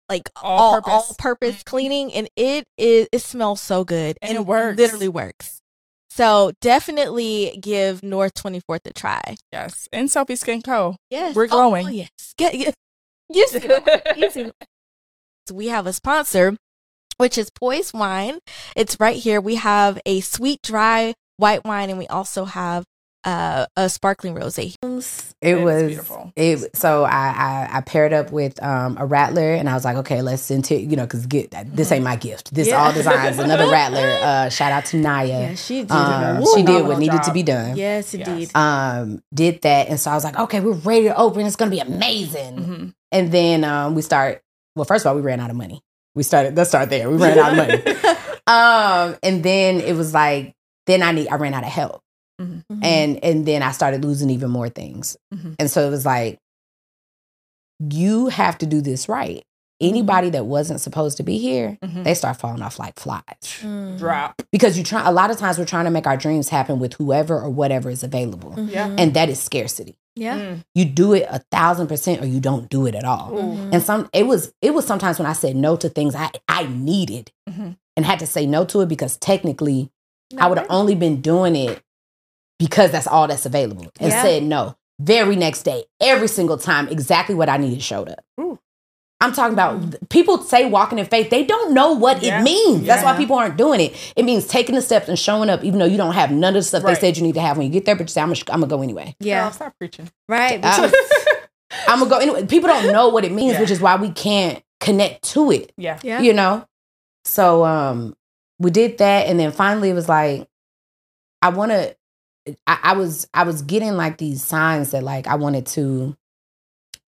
like 0.09 0.29
All 0.42 0.59
all 0.59 0.75
purpose. 0.75 0.92
all 0.92 1.16
purpose 1.19 1.55
mm-hmm. 1.57 1.71
cleaning, 1.71 2.12
and 2.12 2.29
it 2.37 2.64
is 2.79 3.09
it 3.12 3.21
smells 3.21 3.61
so 3.61 3.85
good 3.85 4.16
And 4.23 4.37
it 4.37 4.47
works. 4.47 4.79
Literally 4.79 5.09
works. 5.09 5.61
So 6.11 6.53
definitely 6.61 7.59
give 7.61 8.03
North 8.03 8.35
Twenty 8.35 8.61
Fourth 8.61 8.87
a 8.87 8.92
try. 8.92 9.37
yes. 9.53 9.88
And 9.92 10.11
Soapy 10.11 10.37
Skin 10.37 10.62
Co. 10.62 10.97
Yes, 11.11 11.35
We're 11.37 11.45
Oh, 11.45 11.49
glowing. 11.49 11.87
Oh, 11.87 11.90
yes, 11.90 12.09
get, 12.38 12.53
get 12.55 12.75
you 13.29 13.47
see, 13.49 13.61
you 14.16 14.31
see. 14.31 14.53
So 15.49 15.55
we 15.55 15.66
have 15.69 15.87
a 15.87 15.92
sponsor, 15.92 16.57
which 17.19 17.37
is 17.37 17.51
Poise 17.51 17.92
Wine. 17.92 18.38
It's 18.75 18.99
right 19.01 19.16
here. 19.16 19.40
We 19.40 19.57
have 19.57 19.99
a 20.07 20.21
sweet 20.21 20.62
dry 20.62 21.12
white 21.37 21.64
wine, 21.64 21.90
and 21.90 21.99
we 21.99 22.07
also 22.07 22.45
have 22.47 22.85
uh, 23.27 23.67
a 23.77 23.89
sparkling 23.91 24.35
rosé. 24.35 24.75
It 24.83 25.27
It 25.43 25.59
is 25.59 25.65
was 25.65 25.83
beautiful. 25.83 26.33
it. 26.37 26.77
So 26.77 27.05
I, 27.05 27.09
I 27.11 27.69
I 27.79 27.81
paired 27.83 28.12
up 28.15 28.31
with 28.33 28.62
um, 28.62 28.97
a 28.99 29.05
rattler, 29.05 29.53
and 29.53 29.69
I 29.69 29.75
was 29.75 29.85
like, 29.85 29.97
okay, 29.99 30.23
let's 30.23 30.41
send 30.43 30.65
to 30.67 30.77
you 30.77 30.97
know, 30.97 31.05
because 31.05 31.27
get 31.27 31.53
this 31.75 31.91
ain't 31.93 32.05
my 32.05 32.17
gift. 32.17 32.55
This 32.55 32.69
Yeah. 32.69 32.77
all 32.83 32.93
designs 32.93 33.39
another 33.39 33.69
rattler. 33.71 34.07
Uh, 34.27 34.49
shout 34.49 34.73
out 34.73 34.85
to 34.87 34.97
Naya. 34.97 35.27
Yeah, 35.27 35.55
she 35.57 35.81
did. 35.83 35.91
Um, 35.91 36.39
Woo. 36.41 36.47
she 36.55 36.62
did 36.62 36.87
what 36.87 36.99
needed 36.99 37.23
to 37.25 37.33
be 37.33 37.43
done. 37.43 37.77
yes, 37.77 38.15
Yes. 38.15 38.29
indeed. 38.29 38.51
Um, 38.57 39.23
did 39.35 39.61
that, 39.62 39.89
and 39.89 39.99
so 40.01 40.11
I 40.11 40.15
was 40.15 40.25
like, 40.25 40.39
okay, 40.39 40.61
we're 40.61 40.73
ready 40.73 41.05
to 41.05 41.17
open. 41.17 41.45
It's 41.47 41.57
gonna 41.57 41.71
be 41.71 41.81
amazing. 41.81 42.57
Mhm. 42.57 42.95
And 43.12 43.33
then 43.33 43.65
um, 43.65 43.95
we 43.95 44.03
start. 44.03 44.43
Well, 44.75 44.85
first 44.85 45.05
of 45.05 45.11
all, 45.11 45.17
we 45.17 45.23
ran 45.23 45.41
out 45.41 45.51
of 45.51 45.57
money. 45.57 45.81
We 46.15 46.23
started. 46.23 46.57
Let's 46.57 46.71
start 46.71 46.89
there. 46.91 47.11
We 47.11 47.17
ran 47.19 47.39
out 47.39 47.53
of 47.53 47.57
money. 47.59 47.83
Um, 48.49 49.17
and 49.25 49.43
then 49.43 49.81
it 49.81 49.97
was 49.97 50.15
like, 50.15 50.55
then 50.87 51.03
I 51.03 51.11
need. 51.11 51.27
I 51.29 51.35
ran 51.35 51.53
out 51.53 51.65
of 51.65 51.69
help. 51.69 52.01
Mm-hmm. 52.40 52.81
and 52.85 53.25
and 53.25 53.46
then 53.46 53.62
I 53.62 53.72
started 53.72 54.05
losing 54.05 54.29
even 54.31 54.51
more 54.51 54.68
things. 54.68 55.16
Mhm. 55.35 55.57
And 55.59 55.70
so 55.70 55.87
it 55.87 55.90
was 55.90 56.05
like, 56.05 56.38
you 57.81 58.27
have 58.29 58.59
to 58.59 58.66
do 58.66 58.81
this 58.81 59.09
right. 59.09 59.42
Anybody 59.79 60.31
that 60.31 60.46
wasn't 60.46 60.81
supposed 60.81 61.18
to 61.18 61.22
be 61.22 61.37
here, 61.37 61.77
Mhm. 61.85 62.05
they 62.05 62.14
start 62.14 62.38
falling 62.38 62.62
off 62.62 62.79
like 62.79 62.99
flies 62.99 63.22
Mm. 63.62 63.99
Drop. 63.99 64.40
because 64.51 64.79
you 64.79 64.83
try. 64.85 65.07
A 65.07 65.12
lot 65.12 65.31
of 65.31 65.37
times 65.37 65.59
we're 65.59 65.66
trying 65.66 65.85
to 65.85 65.90
make 65.90 66.07
our 66.07 66.16
dreams 66.16 66.49
happen 66.49 66.79
with 66.79 66.94
whoever 66.94 67.38
or 67.40 67.51
whatever 67.51 67.90
is 67.90 68.03
available, 68.03 68.55
Yeah. 68.59 68.94
and 68.99 69.12
that 69.14 69.29
is 69.29 69.38
scarcity. 69.38 69.96
Yeah. 70.14 70.38
Mm. 70.38 70.64
You 70.75 70.87
do 70.87 71.12
it 71.12 71.27
a 71.31 71.40
thousand 71.53 71.88
percent, 71.88 72.22
or 72.22 72.27
you 72.27 72.40
don't 72.40 72.70
do 72.70 72.87
it 72.87 72.94
at 72.94 73.05
all. 73.05 73.33
Ooh. 73.37 73.70
And 73.70 73.83
some 73.83 74.09
it 74.14 74.27
was 74.27 74.51
it 74.62 74.72
was 74.72 74.87
sometimes 74.87 75.18
when 75.18 75.27
I 75.27 75.35
said 75.35 75.57
no 75.57 75.77
to 75.77 75.90
things 75.90 76.14
I 76.14 76.31
I 76.49 76.64
needed 76.66 77.31
Mhm. 77.49 77.77
and 77.99 78.07
had 78.07 78.18
to 78.20 78.27
say 78.27 78.46
no 78.46 78.64
to 78.66 78.81
it 78.81 78.88
because 78.88 79.18
technically 79.18 79.90
I 80.38 80.46
would 80.49 80.57
have 80.57 80.66
only 80.70 80.94
been 80.94 81.20
doing 81.20 81.55
it 81.55 81.83
because 82.59 82.90
that's 82.90 83.07
all 83.07 83.27
that's 83.29 83.47
available 83.47 83.87
and 84.01 84.12
Yeah. 84.12 84.23
said 84.23 84.42
no. 84.42 84.77
Very 84.99 85.37
next 85.37 85.62
day, 85.64 85.85
every 86.01 86.29
single 86.29 86.57
time, 86.57 86.88
exactly 86.88 87.35
what 87.35 87.49
I 87.49 87.59
needed 87.59 87.83
showed 87.83 88.09
up. 88.09 88.25
Ooh. 88.40 88.59
I'm 89.21 89.33
talking 89.33 89.53
about 89.55 90.09
people 90.11 90.38
say 90.42 90.69
walking 90.69 90.99
in 90.99 91.07
faith, 91.07 91.31
they 91.31 91.45
don't 91.45 91.73
know 91.75 91.92
what 91.92 92.23
Yeah. 92.23 92.40
it 92.40 92.42
means. 92.45 92.87
That's 92.87 93.03
why 93.05 93.16
people 93.16 93.37
aren't 93.37 93.57
doing 93.57 93.81
it. 93.81 93.95
It 94.14 94.25
means 94.25 94.47
taking 94.47 94.75
the 94.75 94.83
steps 94.83 95.09
and 95.09 95.19
showing 95.19 95.49
up, 95.51 95.64
even 95.64 95.79
though 95.79 95.87
you 95.87 95.97
don't 95.97 96.12
have 96.14 96.31
none 96.31 96.51
of 96.57 96.62
the 96.62 96.62
stuff 96.62 96.85
Right. 96.85 96.95
they 96.95 97.01
said 97.09 97.16
you 97.16 97.23
need 97.23 97.35
to 97.35 97.40
have 97.40 97.57
when 97.59 97.66
you 97.66 97.73
get 97.73 97.85
there, 97.87 97.95
but 97.97 98.05
you 98.05 98.09
say, 98.09 98.21
I'm 98.21 98.29
gonna, 98.29 98.40
I'm 98.51 98.61
gonna 98.61 98.71
go 98.71 98.83
anyway. 98.83 99.14
Yeah. 99.21 99.45
Girl, 99.45 99.53
stop 99.53 99.75
preaching. 99.79 100.11
Right. 100.29 100.61
Uh, 100.62 100.90
I'm 101.88 101.99
gonna 101.99 102.11
go 102.11 102.19
anyway. 102.19 102.47
People 102.47 102.69
don't 102.69 102.92
know 102.92 103.09
what 103.09 103.25
it 103.25 103.33
means, 103.33 103.55
Yeah. 103.55 103.61
which 103.61 103.71
is 103.71 103.81
why 103.81 103.97
we 103.97 104.11
can't 104.11 104.62
connect 104.79 105.23
to 105.31 105.51
it 105.51 105.73
yeah. 105.79 105.99
yeah. 106.03 106.21
you 106.21 106.35
know 106.35 106.62
so 107.25 107.64
um 107.64 108.14
we 108.59 108.71
did 108.71 108.99
that 108.99 109.27
and 109.27 109.40
then 109.40 109.51
finally 109.51 109.88
it 109.88 109.95
was 109.95 110.07
like 110.07 110.47
i 111.40 111.49
want 111.49 111.73
to 111.73 111.97
I, 112.67 112.79
I 112.83 112.93
was 112.95 113.27
i 113.35 113.43
was 113.43 113.63
getting 113.63 113.95
like 113.97 114.19
these 114.19 114.43
signs 114.45 114.91
that 114.93 115.03
like 115.03 115.27
i 115.27 115.35
wanted 115.35 115.67
to 115.67 116.17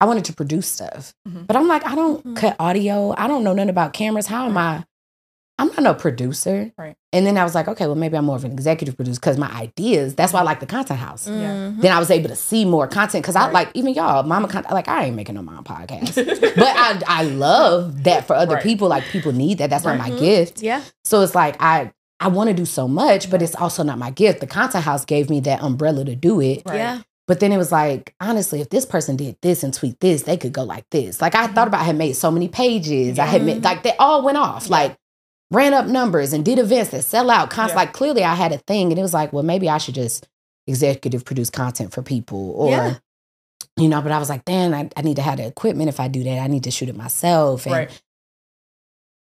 i 0.02 0.06
wanted 0.06 0.26
to 0.26 0.34
produce 0.34 0.68
stuff 0.68 1.14
Mhm. 1.28 1.46
but 1.48 1.56
i'm 1.56 1.68
like 1.68 1.86
i 1.86 1.96
don't 1.96 2.26
Mhm. 2.26 2.36
cut 2.36 2.56
audio 2.60 3.14
i 3.18 3.28
don't 3.28 3.44
know 3.44 3.54
nothing 3.54 3.70
about 3.70 3.94
cameras 3.94 4.28
how 4.28 4.46
am 4.48 4.58
i 4.58 4.84
i'm 5.60 5.68
not 5.68 5.80
no 5.84 5.94
producer 5.94 6.72
Right. 6.78 6.96
and 7.14 7.26
then 7.26 7.38
i 7.38 7.44
was 7.44 7.54
like 7.54 7.68
okay 7.68 7.86
well 7.86 7.96
maybe 7.96 8.18
i'm 8.18 8.26
more 8.26 8.38
of 8.38 8.46
an 8.46 8.52
executive 8.52 8.96
producer 8.96 9.20
because 9.20 9.38
my 9.38 9.52
ideas 9.52 10.16
that's 10.16 10.32
why 10.34 10.40
i 10.40 10.44
like 10.44 10.62
the 10.62 10.66
content 10.66 11.00
house 11.00 11.28
Mhm. 11.28 11.82
then 11.82 11.92
I 11.92 12.00
was 12.00 12.10
able 12.12 12.30
to 12.30 12.36
see 12.36 12.66
more 12.66 12.88
content 12.88 13.24
because 13.24 13.36
I 13.36 13.46
Right. 13.46 13.54
like 13.54 13.70
even 13.74 13.94
y'all, 13.94 14.24
mama 14.24 14.48
content. 14.48 14.74
Like 14.74 14.88
I 14.88 15.06
ain't 15.06 15.16
making 15.16 15.36
no 15.36 15.42
mom 15.42 15.64
podcast, 15.64 16.16
but 16.56 16.76
I 16.86 17.02
I 17.08 17.24
love 17.24 18.04
that 18.04 18.26
for 18.26 18.36
other 18.36 18.56
Right. 18.56 18.64
people. 18.64 18.88
Like 18.90 19.04
people 19.06 19.32
need 19.32 19.60
that. 19.60 19.70
That's 19.70 19.86
not 19.86 19.98
my 19.98 20.10
Mhm. 20.10 20.20
gift. 20.20 20.62
Yeah. 20.62 20.82
So 21.06 21.22
it's 21.22 21.36
like 21.36 21.56
I 21.62 21.92
I 22.20 22.28
want 22.28 22.50
to 22.50 22.54
do 22.54 22.66
so 22.66 22.88
much, 22.88 23.30
but 23.30 23.42
it's 23.42 23.56
also 23.56 23.84
not 23.84 23.98
my 23.98 24.12
gift. 24.12 24.42
The 24.42 24.48
content 24.48 24.84
house 24.84 25.06
gave 25.06 25.30
me 25.30 25.40
that 25.42 25.62
umbrella 25.62 26.04
to 26.06 26.16
do 26.16 26.42
it. 26.42 26.64
Right. 26.66 26.76
Yeah. 26.76 27.02
But 27.28 27.40
then 27.40 27.52
it 27.52 27.58
was 27.58 27.72
like, 27.72 28.16
honestly, 28.20 28.60
if 28.60 28.70
this 28.70 28.86
person 28.86 29.16
did 29.16 29.38
this 29.42 29.64
and 29.64 29.72
tweet 29.74 30.00
this, 30.00 30.24
they 30.24 30.36
could 30.36 30.52
go 30.52 30.64
like 30.64 30.90
this. 30.90 31.22
Like 31.22 31.36
I 31.36 31.46
thought 31.46 31.50
mm-hmm. 31.50 31.68
about, 31.68 31.82
I 31.82 31.84
had 31.84 31.96
made 31.96 32.14
so 32.14 32.32
many 32.32 32.48
pages. 32.48 33.20
I 33.20 33.26
had 33.26 33.44
made, 33.44 33.64
like 33.64 33.84
they 33.84 33.96
all 33.98 34.24
went 34.24 34.38
off. 34.38 34.66
Yeah. 34.66 34.72
Like 34.72 34.98
ran 35.52 35.74
up 35.74 35.86
numbers 35.86 36.34
and 36.34 36.44
did 36.44 36.60
events 36.60 36.90
that 36.92 37.04
sell 37.04 37.30
out. 37.30 37.52
Const- 37.52 37.74
Yeah. 37.74 37.82
Like 37.82 37.94
clearly 37.94 38.24
I 38.24 38.34
had 38.36 38.52
a 38.52 38.58
thing, 38.58 38.92
and 38.92 38.98
it 38.98 39.02
was 39.02 39.14
like, 39.14 39.32
well, 39.32 39.44
maybe 39.44 39.70
I 39.70 39.78
should 39.78 39.96
just 39.96 40.28
executive 40.68 41.24
produce 41.24 41.50
content 41.50 41.94
for 41.94 42.02
people, 42.02 42.52
or 42.52 42.72
Yeah. 42.72 42.96
you 43.78 43.88
know. 43.88 44.02
But 44.02 44.12
I 44.12 44.18
was 44.18 44.30
like, 44.30 44.44
damn, 44.46 44.74
I, 44.74 44.90
I 44.98 45.04
need 45.04 45.18
to 45.18 45.22
have 45.22 45.38
the 45.38 45.46
equipment. 45.46 45.90
If 45.90 46.00
I 46.00 46.08
do 46.08 46.24
that, 46.24 46.40
I 46.40 46.48
need 46.48 46.64
to 46.64 46.72
shoot 46.72 46.90
it 46.90 46.98
myself. 46.98 47.66
And 47.66 47.74
Right. 47.74 48.02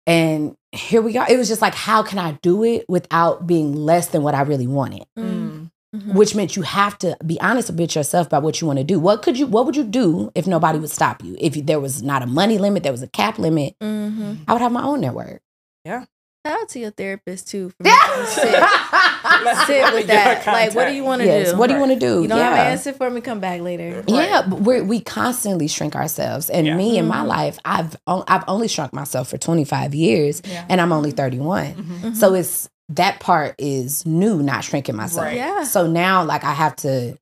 and 0.06 0.58
here 0.72 1.02
we 1.02 1.18
are. 1.18 1.26
It 1.30 1.38
was 1.38 1.48
just 1.48 1.62
like, 1.62 1.74
how 1.76 2.04
can 2.04 2.20
I 2.20 2.34
do 2.42 2.64
it 2.64 2.86
without 2.90 3.48
being 3.48 3.76
less 3.76 4.08
than 4.10 4.24
what 4.24 4.36
I 4.36 4.42
really 4.42 4.68
wanted? 4.68 5.06
Mm. 5.18 5.72
Mhm. 5.96 6.14
Which 6.14 6.36
meant 6.36 6.56
you 6.58 6.64
have 6.64 6.98
to 7.00 7.16
be 7.26 7.40
honest 7.40 7.70
with 7.72 7.96
yourself 7.96 8.28
about 8.28 8.44
what 8.44 8.60
you 8.60 8.68
want 8.68 8.78
to 8.78 8.84
do. 8.84 9.00
What 9.00 9.22
could 9.24 9.38
you? 9.40 9.48
What 9.48 9.66
would 9.66 9.76
you 9.78 9.86
do 9.86 10.32
if 10.36 10.46
nobody 10.46 10.78
would 10.80 10.90
stop 10.92 11.24
you? 11.24 11.38
If 11.40 11.54
there 11.66 11.80
was 11.80 12.04
not 12.04 12.22
a 12.22 12.28
money 12.28 12.58
limit, 12.58 12.84
there 12.84 12.92
was 12.92 13.02
a 13.02 13.08
cap 13.08 13.40
limit. 13.40 13.74
Mhm. 13.82 14.40
I 14.48 14.54
would 14.54 14.62
have 14.62 14.72
my 14.74 14.84
own 14.84 15.00
network. 15.02 15.42
Yeah. 15.86 16.06
Shout 16.46 16.62
out 16.62 16.70
to 16.70 16.80
your 16.80 16.92
therapist 16.92 17.48
too. 17.50 17.72
You 17.84 17.92
sit, 19.24 19.68
sit 19.68 19.94
with 19.94 20.08
that. 20.08 20.46
Like, 20.48 20.76
what 20.76 20.88
do 20.88 20.94
you 20.96 21.04
want 21.04 21.22
to 21.22 21.28
yes. 21.28 21.52
do? 21.52 21.58
What 21.58 21.68
do 21.68 21.74
you 21.76 21.80
want 21.80 21.94
to 21.94 22.00
do? 22.00 22.22
You 22.24 22.28
don't 22.28 22.38
yeah. 22.40 22.50
have 22.56 22.66
an 22.68 22.72
answer 22.74 22.94
for 22.94 23.10
me. 23.10 23.22
Come 23.22 23.40
back 23.40 23.62
later. 23.62 24.04
Yeah, 24.08 24.44
but 24.48 24.62
we're, 24.62 24.84
we 24.84 25.02
constantly 25.02 25.68
shrink 25.68 25.96
ourselves. 25.96 26.50
And 26.50 26.68
Yeah. 26.68 26.78
me 26.78 26.98
in 26.98 27.08
my 27.08 27.20
Mhm. 27.24 27.28
life, 27.28 27.60
I've 27.66 27.96
o- 28.08 28.24
I've 28.28 28.44
only 28.48 28.68
shrunk 28.68 28.94
myself 28.94 29.30
for 29.30 29.38
25 29.38 29.96
years, 29.96 30.42
Yeah. 30.46 30.66
and 30.70 30.82
I'm 30.82 30.92
only 30.92 31.12
31. 31.12 31.74
Mhm. 31.76 32.16
So 32.16 32.34
it's 32.34 32.70
that 32.90 33.20
part 33.20 33.56
is 33.60 34.06
new, 34.06 34.42
not 34.44 34.64
shrinking 34.64 34.96
myself. 34.96 35.26
Right. 35.28 35.36
Yeah. 35.38 35.64
So 35.66 35.88
now, 35.88 36.24
like, 36.24 36.44
I 36.46 36.54
have 36.54 36.76
to 36.78 37.18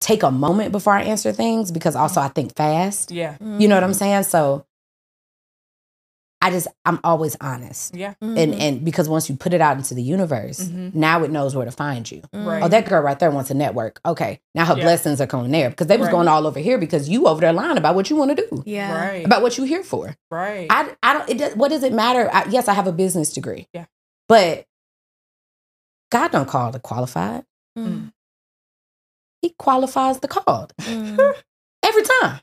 take 0.00 0.22
a 0.22 0.30
moment 0.30 0.72
before 0.72 0.92
I 0.94 1.02
answer 1.02 1.32
things 1.32 1.72
because 1.72 1.96
also 1.96 2.20
I 2.20 2.28
think 2.28 2.54
fast. 2.56 3.10
Yeah. 3.10 3.36
You 3.40 3.68
know 3.68 3.74
what 3.76 3.84
I'm 3.84 3.94
saying? 3.94 4.24
So 4.24 4.64
I 6.46 6.50
just 6.50 6.68
I'm 6.84 7.00
always 7.02 7.36
honest. 7.40 7.92
Yeah. 7.94 8.14
Mhm. 8.22 8.38
And 8.38 8.54
and 8.54 8.84
because 8.84 9.08
once 9.08 9.28
you 9.28 9.34
put 9.36 9.52
it 9.52 9.60
out 9.60 9.76
into 9.78 9.94
the 9.94 10.02
universe, 10.02 10.60
Mhm. 10.60 10.94
now 10.94 11.24
it 11.24 11.30
knows 11.32 11.56
where 11.56 11.64
to 11.64 11.72
find 11.72 12.08
you. 12.10 12.22
Right. 12.32 12.62
Oh, 12.62 12.68
that 12.68 12.86
girl 12.88 13.02
right 13.02 13.18
there 13.18 13.32
wants 13.32 13.50
a 13.50 13.54
network. 13.54 14.00
Okay. 14.06 14.40
Now 14.54 14.64
her 14.66 14.76
Yeah. 14.76 14.84
blessings 14.84 15.20
are 15.20 15.26
coming 15.26 15.50
there 15.50 15.70
because 15.70 15.88
they 15.88 15.96
was 15.96 16.06
Right. 16.06 16.12
going 16.12 16.28
all 16.28 16.46
over 16.46 16.60
here 16.60 16.78
because 16.78 17.08
you 17.08 17.26
over 17.26 17.40
there 17.40 17.52
lying 17.52 17.78
about 17.78 17.96
what 17.96 18.10
you 18.10 18.16
want 18.16 18.36
to 18.36 18.46
do. 18.48 18.62
Yeah. 18.64 18.94
Right. 19.08 19.24
About 19.26 19.42
what 19.42 19.58
you 19.58 19.64
here 19.64 19.82
for. 19.82 20.14
right. 20.30 20.68
I 20.70 20.94
I 21.02 21.12
don't 21.14 21.28
it 21.28 21.38
does, 21.38 21.56
what 21.56 21.68
does 21.70 21.82
it 21.82 21.92
matter? 21.92 22.30
I, 22.32 22.44
yes, 22.48 22.68
I 22.68 22.74
have 22.74 22.86
a 22.86 22.92
business 22.92 23.32
degree. 23.32 23.66
Yeah. 23.74 23.86
But 24.28 24.66
God 26.12 26.30
don't 26.30 26.48
call 26.48 26.70
the 26.70 26.78
qualified. 26.80 27.44
Mhm. 27.76 28.12
He 29.42 29.50
qualifies 29.58 30.20
the 30.20 30.28
called 30.28 30.72
Mhm. 30.80 31.18
every 31.82 32.02
time. 32.04 32.40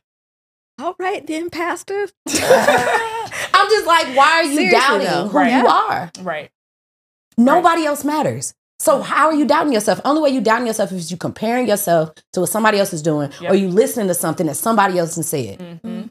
All 0.81 0.95
right 0.99 1.25
then, 1.25 1.49
Pastor. 1.51 2.07
I'm 3.63 3.69
just 3.69 3.86
like, 3.88 4.08
why 4.17 4.28
are 4.32 4.43
you 4.43 4.56
Seriously, 4.56 4.80
doubting 4.80 5.08
though. 5.08 5.28
who 5.28 5.38
Right. 5.38 5.54
you 5.62 5.67
are? 5.67 6.12
right. 6.21 6.49
Nobody 7.38 7.86
else 7.86 8.04
matters. 8.04 8.54
So 8.80 9.02
how 9.02 9.28
are 9.28 9.34
you 9.34 9.45
doubting 9.45 9.73
yourself? 9.73 10.02
Only 10.04 10.21
way 10.21 10.30
you 10.30 10.41
doubting 10.41 10.67
yourself 10.67 10.91
is 10.91 11.10
you 11.10 11.17
comparing 11.17 11.67
yourself 11.67 12.12
to 12.34 12.41
what 12.41 12.49
somebody 12.49 12.80
else 12.80 12.93
is 12.93 13.02
doing, 13.02 13.32
Yep. 13.39 13.52
or 13.52 13.56
you 13.56 13.69
listening 13.69 14.08
to 14.08 14.13
something 14.13 14.45
that 14.47 14.56
somebody 14.56 14.99
else 14.99 15.15
has 15.15 15.28
said. 15.30 15.58
Mm-hmm. 15.60 16.02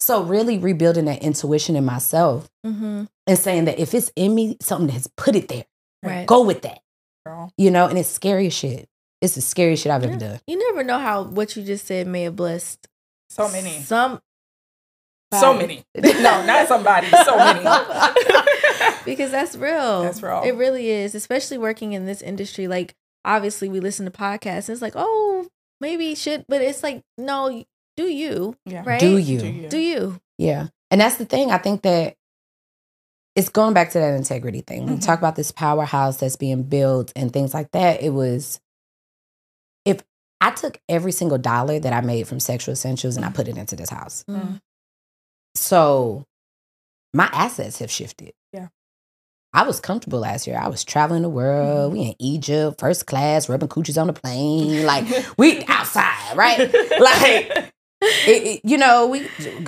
So 0.00 0.22
really 0.22 0.58
rebuilding 0.58 1.04
that 1.04 1.22
intuition 1.22 1.76
in 1.76 1.84
myself 1.84 2.48
Mhm. 2.66 3.08
and 3.26 3.38
saying 3.38 3.66
that 3.66 3.78
if 3.78 3.94
it's 3.94 4.10
in 4.16 4.34
me, 4.34 4.56
something 4.60 4.88
has 4.88 5.06
put 5.16 5.36
it 5.36 5.48
there. 5.48 5.64
Right. 6.02 6.26
Go 6.26 6.42
with 6.42 6.62
that. 6.62 6.78
Girl. 7.26 7.52
You 7.56 7.70
know, 7.70 7.86
and 7.86 7.98
it's 7.98 8.08
scary 8.08 8.50
shit. 8.50 8.88
It's 9.20 9.34
the 9.34 9.40
scariest 9.40 9.82
shit 9.82 9.92
I've 9.92 10.04
ever 10.04 10.16
done. 10.16 10.40
You 10.46 10.58
never 10.58 10.82
know 10.84 10.98
how 10.98 11.22
what 11.22 11.56
you 11.56 11.62
just 11.62 11.86
said 11.86 12.06
may 12.06 12.22
have 12.24 12.36
blessed 12.36 12.86
So 13.30 13.48
many. 13.48 13.80
some 13.82 14.20
So 15.40 15.54
many. 15.54 15.84
No, 15.96 16.44
not 16.44 16.68
somebody. 16.68 17.08
So 17.08 17.36
many. 17.36 17.60
because 19.04 19.30
that's 19.30 19.56
real. 19.56 20.02
That's 20.02 20.22
real. 20.22 20.42
It 20.44 20.52
really 20.54 20.90
is, 20.90 21.14
especially 21.14 21.58
working 21.58 21.92
in 21.92 22.06
this 22.06 22.22
industry. 22.22 22.66
Like, 22.68 22.94
obviously, 23.24 23.68
we 23.68 23.80
listen 23.80 24.04
to 24.06 24.10
podcasts. 24.10 24.68
And 24.68 24.70
it's 24.70 24.82
like, 24.82 24.94
oh, 24.96 25.48
maybe 25.80 26.06
you 26.06 26.16
should, 26.16 26.44
but 26.48 26.60
it's 26.62 26.82
like, 26.82 27.02
no, 27.18 27.64
do 27.96 28.04
you? 28.04 28.56
yeah. 28.66 28.82
Right? 28.84 29.00
Do 29.00 29.16
you? 29.18 29.40
Do 29.40 29.46
you? 29.46 29.68
Do 29.68 29.78
you? 29.78 30.20
Yeah. 30.38 30.68
And 30.90 31.00
that's 31.00 31.16
the 31.16 31.24
thing. 31.24 31.50
I 31.50 31.58
think 31.58 31.82
that 31.82 32.14
it's 33.36 33.48
going 33.48 33.74
back 33.74 33.90
to 33.90 33.98
that 33.98 34.14
integrity 34.14 34.60
thing. 34.60 34.84
When 34.84 34.94
We 34.94 35.00
Mhm. 35.00 35.04
talk 35.06 35.18
about 35.18 35.34
this 35.36 35.50
powerhouse 35.50 36.18
that's 36.18 36.36
being 36.36 36.62
built 36.64 37.12
and 37.16 37.32
things 37.32 37.52
like 37.52 37.70
that. 37.72 38.02
It 38.02 38.10
was, 38.10 38.60
if 39.84 40.02
I 40.40 40.50
took 40.50 40.78
every 40.88 41.10
single 41.12 41.38
dollar 41.38 41.78
that 41.80 41.92
I 41.92 42.00
made 42.00 42.28
from 42.28 42.38
sexual 42.38 42.72
essentials 42.74 43.16
and 43.16 43.24
I 43.24 43.30
put 43.30 43.48
it 43.48 43.56
into 43.56 43.74
this 43.76 43.90
house. 43.90 44.24
Mhm. 44.28 44.60
So 45.54 46.24
my 47.12 47.28
assets 47.32 47.78
have 47.78 47.90
shifted. 47.90 48.32
Yeah. 48.52 48.68
I 49.52 49.62
was 49.64 49.80
comfortable 49.80 50.18
last 50.18 50.46
year. 50.46 50.58
I 50.58 50.68
was 50.68 50.84
traveling 50.84 51.22
the 51.22 51.28
world. 51.28 51.92
Mm-hmm. 51.92 51.98
We 51.98 52.06
in 52.08 52.14
Egypt, 52.18 52.80
first 52.80 53.06
class, 53.06 53.48
rubbing 53.48 53.68
coochies 53.68 54.00
on 54.00 54.08
the 54.08 54.12
plane. 54.12 54.84
Like 54.84 55.06
we 55.38 55.64
outside, 55.68 56.36
right? 56.36 56.74
Like 57.00 57.73
it, 58.26 58.42
it- 58.46 58.60
you 58.64 58.78
know, 58.78 59.06
we 59.08 59.20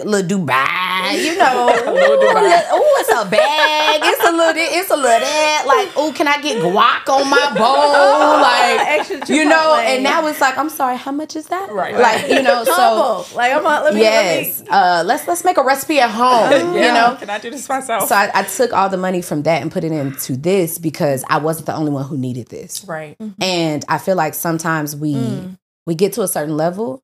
little 0.05 0.23
Dubai, 0.41 1.23
you 1.25 1.37
know. 1.39 1.73
Oh, 2.69 2.97
it's 3.01 3.11
a 3.11 3.29
bag. 3.31 4.01
It's 4.05 4.21
a 4.29 4.33
little 4.33 4.53
it's 4.57 4.91
a 4.91 4.97
little 4.97 5.21
that. 5.21 5.65
Like, 5.67 5.89
oh, 5.97 6.13
can 6.15 6.29
I 6.29 6.41
get 6.41 6.63
guac 6.63 7.09
on 7.13 7.29
my 7.31 7.53
bowl? 7.59 8.41
Like, 8.41 9.29
you 9.29 9.45
know, 9.45 9.77
and 9.81 10.03
now 10.03 10.27
it's 10.27 10.41
like, 10.41 10.57
I'm 10.59 10.69
sorry, 10.71 10.97
how 10.97 11.13
much 11.13 11.37
is 11.37 11.47
that? 11.47 11.71
Right. 11.71 11.95
Like, 11.97 12.29
you 12.31 12.43
know, 12.43 12.65
so. 12.65 13.25
Like 13.35 13.53
I'm 13.53 13.65
on. 13.67 13.85
Let 13.85 13.95
me. 13.95 14.01
yes. 14.01 14.59
Let 14.61 14.67
me, 14.67 14.71
Uh 14.73 15.03
let's 15.07 15.27
let's 15.29 15.45
make 15.45 15.57
a 15.59 15.63
recipe 15.65 16.01
at 16.01 16.11
home. 16.11 16.75
You 16.75 16.81
know? 16.83 17.17
Can 17.19 17.31
I 17.31 17.39
do 17.39 17.51
this 17.51 17.69
myself? 17.69 18.09
So 18.09 18.15
I, 18.15 18.31
I 18.35 18.43
took 18.45 18.73
all 18.73 18.89
the 18.89 18.97
money 18.97 19.23
from 19.23 19.43
that 19.43 19.63
and 19.63 19.71
put 19.71 19.85
it 19.85 19.93
into 19.93 20.37
this 20.37 20.79
because 20.79 21.25
I 21.29 21.39
wasn't 21.39 21.67
the 21.67 21.75
only 21.75 21.91
one 21.93 22.05
who 22.07 22.17
needed 22.19 22.49
this. 22.49 22.85
right. 22.87 23.17
And 23.41 23.85
I 23.89 23.99
feel 23.99 24.17
like 24.17 24.35
sometimes 24.35 24.95
we 24.97 25.15
Mm. 25.17 25.59
we 25.87 25.95
get 25.95 26.13
to 26.15 26.23
a 26.23 26.29
certain 26.29 26.57
level 26.57 27.03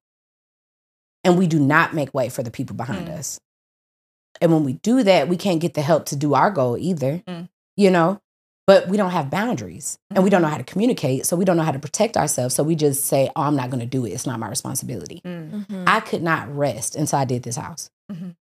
and 1.25 1.39
we 1.39 1.47
do 1.47 1.59
not 1.61 1.95
make 1.95 2.12
way 2.14 2.29
for 2.29 2.43
the 2.43 2.51
people 2.51 2.77
behind 2.77 3.09
Mm. 3.09 3.18
us. 3.18 3.41
And 4.41 4.53
when 4.53 4.64
we 4.64 4.75
do 4.75 5.03
that, 5.03 5.29
we 5.29 5.37
can't 5.37 5.61
get 5.61 5.75
the 5.75 5.83
help 5.83 6.07
to 6.07 6.16
do 6.16 6.35
our 6.35 6.51
goal 6.51 6.77
either. 6.79 7.23
Mm. 7.29 7.49
You 7.77 7.91
know? 7.91 8.20
But 8.66 8.89
we 8.89 8.97
don't 8.97 9.11
have 9.11 9.29
boundaries 9.29 9.99
and 10.14 10.23
we 10.23 10.31
don't 10.31 10.41
know 10.41 10.47
Mm-hmm. 10.47 10.53
how 10.53 10.59
to 10.59 10.64
communicate. 10.64 11.27
So 11.27 11.37
we 11.37 11.45
don't 11.45 11.57
know 11.57 11.64
how 11.64 11.73
to 11.73 11.79
protect 11.81 12.16
ourselves. 12.16 12.55
So 12.55 12.62
we 12.62 12.77
just 12.77 13.05
say, 13.07 13.29
oh, 13.35 13.43
I'm 13.43 13.57
not 13.57 13.70
going 13.70 13.81
to 13.81 13.87
do 13.87 14.05
it. 14.07 14.11
It's 14.11 14.27
not 14.27 14.39
my 14.39 14.49
responsibility. 14.49 15.20
Mm. 15.25 15.66
Mhm. 15.66 15.85
I 15.87 15.99
could 16.01 16.23
not 16.23 16.55
rest 16.57 16.95
until 16.97 17.18
I 17.18 17.25
did 17.25 17.43
this 17.43 17.57
house. 17.57 17.91
Mhm. 18.11 18.37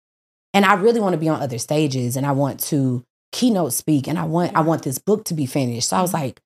And 0.54 0.64
I 0.64 0.74
really 0.74 1.00
want 1.00 1.12
to 1.12 1.18
be 1.18 1.28
on 1.28 1.42
other 1.42 1.58
stages 1.58 2.16
and 2.16 2.24
I 2.24 2.32
want 2.32 2.60
to 2.60 3.04
keynote 3.32 3.74
speak 3.74 4.08
and 4.08 4.18
I 4.18 4.24
want 4.24 4.56
I 4.56 4.62
want 4.62 4.82
this 4.82 4.98
book 4.98 5.24
to 5.26 5.34
be 5.34 5.44
finished. 5.44 5.90
So 5.90 5.96
I 5.98 6.02
was 6.02 6.10
Mhm. 6.12 6.14
like, 6.14 6.40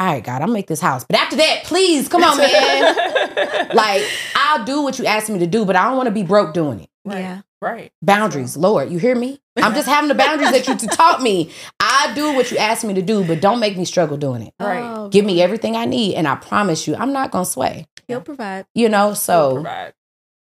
all 0.00 0.06
right, 0.08 0.24
God, 0.24 0.34
I'm 0.42 0.48
gonna 0.48 0.52
make 0.54 0.66
this 0.66 0.80
house. 0.80 1.04
But 1.08 1.16
after 1.20 1.36
that, 1.36 1.62
please 1.64 2.08
come 2.08 2.24
on, 2.24 2.38
man. 2.38 2.96
like, 3.74 4.02
I'll 4.34 4.64
do 4.64 4.82
what 4.82 4.98
you 4.98 5.06
ask 5.06 5.28
me 5.28 5.38
to 5.40 5.46
do, 5.46 5.64
but 5.64 5.76
I 5.76 5.84
don't 5.84 5.96
want 5.96 6.06
to 6.06 6.12
be 6.12 6.22
broke 6.22 6.54
doing 6.54 6.80
it. 6.80 6.90
right. 7.04 7.20
Yeah. 7.20 7.40
Right. 7.60 7.92
Boundaries, 8.02 8.56
Lord, 8.56 8.90
you 8.90 8.98
hear 8.98 9.14
me? 9.14 9.38
I'm 9.56 9.72
just 9.72 9.86
having 9.86 10.08
the 10.08 10.16
boundaries 10.16 10.50
that 10.50 10.66
you 10.66 10.74
taught 10.88 11.22
me. 11.22 11.52
I 11.78 12.12
do 12.12 12.32
what 12.34 12.50
you 12.50 12.58
asked 12.58 12.82
me 12.82 12.92
to 12.94 13.02
do, 13.02 13.24
but 13.24 13.40
don't 13.40 13.60
make 13.60 13.76
me 13.76 13.84
struggle 13.84 14.16
doing 14.16 14.42
it. 14.42 14.54
Right. 14.58 14.82
Oh, 14.82 15.08
Give 15.10 15.24
me 15.24 15.40
everything 15.40 15.76
I 15.76 15.84
need, 15.84 16.16
and 16.16 16.26
I 16.26 16.34
promise 16.34 16.88
you, 16.88 16.96
I'm 16.96 17.12
not 17.12 17.30
gonna 17.30 17.44
sway. 17.44 17.86
He'll 18.08 18.20
provide. 18.20 18.66
You 18.74 18.88
know, 18.88 19.08
Will 19.08 19.14
so 19.14 19.52
provide. 19.54 19.92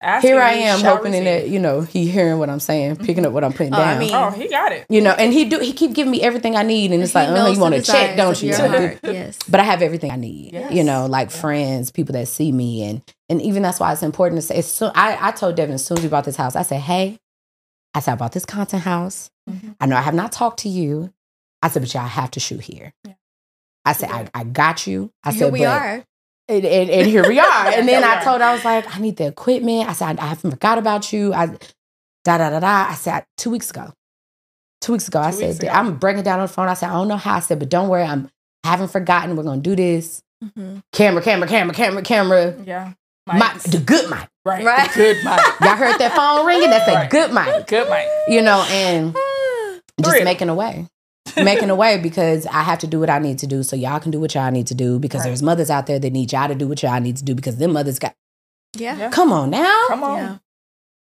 Asking 0.03 0.31
here 0.31 0.41
I 0.41 0.53
am 0.53 0.81
hoping 0.83 1.11
receive. 1.11 1.25
that 1.25 1.49
you 1.49 1.59
know 1.59 1.81
he 1.81 2.07
hearing 2.09 2.39
what 2.39 2.49
I'm 2.49 2.59
saying, 2.59 2.95
picking 2.97 3.23
up 3.25 3.33
what 3.33 3.43
I'm 3.43 3.53
putting 3.53 3.73
Oh, 3.73 3.77
I 3.77 3.91
down. 3.91 3.99
mean- 3.99 4.13
Oh, 4.15 4.31
he 4.31 4.47
got 4.47 4.71
it. 4.71 4.85
you 4.89 4.99
know, 4.99 5.11
and 5.11 5.31
he 5.31 5.45
do 5.45 5.59
he 5.59 5.73
keep 5.73 5.93
giving 5.93 6.09
me 6.11 6.21
everything 6.23 6.55
I 6.55 6.63
need, 6.63 6.91
and 6.91 7.03
it's 7.03 7.11
He 7.11 7.19
like, 7.19 7.29
oh, 7.29 7.51
you 7.51 7.59
want 7.59 7.75
to 7.75 7.81
check, 7.83 8.17
don't 8.17 8.41
you? 8.41 8.47
your 8.49 8.57
So- 8.57 8.67
heart. 8.67 8.99
Yes. 9.03 9.37
but 9.47 9.59
I 9.59 9.63
have 9.63 9.81
everything 9.83 10.09
I 10.09 10.15
need. 10.15 10.53
Yes. 10.53 10.73
You 10.73 10.83
know, 10.83 11.05
like 11.05 11.29
Yeah. 11.29 11.37
friends, 11.41 11.91
people 11.91 12.13
that 12.13 12.27
see 12.27 12.51
me, 12.51 12.83
and 12.83 13.01
and 13.29 13.41
even 13.43 13.61
that's 13.61 13.79
why 13.79 13.93
it's 13.93 14.01
important 14.03 14.41
to 14.41 14.47
say. 14.47 14.55
As 14.55 14.71
soon, 14.71 14.91
I 14.95 15.17
I 15.27 15.31
told 15.31 15.55
Devin 15.55 15.75
as 15.75 15.85
soon 15.85 15.97
as 15.99 16.03
we 16.03 16.09
bought 16.09 16.25
this 16.25 16.35
house, 16.35 16.55
I 16.55 16.63
said, 16.63 16.81
hey, 16.81 17.19
I 17.93 17.99
said 17.99 18.13
I 18.13 18.15
bought 18.15 18.31
this 18.31 18.45
content 18.45 18.83
house. 18.83 19.29
Mhm. 19.49 19.75
I 19.79 19.85
know 19.85 19.97
I 19.97 20.01
have 20.01 20.13
not 20.15 20.31
talked 20.31 20.59
to 20.61 20.69
you. 20.69 21.13
I 21.61 21.69
said, 21.69 21.83
but 21.83 21.93
y'all 21.93 22.07
have 22.07 22.31
to 22.31 22.39
shoot 22.39 22.61
here. 22.61 22.93
Yeah. 23.05 23.13
I 23.85 23.93
said, 23.93 24.09
Yeah. 24.09 24.27
I, 24.33 24.41
I 24.41 24.43
got 24.45 24.87
you. 24.87 25.11
I 25.23 25.31
Here 25.31 25.39
said, 25.45 25.53
we 25.53 25.59
but- 25.59 25.67
are. 25.67 26.03
And, 26.51 26.65
and, 26.65 26.89
and 26.89 27.07
here 27.07 27.25
we 27.27 27.39
are. 27.39 27.67
And 27.67 27.87
then 27.87 28.03
I 28.03 28.21
told 28.23 28.41
her, 28.41 28.47
I 28.47 28.53
was 28.53 28.65
like, 28.65 28.93
I 28.93 28.99
need 28.99 29.15
the 29.15 29.27
equipment. 29.27 29.87
I 29.87 29.93
said, 29.93 30.19
I, 30.19 30.23
I 30.23 30.27
haven't 30.27 30.51
forgot 30.51 30.77
about 30.77 31.13
you. 31.13 31.33
I 31.33 31.45
da 32.25 32.37
da 32.37 32.49
da 32.49 32.59
da. 32.59 32.87
I 32.89 32.95
said 32.95 33.23
two 33.37 33.49
weeks 33.51 33.69
ago. 33.69 33.93
Two 34.81 34.91
weeks 34.93 35.07
ago, 35.07 35.21
I 35.21 35.31
Two 35.31 35.37
said, 35.37 35.63
ago. 35.63 35.71
I'm 35.71 35.95
breaking 35.97 36.23
down 36.23 36.39
on 36.39 36.47
the 36.47 36.51
phone. 36.53 36.67
I 36.67 36.73
said, 36.73 36.89
I 36.89 36.93
don't 36.93 37.07
know 37.07 37.15
how. 37.15 37.35
I 37.35 37.39
said, 37.39 37.59
but 37.59 37.69
don't 37.69 37.87
worry, 37.87 38.03
I'm 38.03 38.29
I 38.65 38.69
haven't 38.71 38.89
forgotten. 38.89 39.35
We're 39.37 39.43
gonna 39.43 39.61
do 39.61 39.75
this. 39.77 40.21
Mhm. 40.43 40.81
Camera, 40.91 41.21
camera, 41.21 41.47
camera, 41.47 41.73
camera, 41.73 42.01
camera. 42.01 42.55
Yeah. 42.65 42.93
Mic, 43.31 43.41
Mics. 43.43 43.71
the 43.71 43.77
good 43.79 44.09
mic. 44.09 44.27
right. 44.43 44.65
Right. 44.65 44.89
The 44.91 44.95
good 44.97 45.17
mic. 45.23 45.39
Y'all 45.61 45.75
heard 45.77 45.99
that 45.99 46.13
phone 46.15 46.45
ringing? 46.45 46.69
That's 46.71 46.89
a 46.89 46.93
Right. 46.95 47.09
good 47.09 47.31
mic. 47.31 47.67
Good 47.67 47.89
mic. 47.89 48.07
You 48.27 48.41
know, 48.41 48.65
and 48.69 49.13
just 50.01 50.15
Three. 50.17 50.23
making 50.25 50.49
a 50.49 50.55
way. 50.55 50.87
making 51.43 51.69
a 51.69 51.75
way 51.75 51.97
because 51.97 52.45
I 52.47 52.61
have 52.63 52.79
to 52.79 52.87
do 52.87 52.99
what 52.99 53.09
I 53.09 53.19
need 53.19 53.39
to 53.39 53.47
do 53.47 53.63
so 53.63 53.75
y'all 53.75 53.99
can 53.99 54.11
do 54.11 54.19
what 54.19 54.33
y'all 54.35 54.51
need 54.51 54.67
to 54.67 54.75
do 54.75 54.99
because 54.99 55.19
Right. 55.21 55.27
there's 55.27 55.41
mothers 55.43 55.69
out 55.69 55.87
there 55.87 55.99
that 55.99 56.09
need 56.11 56.31
y'all 56.31 56.47
to 56.47 56.55
do 56.55 56.67
what 56.67 56.81
y'all 56.83 56.99
need 56.99 57.17
to 57.17 57.23
do 57.23 57.35
because 57.35 57.57
them 57.57 57.73
mothers 57.73 57.99
got 57.99 58.13
Yeah. 58.75 58.97
Yeah. 58.97 59.09
come 59.09 59.31
on 59.31 59.49
now. 59.49 59.85
Come 59.87 60.03
on. 60.03 60.17
Yeah. 60.17 60.37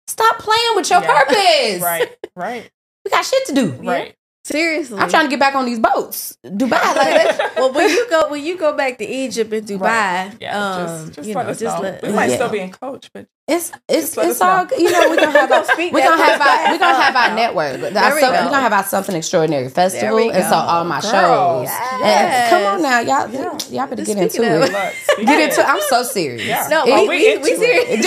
Stop 0.08 0.40
playing 0.40 0.76
with 0.76 0.90
your 0.90 1.02
Yeah. 1.02 1.24
purpose. 1.24 1.82
Right. 1.82 2.18
Right. 2.36 2.70
We 3.06 3.12
got 3.12 3.26
shit 3.26 3.46
to 3.48 3.54
do. 3.54 3.72
Right. 3.82 4.16
Seriously. 4.46 4.98
I'm 5.00 5.10
trying 5.10 5.24
to 5.26 5.30
get 5.30 5.40
back 5.40 5.56
on 5.56 5.64
these 5.66 5.80
boats. 5.80 6.38
Dubai. 6.46 6.72
Like, 6.72 7.56
well, 7.56 7.72
when 7.72 7.90
you 7.90 8.10
go 8.10 8.28
when 8.30 8.44
you 8.44 8.58
go 8.58 8.76
back 8.76 8.98
to 8.98 9.06
Egypt 9.08 9.54
and 9.54 9.66
Dubai, 9.66 9.80
Right. 9.82 10.32
Yeah. 10.42 10.60
um, 10.60 10.86
just 10.86 11.14
just 11.16 11.30
you 11.30 11.36
know, 11.36 11.44
just 11.54 11.62
know. 11.64 11.80
let 11.82 12.04
we 12.04 12.10
might 12.12 12.30
Yeah. 12.30 12.36
still 12.36 12.50
be 12.50 12.60
in 12.60 12.72
coach, 12.72 13.10
but 13.14 13.28
it's 13.48 13.72
it's 13.88 14.18
it's 14.18 14.42
all 14.42 14.66
know. 14.66 14.78
you 14.78 14.92
know. 14.92 15.10
We're 15.10 15.16
gonna 15.16 15.32
have 15.32 15.50
our 15.52 15.66
we're 15.78 15.92
gonna 15.92 16.24
have 16.24 16.42
our 16.42 16.72
we're 16.74 16.78
gonna 16.80 17.02
have 17.04 17.16
our 17.16 17.36
network. 17.36 17.74
Our 17.84 17.90
There 17.92 18.16
we 18.16 18.20
some- 18.20 18.34
go. 18.34 18.40
We're 18.44 18.50
gonna 18.52 18.60
have 18.60 18.74
our 18.74 18.84
something 18.84 19.16
extraordinary 19.16 19.70
festival, 19.70 20.20
and 20.30 20.44
so 20.44 20.56
all 20.56 20.84
my 20.84 21.00
Girl. 21.00 21.12
shows. 21.12 21.70
Yes. 21.70 22.04
And 22.04 22.50
come 22.50 22.74
on 22.76 22.82
now, 22.82 23.00
y'all. 23.00 23.30
Yeah. 23.30 23.58
Y'all 23.70 23.88
better 23.88 24.04
get 24.04 24.18
into 24.26 24.44
it. 24.44 24.60
look, 24.60 24.94
speak 24.94 25.26
Get 25.26 25.40
it. 25.40 25.50
into. 25.52 25.66
I'm 25.66 25.80
so 25.88 26.04
serious. 26.04 26.44
Yeah. 26.46 26.68
No, 26.70 26.84
we, 26.84 26.92
we 26.92 27.08
we, 27.08 27.18
we 27.18 27.52
into 27.54 27.64
it. 27.64 28.04
serious. 28.04 28.06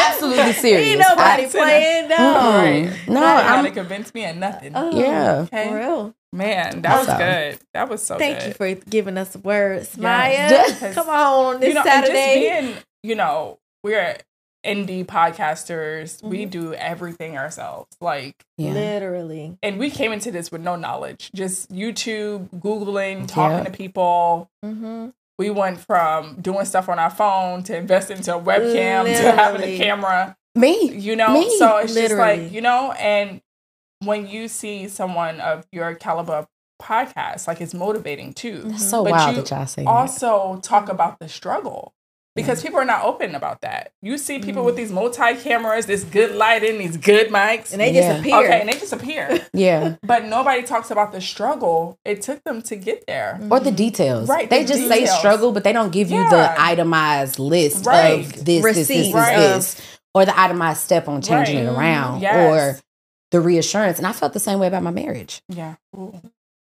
Absolutely 0.00 0.52
serious. 0.54 0.88
Ain't 0.88 1.00
nobody 1.00 1.46
playing. 1.46 2.08
No. 2.08 2.90
No, 3.08 3.24
I'm. 3.24 3.64
gotta 3.64 3.70
convince 3.74 4.14
me 4.14 4.24
of 4.30 4.36
nothing. 4.36 4.72
Oh, 4.74 4.90
Yeah. 4.98 5.46
Okay. 5.52 5.68
For 5.68 5.76
real. 5.76 6.14
Man, 6.32 6.82
that 6.82 6.98
was 6.98 7.06
So. 7.08 7.18
good. 7.18 7.58
That 7.74 7.88
was 7.88 8.02
so 8.04 8.16
Thank 8.18 8.38
good. 8.38 8.48
you 8.48 8.54
for 8.54 8.74
giving 8.88 9.18
us 9.18 9.36
words, 9.36 9.96
Yes. 9.98 10.80
Maya. 10.82 10.94
Come 10.94 11.08
on 11.08 11.60
this 11.60 11.68
you 11.68 11.74
know, 11.74 11.80
and 11.80 11.88
Saturday. 11.88 12.48
just 12.50 12.62
being, 12.64 12.74
you 13.02 13.14
know, 13.16 13.58
we're 13.82 14.16
indie 14.64 15.04
podcasters. 15.04 16.22
We 16.22 16.44
Mhm. 16.46 16.50
do 16.50 16.74
everything 16.74 17.36
ourselves. 17.36 17.88
Like, 18.00 18.44
Yeah. 18.58 18.72
Literally. 18.72 19.56
and 19.62 19.78
we 19.78 19.90
came 19.90 20.12
into 20.12 20.30
this 20.30 20.52
with 20.52 20.60
no 20.60 20.76
knowledge. 20.76 21.30
Just 21.34 21.72
YouTube, 21.72 22.48
Googling, 22.60 23.26
talking 23.26 23.58
Yeah. 23.58 23.64
to 23.64 23.70
people. 23.70 24.48
Mm-hmm. 24.64 25.08
We 25.38 25.48
went 25.50 25.80
from 25.80 26.36
doing 26.42 26.66
stuff 26.66 26.88
on 26.90 26.98
our 26.98 27.08
phone 27.10 27.62
to 27.64 27.76
investing 27.76 28.18
into 28.18 28.36
a 28.36 28.40
webcam 28.40 29.04
to 29.06 29.32
having 29.32 29.62
a 29.62 29.78
camera. 29.78 30.36
Me. 30.54 30.90
You 30.92 31.16
know, 31.16 31.32
Me, 31.32 31.56
so 31.58 31.78
it's 31.78 31.94
just 31.94 32.14
like 32.14 32.52
you 32.52 32.60
know, 32.60 32.92
and 32.92 33.40
when 34.04 34.26
you 34.26 34.48
see 34.48 34.88
someone 34.88 35.40
of 35.40 35.66
your 35.72 35.94
caliber 35.94 36.46
podcast, 36.80 37.46
like 37.46 37.60
it's 37.60 37.74
motivating 37.74 38.32
too. 38.32 38.62
That's 38.62 38.66
mm-hmm. 38.66 38.90
so 38.90 39.04
But 39.04 39.12
wild 39.12 39.36
you 39.36 39.42
that 39.42 39.50
y'all 39.50 39.66
say 39.66 39.84
that. 39.84 39.90
also 39.90 40.60
talk 40.62 40.88
about 40.88 41.18
the 41.18 41.28
struggle 41.28 41.92
because 42.34 42.62
people 42.62 42.78
are 42.78 42.84
not 42.84 43.04
open 43.04 43.34
about 43.34 43.60
that. 43.60 43.92
You 44.00 44.16
see 44.16 44.38
people 44.38 44.64
with 44.64 44.74
mm. 44.74 44.78
these 44.78 44.92
multi 44.92 45.34
cameras, 45.34 45.86
this 45.86 46.04
good 46.04 46.34
lighting, 46.36 46.78
these 46.78 46.96
good 46.96 47.28
mics, 47.28 47.72
And 47.72 47.80
they 47.80 47.92
Yeah. 47.92 48.12
disappear. 48.12 48.36
okay, 48.36 48.60
and 48.60 48.68
they 48.68 48.78
disappear. 48.78 49.46
Yeah. 49.52 49.96
but 50.02 50.24
nobody 50.24 50.62
talks 50.62 50.90
about 50.90 51.12
the 51.12 51.20
struggle 51.20 51.98
it 52.04 52.22
took 52.22 52.42
them 52.44 52.62
to 52.62 52.76
get 52.76 53.06
there. 53.06 53.38
Or 53.50 53.60
the 53.60 53.66
mm-hmm. 53.66 53.76
details. 53.76 54.28
Right, 54.28 54.48
They 54.48 54.62
the 54.62 54.74
just 54.74 54.88
say 54.88 55.04
struggle, 55.06 55.52
but 55.52 55.64
they 55.64 55.72
don't 55.72 55.92
give 55.92 56.10
you 56.10 56.20
Yeah. 56.20 56.30
the 56.30 56.60
itemized 56.60 57.38
list 57.38 57.84
Right. 57.84 58.20
of 58.20 58.32
this, 58.32 58.42
this, 58.42 58.44
this, 58.44 58.64
Receipts 58.64 58.88
this, 58.88 59.14
Right. 59.14 59.36
this. 59.36 59.76
Or 60.14 60.24
the 60.24 60.38
itemized 60.38 60.80
step 60.80 61.08
on 61.08 61.20
changing 61.22 61.56
Right. 61.56 61.66
it 61.66 61.76
around. 61.78 62.20
Yes. 62.22 62.36
Or 62.76 62.80
the 63.30 63.40
reassurance. 63.40 63.98
And 63.98 64.06
I 64.06 64.12
felt 64.12 64.32
the 64.32 64.40
same 64.40 64.58
way 64.58 64.66
about 64.66 64.82
my 64.82 64.90
marriage. 64.90 65.42
Yeah. 65.48 65.76
Ooh. 65.96 66.20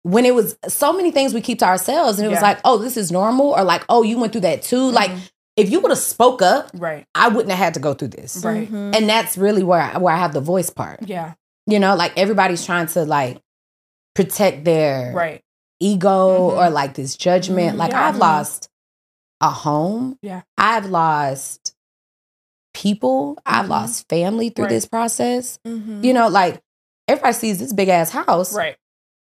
When 0.02 0.24
it 0.24 0.34
was 0.34 0.56
so 0.68 0.92
many 0.92 1.10
things 1.10 1.34
we 1.34 1.40
keep 1.42 1.58
to 1.58 1.66
ourselves, 1.66 2.18
and 2.18 2.26
it 2.26 2.30
was 2.30 2.40
like, 2.42 2.58
oh, 2.64 2.78
this 2.78 2.96
is 2.96 3.12
normal, 3.12 3.50
or 3.50 3.64
like, 3.64 3.84
oh, 3.88 4.02
you 4.02 4.18
went 4.18 4.32
through 4.32 4.40
that 4.42 4.62
too. 4.62 4.90
Like, 4.90 5.10
Mhm. 5.10 5.30
if 5.56 5.70
you 5.70 5.80
would 5.80 5.90
have 5.90 5.98
spoke 5.98 6.40
up, 6.40 6.70
Right. 6.74 7.06
I 7.14 7.28
wouldn't 7.28 7.50
have 7.50 7.58
had 7.58 7.74
to 7.74 7.80
go 7.80 7.92
through 7.94 8.08
this. 8.08 8.38
Right. 8.44 8.70
Mhm. 8.70 8.96
And 8.96 9.08
that's 9.08 9.36
really 9.36 9.62
where 9.62 9.80
I, 9.80 9.98
where 9.98 10.14
I 10.14 10.18
have 10.18 10.32
the 10.32 10.40
voice 10.40 10.70
part. 10.70 11.00
Yeah. 11.06 11.34
You 11.66 11.78
know, 11.78 11.94
like 11.96 12.16
everybody's 12.16 12.64
trying 12.64 12.86
to 12.88 13.04
like 13.04 13.40
protect 14.14 14.64
their 14.64 15.12
Right. 15.14 15.42
ego 15.80 16.50
Mhm. 16.50 16.56
or 16.58 16.70
like 16.70 16.94
this 16.94 17.14
judgment. 17.16 17.74
Mhm. 17.76 17.78
Like 17.78 17.92
Yeah. 17.92 18.08
I've 18.08 18.16
lost 18.16 18.68
a 19.42 19.50
home. 19.50 20.18
Yeah. 20.22 20.42
I've 20.58 20.86
lost 20.86 21.59
people. 22.74 23.38
I've 23.46 23.66
Mhm. 23.66 23.70
lost 23.70 24.08
family 24.08 24.50
through 24.50 24.66
Right. 24.66 24.70
this 24.70 24.86
process. 24.86 25.58
Mhm. 25.66 26.04
You 26.04 26.12
know, 26.12 26.28
like 26.28 26.60
everybody 27.08 27.34
sees 27.34 27.58
this 27.58 27.72
big 27.72 27.88
ass 27.88 28.10
house. 28.10 28.52
Right. 28.54 28.76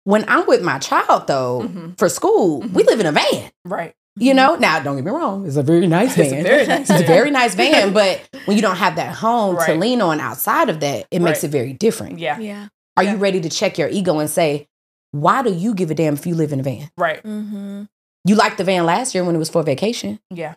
When 0.05 0.25
I'm 0.29 0.47
with 0.47 0.63
my 0.63 0.79
child 0.79 1.27
though 1.27 1.63
Mhm. 1.65 1.99
for 1.99 2.09
school, 2.09 2.61
we 2.61 2.83
Mhm. 2.83 2.87
live 2.87 3.01
in 3.01 3.07
a 3.07 3.13
van. 3.13 3.51
Right. 3.65 3.95
You 4.19 4.33
know, 4.33 4.55
now 4.57 4.81
don't 4.81 4.97
get 4.97 5.05
me 5.05 5.11
wrong, 5.11 5.47
it's 5.47 5.57
a 5.57 5.63
very 5.63 5.87
nice 5.87 6.15
van. 6.17 6.25
It's 6.27 6.33
a 6.33 6.43
very 6.43 6.67
nice 6.67 6.81
It's 6.81 6.91
a 6.91 6.95
van. 6.99 7.07
very 7.07 7.31
nice 7.31 7.55
van, 7.55 7.93
but 7.93 8.21
when 8.47 8.57
you 8.57 8.63
don't 8.63 8.77
have 8.77 8.97
that 8.97 9.15
home 9.15 9.59
to 9.67 9.75
lean 9.75 10.01
on 10.01 10.21
outside 10.21 10.71
of 10.71 10.81
that, 10.81 11.07
it 11.11 11.21
makes 11.21 11.39
Right. 11.43 11.45
it 11.45 11.49
very 11.53 11.73
different. 11.75 12.19
Yeah. 12.19 12.39
Yeah. 12.39 12.69
Are 12.97 13.03
Yeah. 13.05 13.13
you 13.13 13.17
ready 13.19 13.41
to 13.43 13.51
check 13.51 13.77
your 13.77 13.89
ego 13.89 14.19
and 14.19 14.31
say, 14.31 14.69
why 15.13 15.43
do 15.43 15.53
you 15.53 15.75
give 15.75 15.91
a 15.91 15.95
damn 15.95 16.15
if 16.15 16.27
you 16.27 16.35
live 16.35 16.53
in 16.53 16.61
a 16.61 16.63
van? 16.63 16.91
Right. 16.97 17.23
Mm-hmm. 17.23 17.83
You 18.25 18.35
liked 18.37 18.57
the 18.59 18.65
van 18.65 18.87
last 18.87 19.15
year 19.15 19.23
when 19.23 19.35
it 19.35 19.39
was 19.39 19.51
for 19.51 19.63
vacation. 19.63 20.19
Yeah. 20.31 20.55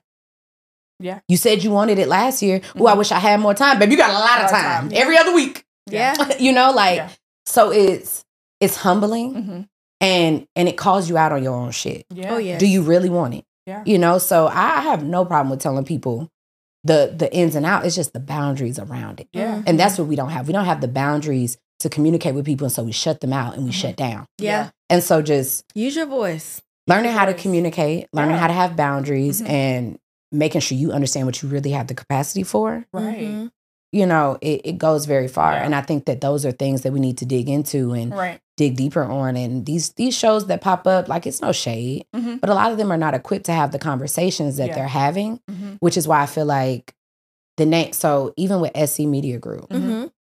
You 1.27 1.37
said 1.37 1.63
you 1.63 1.71
wanted 1.71 1.97
it 1.99 2.07
last 2.07 2.41
year. 2.41 2.61
Oh, 2.77 2.87
I 2.87 2.93
wish 2.93 3.11
I 3.11 3.19
had 3.19 3.39
more 3.39 3.53
time. 3.53 3.79
Babe, 3.79 3.91
you 3.91 3.97
got 3.97 4.09
a 4.09 4.13
lot 4.13 4.43
of 4.43 4.49
time. 4.51 4.89
time. 4.89 4.91
Every 4.93 5.17
other 5.17 5.33
week. 5.33 5.63
Yeah. 5.89 6.15
you 6.39 6.51
know, 6.51 6.71
like 6.71 6.97
Yeah. 6.97 7.09
so 7.45 7.71
it's 7.71 8.23
it's 8.59 8.75
humbling 8.75 9.33
hmm 9.43 9.61
and 10.01 10.45
and 10.55 10.69
it 10.69 10.77
calls 10.77 11.09
you 11.09 11.17
out 11.17 11.31
on 11.31 11.43
your 11.43 11.53
own 11.55 11.71
shit. 11.71 12.05
Yeah. 12.09 12.33
Oh 12.33 12.37
yeah. 12.37 12.57
Do 12.57 12.67
you 12.67 12.81
really 12.81 13.09
want 13.09 13.33
it? 13.35 13.43
Yeah. 13.65 13.83
You 13.85 13.97
know, 13.97 14.17
so 14.17 14.47
I 14.47 14.81
have 14.81 15.03
no 15.03 15.25
problem 15.25 15.49
with 15.49 15.59
telling 15.61 15.83
people 15.85 16.29
the 16.83 17.13
the 17.15 17.33
ins 17.33 17.55
and 17.55 17.65
out. 17.65 17.85
It's 17.85 17.95
just 17.95 18.13
the 18.13 18.19
boundaries 18.19 18.79
around 18.79 19.19
it. 19.19 19.27
Yeah. 19.33 19.61
And 19.67 19.79
that's 19.79 19.97
what 19.97 20.07
we 20.07 20.15
don't 20.15 20.29
have. 20.29 20.47
We 20.47 20.53
don't 20.53 20.65
have 20.65 20.81
the 20.81 20.87
boundaries 20.87 21.57
to 21.79 21.89
communicate 21.89 22.33
with 22.35 22.45
people 22.45 22.65
and 22.65 22.71
so 22.73 22.83
we 22.83 22.91
shut 22.91 23.19
them 23.21 23.31
out 23.33 23.55
and 23.55 23.63
we 23.65 23.71
Mhm. 23.71 23.81
shut 23.81 23.95
down. 23.95 24.25
Yeah. 24.37 24.69
And 24.89 25.01
so 25.03 25.21
just 25.21 25.63
Use 25.75 25.95
your 25.95 26.05
voice. 26.07 26.61
learning 26.87 27.11
how 27.11 27.25
to 27.25 27.33
communicate, 27.33 28.07
learning 28.13 28.35
Yeah. 28.35 28.39
how 28.41 28.47
to 28.47 28.53
have 28.53 28.75
boundaries 28.75 29.41
Mhm. 29.41 29.49
and 29.49 29.99
making 30.31 30.61
sure 30.61 30.77
you 30.77 30.91
understand 30.91 31.25
what 31.25 31.41
you 31.41 31.49
really 31.49 31.71
have 31.71 31.87
the 31.87 31.95
capacity 31.95 32.43
for, 32.43 32.85
Right. 32.93 33.19
Mhm. 33.19 33.51
you 33.91 34.05
know, 34.05 34.37
it, 34.41 34.61
it 34.63 34.77
goes 34.77 35.05
very 35.05 35.27
far. 35.27 35.53
Yeah. 35.53 35.63
And 35.65 35.73
I 35.75 35.81
think 35.81 36.05
that 36.05 36.21
those 36.21 36.45
are 36.45 36.51
things 36.51 36.81
that 36.83 36.93
we 36.93 36.99
need 36.99 37.17
to 37.19 37.25
dig 37.25 37.49
into 37.49 37.93
and 37.93 38.13
Right. 38.13 38.39
dig 38.57 38.75
deeper 38.75 39.03
on. 39.03 39.35
And 39.35 39.65
these 39.65 39.89
these 39.93 40.15
shows 40.15 40.45
that 40.47 40.61
pop 40.61 40.85
up, 40.85 41.07
like 41.09 41.25
it's 41.25 41.41
no 41.41 41.51
shade, 41.51 42.05
hmm 42.15 42.35
but 42.37 42.49
a 42.49 42.53
lot 42.53 42.71
of 42.71 42.77
them 42.77 42.91
are 42.91 42.97
not 42.97 43.13
equipped 43.15 43.45
to 43.47 43.53
have 43.53 43.71
the 43.71 43.79
conversations 43.79 44.57
that 44.57 44.67
Yeah. 44.67 44.75
they're 44.75 44.87
having, 44.87 45.39
hmm 45.49 45.73
which 45.79 45.97
is 45.97 46.07
why 46.07 46.21
I 46.21 46.25
feel 46.27 46.45
like 46.45 46.93
the 47.57 47.65
next 47.65 47.97
so 47.97 48.33
even 48.37 48.61
with 48.61 48.71
SE 48.75 49.05
Media 49.07 49.39
Group, 49.39 49.67
Mhm. 49.69 49.81
Mhm. 49.81 50.11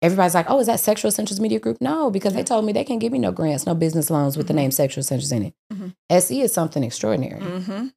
everybody's 0.00 0.34
like, 0.34 0.46
Oh, 0.48 0.58
is 0.60 0.66
that 0.68 0.80
Sexual 0.80 1.08
Essentials 1.10 1.40
Media 1.40 1.58
Group? 1.60 1.78
No, 1.80 2.10
because 2.10 2.32
they 2.32 2.42
told 2.44 2.64
me 2.64 2.72
they 2.72 2.84
can't 2.84 3.00
give 3.00 3.12
me 3.12 3.18
no 3.18 3.32
grants, 3.32 3.66
no 3.66 3.74
business 3.74 4.10
loans 4.10 4.36
with 4.36 4.46
the 4.46 4.52
Mhm. 4.54 4.56
name 4.56 4.70
Sexual 4.70 5.00
Essentials 5.02 5.32
in 5.32 5.42
it. 5.42 5.54
Mhm. 5.72 5.94
SE 6.10 6.40
is 6.40 6.52
something 6.52 6.82
extraordinary. 6.82 7.40
hmm 7.42 7.88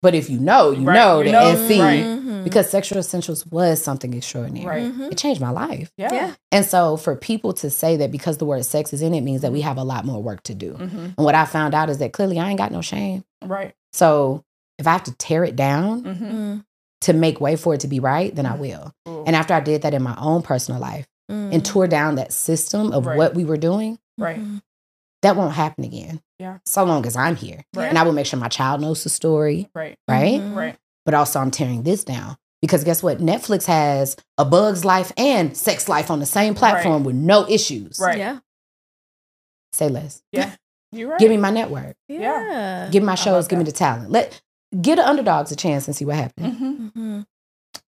But 0.00 0.14
if 0.14 0.30
you 0.30 0.38
know, 0.38 0.70
you 0.70 0.84
Right, 0.86 0.94
know 0.94 1.18
you 1.18 1.24
that 1.24 1.32
know, 1.32 1.48
SE 1.48 1.80
right. 1.80 2.04
Mhm. 2.04 2.44
because 2.44 2.70
Sexual 2.70 2.98
Essentials 3.00 3.44
was 3.46 3.82
something 3.82 4.14
extraordinary. 4.14 4.66
Right. 4.84 4.92
Mhm. 4.94 5.10
It 5.10 5.18
changed 5.18 5.40
my 5.40 5.50
life. 5.50 5.90
Yeah. 5.96 6.12
Yeah. 6.14 6.34
And 6.52 6.64
so 6.64 6.96
for 6.96 7.16
people 7.16 7.52
to 7.54 7.68
say 7.68 7.96
that 7.96 8.12
because 8.12 8.38
the 8.38 8.44
word 8.44 8.64
sex 8.64 8.92
is 8.92 9.02
in 9.02 9.12
it 9.12 9.22
means 9.22 9.40
that 9.42 9.52
we 9.52 9.60
have 9.62 9.76
a 9.76 9.82
lot 9.82 10.04
more 10.04 10.22
work 10.22 10.42
to 10.44 10.54
do. 10.54 10.74
hmm 10.74 10.84
And 11.16 11.16
what 11.16 11.34
I 11.34 11.44
found 11.46 11.74
out 11.74 11.90
is 11.90 11.98
that 11.98 12.12
clearly 12.12 12.38
I 12.38 12.48
ain't 12.48 12.58
got 12.58 12.70
no 12.70 12.80
shame. 12.80 13.24
Right. 13.44 13.74
So 13.92 14.44
if 14.78 14.86
I 14.86 14.92
have 14.92 15.02
to 15.04 15.12
tear 15.16 15.42
it 15.44 15.56
down 15.56 16.04
hmm 16.04 16.24
Mm. 16.24 16.64
to 17.02 17.12
make 17.12 17.40
way 17.40 17.56
for 17.56 17.74
it 17.74 17.80
to 17.80 17.88
be 17.88 17.98
right, 17.98 18.32
then 18.34 18.46
I 18.46 18.54
will. 18.54 18.92
Ooh. 19.08 19.24
And 19.26 19.34
after 19.34 19.52
I 19.54 19.60
did 19.60 19.82
that 19.82 19.94
in 19.94 20.02
my 20.02 20.16
own 20.20 20.42
personal 20.42 20.80
life 20.80 21.06
Mm. 21.30 21.52
and 21.54 21.64
tore 21.64 21.88
down 21.88 22.14
that 22.14 22.32
system 22.32 22.92
of 22.92 23.04
Right. 23.06 23.18
what 23.18 23.34
we 23.34 23.44
were 23.44 23.56
doing, 23.58 23.98
Right. 24.16 24.40
That 25.22 25.36
won't 25.36 25.54
happen 25.54 25.84
again. 25.84 26.20
Yeah. 26.38 26.58
So 26.64 26.84
long 26.84 27.04
as 27.06 27.16
I'm 27.16 27.34
here. 27.36 27.64
Right. 27.74 27.88
And 27.88 27.98
I 27.98 28.02
will 28.04 28.12
make 28.12 28.26
sure 28.26 28.38
my 28.38 28.48
child 28.48 28.80
knows 28.80 29.02
the 29.02 29.10
story, 29.10 29.68
Right. 29.74 29.96
right? 30.06 30.40
Mhm. 30.40 30.54
Right. 30.54 30.76
But 31.04 31.14
also 31.14 31.40
I'm 31.40 31.50
tearing 31.50 31.82
this 31.82 32.04
down. 32.04 32.36
Because 32.62 32.84
guess 32.84 33.02
what? 33.02 33.18
Netflix 33.18 33.66
has 33.66 34.16
a 34.36 34.44
bug's 34.44 34.84
life 34.84 35.12
and 35.16 35.56
sex 35.56 35.88
life 35.88 36.10
on 36.10 36.18
the 36.20 36.26
same 36.26 36.54
platform 36.54 37.04
with 37.04 37.14
no 37.16 37.48
issues. 37.48 37.98
Right. 38.00 38.18
Yeah. 38.18 38.38
Say 39.72 39.88
less. 39.88 40.22
Yeah. 40.32 40.54
You're 40.92 41.10
right. 41.10 41.20
Give 41.20 41.30
me 41.30 41.36
my 41.36 41.50
network. 41.50 41.96
Yeah. 42.08 42.88
Give 42.90 43.02
me 43.02 43.06
my 43.06 43.14
shows. 43.14 43.46
Give 43.48 43.58
me 43.58 43.64
the 43.64 43.72
talent. 43.72 44.10
Let 44.10 44.40
get 44.80 44.96
the 44.96 45.06
underdogs 45.08 45.52
a 45.52 45.56
chance 45.56 45.86
and 45.86 45.94
see 45.96 46.04
what 46.04 46.16
happens. 46.16 46.56
hmm 46.58 46.88
Mhm. 46.88 47.26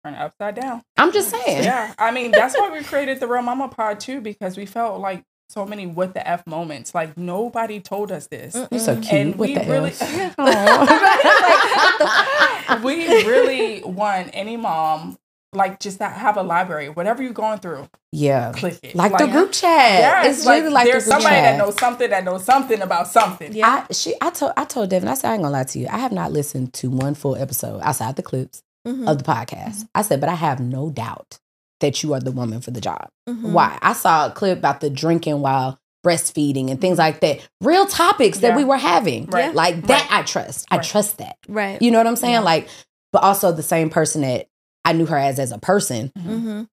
Turn 0.03 0.13
it 0.13 0.17
upside 0.19 0.55
down. 0.55 0.81
I'm 0.97 1.11
just 1.11 1.29
saying. 1.29 1.63
Yeah. 1.63 1.93
I 1.97 2.11
mean, 2.11 2.31
that's 2.31 2.55
why 2.57 2.69
we 2.69 2.83
created 2.83 3.19
the 3.19 3.27
Real 3.27 3.41
Mama 3.41 3.67
Pod 3.67 3.99
too, 3.99 4.21
because 4.21 4.55
we 4.57 4.65
felt 4.65 4.99
like 4.99 5.23
so 5.49 5.65
many 5.65 5.87
what 5.87 6.13
the 6.13 6.25
F 6.27 6.45
moments. 6.47 6.93
Like 6.95 7.17
nobody 7.17 7.79
told 7.79 8.11
us 8.11 8.27
this. 8.27 8.55
You're 8.71 8.79
so 8.79 8.95
cute. 8.95 9.11
And 9.11 9.35
what 9.35 9.49
we 9.49 9.55
the 9.55 9.61
really, 9.65 9.91
Aw. 10.37 12.79
we 12.83 13.07
really 13.25 13.81
want 13.83 14.29
any 14.33 14.57
mom 14.57 15.17
like 15.51 15.79
just 15.79 15.97
that 15.97 16.13
have 16.13 16.37
a 16.37 16.43
library, 16.43 16.89
whatever 16.89 17.23
you're 17.23 17.33
going 17.33 17.57
through, 17.57 17.89
yeah. 18.11 18.51
click 18.55 18.77
it. 18.83 18.93
Like, 18.93 19.17
the 19.17 19.25
group 19.25 19.51
chat. 19.51 19.99
Yes, 19.99 20.37
it's 20.37 20.45
literally 20.45 20.69
like, 20.71 20.85
there's 20.85 21.05
the 21.05 21.09
group 21.11 21.21
somebody 21.23 21.41
chat. 21.41 21.57
that 21.57 21.65
knows 21.65 21.75
something 21.79 22.09
that 22.11 22.23
knows 22.23 22.45
something 22.45 22.81
about 22.83 23.07
something. 23.07 23.53
Yeah. 23.53 23.85
I 23.89 23.93
she 23.93 24.13
I 24.21 24.29
told 24.29 24.53
I 24.57 24.65
told 24.65 24.91
Devin, 24.91 25.09
I 25.09 25.15
said 25.15 25.31
I 25.31 25.33
ain't 25.33 25.41
gonna 25.41 25.53
lie 25.53 25.63
to 25.63 25.79
you. 25.79 25.87
I 25.89 25.97
have 25.97 26.11
not 26.11 26.31
listened 26.31 26.73
to 26.75 26.91
one 26.91 27.15
full 27.15 27.35
episode 27.35 27.79
outside 27.81 28.15
the 28.15 28.21
clips 28.23 28.61
Mhm. 28.87 29.09
of 29.09 29.17
the 29.17 29.23
podcast. 29.23 29.87
I 29.95 30.03
said, 30.03 30.19
but 30.21 30.29
I 30.29 30.35
have 30.35 30.59
no 30.59 30.91
doubt 30.91 31.39
that 31.79 32.03
you 32.03 32.13
are 32.13 32.19
the 32.19 32.31
woman 32.31 32.61
for 32.61 32.71
the 32.71 32.81
job. 32.81 33.07
Mhm. 33.27 33.51
Why? 33.51 33.77
I 33.81 33.93
saw 33.93 34.27
a 34.27 34.31
clip 34.31 34.57
about 34.57 34.81
the 34.81 34.89
drinking 34.89 35.41
while 35.41 35.79
breastfeeding 36.05 36.69
and 36.71 36.79
things 36.79 36.97
like 36.97 37.19
that. 37.21 37.39
Real 37.61 37.85
topics 37.85 38.39
that 38.39 38.55
we 38.55 38.63
were 38.63 38.77
having. 38.77 39.25
Right. 39.27 39.53
Like 39.53 39.87
that 39.87 40.07
I 40.09 40.23
trust. 40.23 40.65
I 40.71 40.77
trust 40.77 41.17
that. 41.17 41.35
Right. 41.47 41.81
You 41.81 41.91
know 41.91 41.97
what 41.97 42.07
I'm 42.07 42.15
saying? 42.15 42.33
Yeah. 42.33 42.39
Like, 42.39 42.69
but 43.11 43.23
also 43.23 43.51
the 43.51 43.63
same 43.63 43.89
person 43.89 44.21
that 44.21 44.47
I 44.85 44.93
knew 44.93 45.05
her 45.05 45.17
as 45.17 45.39
as 45.39 45.51
a 45.51 45.57
person, 45.57 46.11
Mm-hmm. 46.17 46.63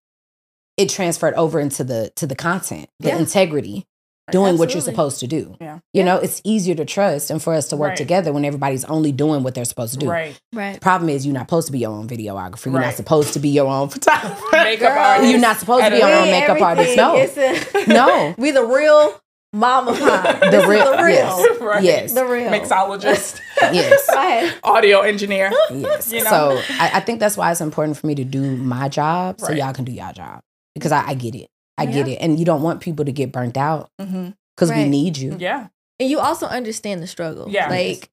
it 0.77 0.89
transferred 0.91 1.35
over 1.35 1.59
into 1.59 1.83
the 1.85 2.13
to 2.17 2.27
the 2.27 2.37
content, 2.37 2.89
the 3.01 3.09
Yeah. 3.09 3.19
integrity, 3.19 3.87
doing 4.33 4.59
what 4.59 4.73
you're 4.73 4.81
supposed 4.83 5.21
to 5.21 5.27
do. 5.27 5.57
Yeah. 5.61 5.79
You 5.93 6.03
know, 6.03 6.17
it's 6.17 6.41
easier 6.45 6.75
to 6.75 6.85
trust 6.85 7.31
and 7.31 7.41
for 7.43 7.55
us 7.55 7.69
to 7.69 7.77
work 7.77 7.91
Right. 7.91 7.97
together 7.97 8.33
when 8.33 8.45
everybody's 8.45 8.85
only 8.87 9.13
doing 9.13 9.43
what 9.43 9.55
they're 9.55 9.65
supposed 9.65 9.93
to 9.95 9.99
do. 10.01 10.09
Right. 10.11 10.39
Right. 10.53 10.75
The 10.75 10.81
problem 10.81 11.09
is 11.11 11.25
you're 11.25 11.33
not 11.35 11.47
supposed 11.49 11.67
to 11.69 11.73
be 11.73 11.79
your 11.81 11.91
own 11.91 12.09
videographer. 12.09 12.67
You're 12.67 12.75
Right. 12.75 12.87
not 12.87 12.95
supposed 12.95 13.33
to 13.35 13.39
be 13.39 13.51
your 13.51 13.67
own 13.69 13.89
photographer. 13.91 14.43
Makeup 14.53 14.93
Girl. 14.95 14.99
artist. 14.99 15.31
You're 15.31 15.41
not 15.41 15.59
supposed 15.59 15.85
to 15.85 15.91
be 15.91 15.99
your 15.99 16.11
own 16.13 16.31
makeup 16.31 16.61
artist. 16.61 16.97
No. 16.97 17.17
A, 17.17 17.87
No. 17.87 18.35
we 18.37 18.51
the 18.51 18.65
real 18.65 19.21
mama 19.53 19.93
pod. 19.93 20.51
The 20.53 20.67
real- 20.69 20.97
the 20.97 21.03
real. 21.05 21.09
yes. 21.15 21.61
right. 21.61 21.83
Yes. 21.85 22.13
The 22.13 22.27
real. 22.27 22.51
Mixologist, 22.51 23.41
yes. 23.73 24.07
Go 24.13 24.19
ahead. 24.19 24.55
audio 24.65 25.01
engineer. 25.01 25.51
Yes. 25.71 26.13
You 26.13 26.25
know? 26.25 26.31
So 26.31 26.63
I, 26.81 26.91
I 26.95 27.01
think 27.01 27.21
that's 27.21 27.37
why 27.37 27.53
it's 27.53 27.61
important 27.61 27.97
for 27.97 28.07
me 28.07 28.15
to 28.17 28.25
do 28.25 28.57
my 28.57 28.89
job 28.89 29.41
so 29.41 29.53
y'all 29.53 29.73
can 29.73 29.85
do 29.85 29.93
y'all 29.93 30.13
job. 30.13 30.41
Because 30.75 30.93
I, 30.93 31.07
I 31.11 31.15
get 31.15 31.35
it. 31.35 31.47
I 31.79 31.87
get 31.87 32.07
Yeah. 32.07 32.15
it. 32.15 32.19
And 32.21 32.39
you 32.39 32.45
don't 32.45 32.63
want 32.63 32.81
people 32.81 33.05
to 33.05 33.13
get 33.13 33.33
burnt 33.33 33.57
out 33.57 33.91
mm-hmm. 34.01 34.31
because 34.55 34.71
we 34.71 34.89
need 34.89 35.17
you. 35.17 35.37
Yeah. 35.39 35.69
And 35.99 36.11
you 36.11 36.19
also 36.19 36.47
understand 36.47 37.03
the 37.03 37.07
struggle. 37.07 37.49
Yeah. 37.49 37.69
Like 37.69 38.11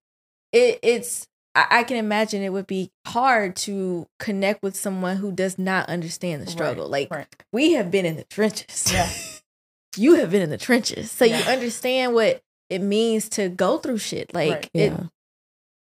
it, 0.51 0.79
it's 0.83 1.27
I, 1.55 1.67
I 1.69 1.83
can 1.83 1.97
imagine 1.97 2.41
it 2.41 2.51
would 2.51 2.67
be 2.67 2.91
hard 3.05 3.55
to 3.57 4.07
connect 4.19 4.63
with 4.63 4.75
someone 4.75 5.17
who 5.17 5.31
does 5.31 5.57
not 5.59 5.87
understand 5.89 6.41
the 6.41 6.47
struggle. 6.47 6.85
Right, 6.85 7.09
Like 7.09 7.11
right. 7.11 7.27
we 7.51 7.73
have 7.73 7.91
been 7.91 8.05
in 8.05 8.15
the 8.15 8.23
trenches. 8.25 8.91
Yeah. 8.91 9.09
you 9.95 10.15
have 10.15 10.31
been 10.31 10.41
in 10.41 10.49
the 10.49 10.57
trenches. 10.57 11.11
So 11.11 11.25
you 11.25 11.35
understand 11.35 12.13
what 12.13 12.41
it 12.69 12.81
means 12.81 13.29
to 13.29 13.49
go 13.49 13.77
through 13.77 13.99
shit. 13.99 14.33
Like 14.33 14.51
Right. 14.51 14.69
it 14.73 14.91
Yeah. 14.91 15.03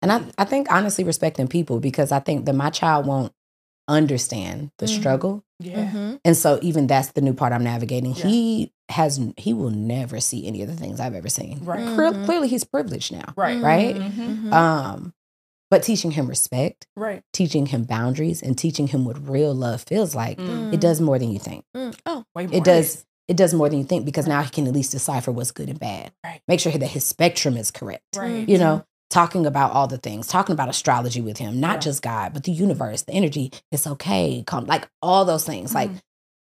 And 0.03 0.11
I, 0.11 0.23
I 0.39 0.45
think 0.45 0.73
honestly 0.73 1.05
respecting 1.05 1.47
people 1.47 1.79
because 1.79 2.11
I 2.11 2.21
think 2.21 2.47
that 2.47 2.55
my 2.55 2.71
child 2.71 3.07
won't 3.07 3.33
understand 3.91 4.71
the 4.79 4.87
Mhm. 4.87 4.99
struggle. 4.99 5.45
Yeah. 5.59 5.91
mhm. 5.91 6.21
And 6.25 6.37
so 6.37 6.59
even 6.63 6.87
that's 6.87 7.09
the 7.13 7.21
new 7.21 7.35
part 7.35 7.53
I'm 7.53 7.65
navigating. 7.65 8.15
Yeah. 8.15 8.27
He 8.27 8.73
has 8.89 9.21
he 9.37 9.53
will 9.53 9.71
never 9.71 10.19
see 10.21 10.47
any 10.47 10.63
of 10.63 10.69
the 10.69 10.75
things 10.77 11.01
I've 11.01 11.15
ever 11.15 11.29
seen. 11.29 11.61
Right. 11.65 11.81
Mm. 11.81 11.95
Clear- 11.95 12.13
Mhm. 12.13 12.25
Clearly 12.25 12.49
he's 12.49 12.65
privileged 12.65 13.13
now. 13.13 13.35
Right. 13.37 13.61
Right? 13.63 13.95
Mhm. 13.97 14.45
Mhm. 14.45 14.53
Um 14.53 15.13
but 15.71 15.83
teaching 15.85 16.11
him 16.13 16.27
respect, 16.27 16.87
Right. 16.97 17.23
teaching 17.33 17.67
him 17.67 17.85
boundaries 17.85 18.43
and 18.43 18.59
teaching 18.59 18.89
him 18.89 19.05
what 19.05 19.29
real 19.29 19.55
love 19.55 19.83
feels 19.83 20.15
like, 20.17 20.39
Mm. 20.39 20.73
it 20.73 20.81
does 20.81 21.01
more 21.01 21.17
than 21.19 21.31
you 21.31 21.39
think. 21.39 21.65
Mm. 21.77 21.95
Oh, 22.07 22.25
Way 22.35 22.47
more. 22.47 22.57
It 22.57 22.65
does 22.65 23.05
it 23.29 23.37
does 23.37 23.55
more 23.55 23.69
than 23.69 23.79
you 23.79 23.85
think 23.85 24.05
because 24.05 24.27
now 24.27 24.43
he 24.43 24.51
can 24.51 24.67
at 24.67 24.73
least 24.73 24.91
decipher 24.91 25.31
what's 25.31 25.53
good 25.53 25.69
and 25.69 25.79
bad. 25.79 26.11
Right. 26.25 26.41
Make 26.49 26.59
sure 26.59 26.73
that 26.73 26.87
his 26.89 27.05
spectrum 27.07 27.57
is 27.57 27.71
correct. 27.71 28.17
Right. 28.17 28.49
You 28.49 28.59
know, 28.59 28.85
talking 29.11 29.45
about 29.45 29.73
all 29.73 29.87
the 29.87 29.99
things, 29.99 30.27
talking 30.29 30.53
about 30.53 30.69
astrology 30.69 31.21
with 31.21 31.37
him, 31.39 31.59
not 31.61 31.75
Yeah. 31.75 31.79
just 31.81 32.03
God, 32.03 32.33
but 32.33 32.45
the 32.45 32.53
universe, 32.53 33.03
the 33.03 33.13
energy. 33.13 33.53
It's 33.73 33.87
okay. 33.87 34.43
Come 34.47 34.67
like 34.67 34.89
all 35.03 35.25
those 35.25 35.45
things. 35.45 35.75
Like 35.75 35.91
Mhm. 35.91 36.01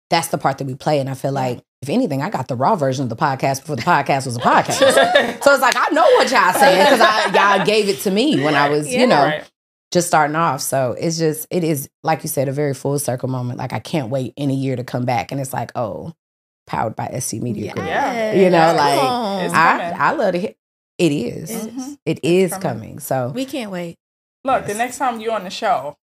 that's 0.09 0.29
the 0.29 0.37
part 0.37 0.57
that 0.59 0.65
we 0.65 0.75
play. 0.75 0.99
And 0.99 1.09
I 1.09 1.13
feel 1.13 1.31
like 1.33 1.61
if 1.81 1.89
anything, 1.89 2.21
I 2.21 2.29
got 2.29 2.47
the 2.47 2.55
raw 2.55 2.75
version 2.75 3.03
of 3.03 3.09
the 3.09 3.15
podcast 3.17 3.61
before 3.61 3.75
the 3.75 3.81
podcast 3.81 4.25
was 4.25 4.37
a 4.37 4.39
podcast. 4.51 5.43
so 5.43 5.51
it's 5.53 5.61
like 5.61 5.75
I 5.75 5.89
know 5.93 6.03
what 6.03 6.31
y'all 6.31 6.53
saying 6.53 6.85
because 6.85 7.01
I 7.01 7.57
y'all 7.57 7.65
gave 7.65 7.89
it 7.89 7.99
to 8.01 8.11
me 8.11 8.41
when 8.43 8.55
I 8.55 8.69
was, 8.69 8.87
Yeah. 8.91 8.99
you 9.01 9.07
know, 9.07 9.23
Right. 9.23 9.43
just 9.91 10.07
starting 10.07 10.37
off. 10.37 10.61
So 10.61 10.95
it's 10.97 11.17
just 11.17 11.45
it 11.49 11.63
is 11.65 11.89
like 12.03 12.23
you 12.23 12.29
said, 12.29 12.47
a 12.47 12.53
very 12.53 12.73
full 12.73 12.97
circle 12.99 13.27
moment. 13.27 13.59
Like 13.59 13.73
I 13.73 13.79
can't 13.79 14.09
wait 14.09 14.33
in 14.37 14.49
a 14.49 14.53
year 14.53 14.77
to 14.77 14.83
come 14.85 15.03
back 15.03 15.33
and 15.33 15.41
it's 15.41 15.51
like, 15.51 15.71
oh, 15.75 16.13
powered 16.65 16.95
by 16.95 17.07
SE 17.07 17.41
Media 17.41 17.73
Group. 17.73 17.85
Yeah. 17.85 18.31
You 18.31 18.49
know, 18.49 18.57
Yeah. 18.57 18.71
like, 18.71 18.99
Come 18.99 19.07
on. 19.07 19.43
It's 19.43 19.53
I. 19.53 19.89
I 19.91 20.11
love 20.13 20.31
to 20.31 20.39
hear 20.39 20.53
it 20.97 21.11
is. 21.11 21.49
Mhm. 21.51 21.97
It 22.05 22.19
is 22.23 22.51
coming. 22.51 22.61
coming. 22.61 22.99
So 22.99 23.29
we 23.29 23.45
can't 23.45 23.71
wait. 23.71 23.97
Look, 24.43 24.65
the 24.67 24.73
next 24.73 24.97
time 24.97 25.19
you're 25.19 25.33
on 25.33 25.43
the 25.43 25.49
show, 25.49 25.95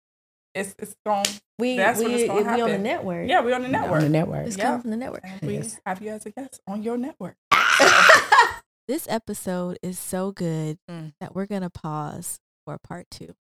it's 0.54 0.74
it's 0.78 0.94
going. 1.04 1.26
We 1.58 1.76
That's 1.76 1.98
we, 1.98 2.04
when 2.06 2.14
it's 2.14 2.26
gonna 2.28 2.54
we 2.56 2.62
on 2.62 2.70
the 2.70 2.78
network. 2.78 3.28
Yeah, 3.28 3.40
we're 3.40 3.54
on 3.54 3.62
the 3.62 3.68
network. 3.68 3.92
on 3.98 4.02
the 4.02 4.08
network. 4.08 4.46
It's 4.46 4.56
Yeah. 4.56 4.64
coming 4.64 4.80
from 4.82 4.90
the 4.92 4.96
network. 4.96 5.22
And 5.24 5.40
we 5.42 5.54
Yes. 5.56 5.80
have 5.84 6.00
you 6.00 6.10
as 6.10 6.24
a 6.26 6.30
guest 6.30 6.60
on 6.66 6.82
your 6.82 6.96
network. 6.96 7.36
This 8.88 9.06
episode 9.06 9.78
is 9.82 9.98
so 9.98 10.32
good 10.32 10.78
Mm. 10.90 11.12
that 11.20 11.34
we're 11.34 11.44
gonna 11.44 11.68
pause 11.68 12.38
for 12.64 12.78
part 12.78 13.06
two. 13.10 13.34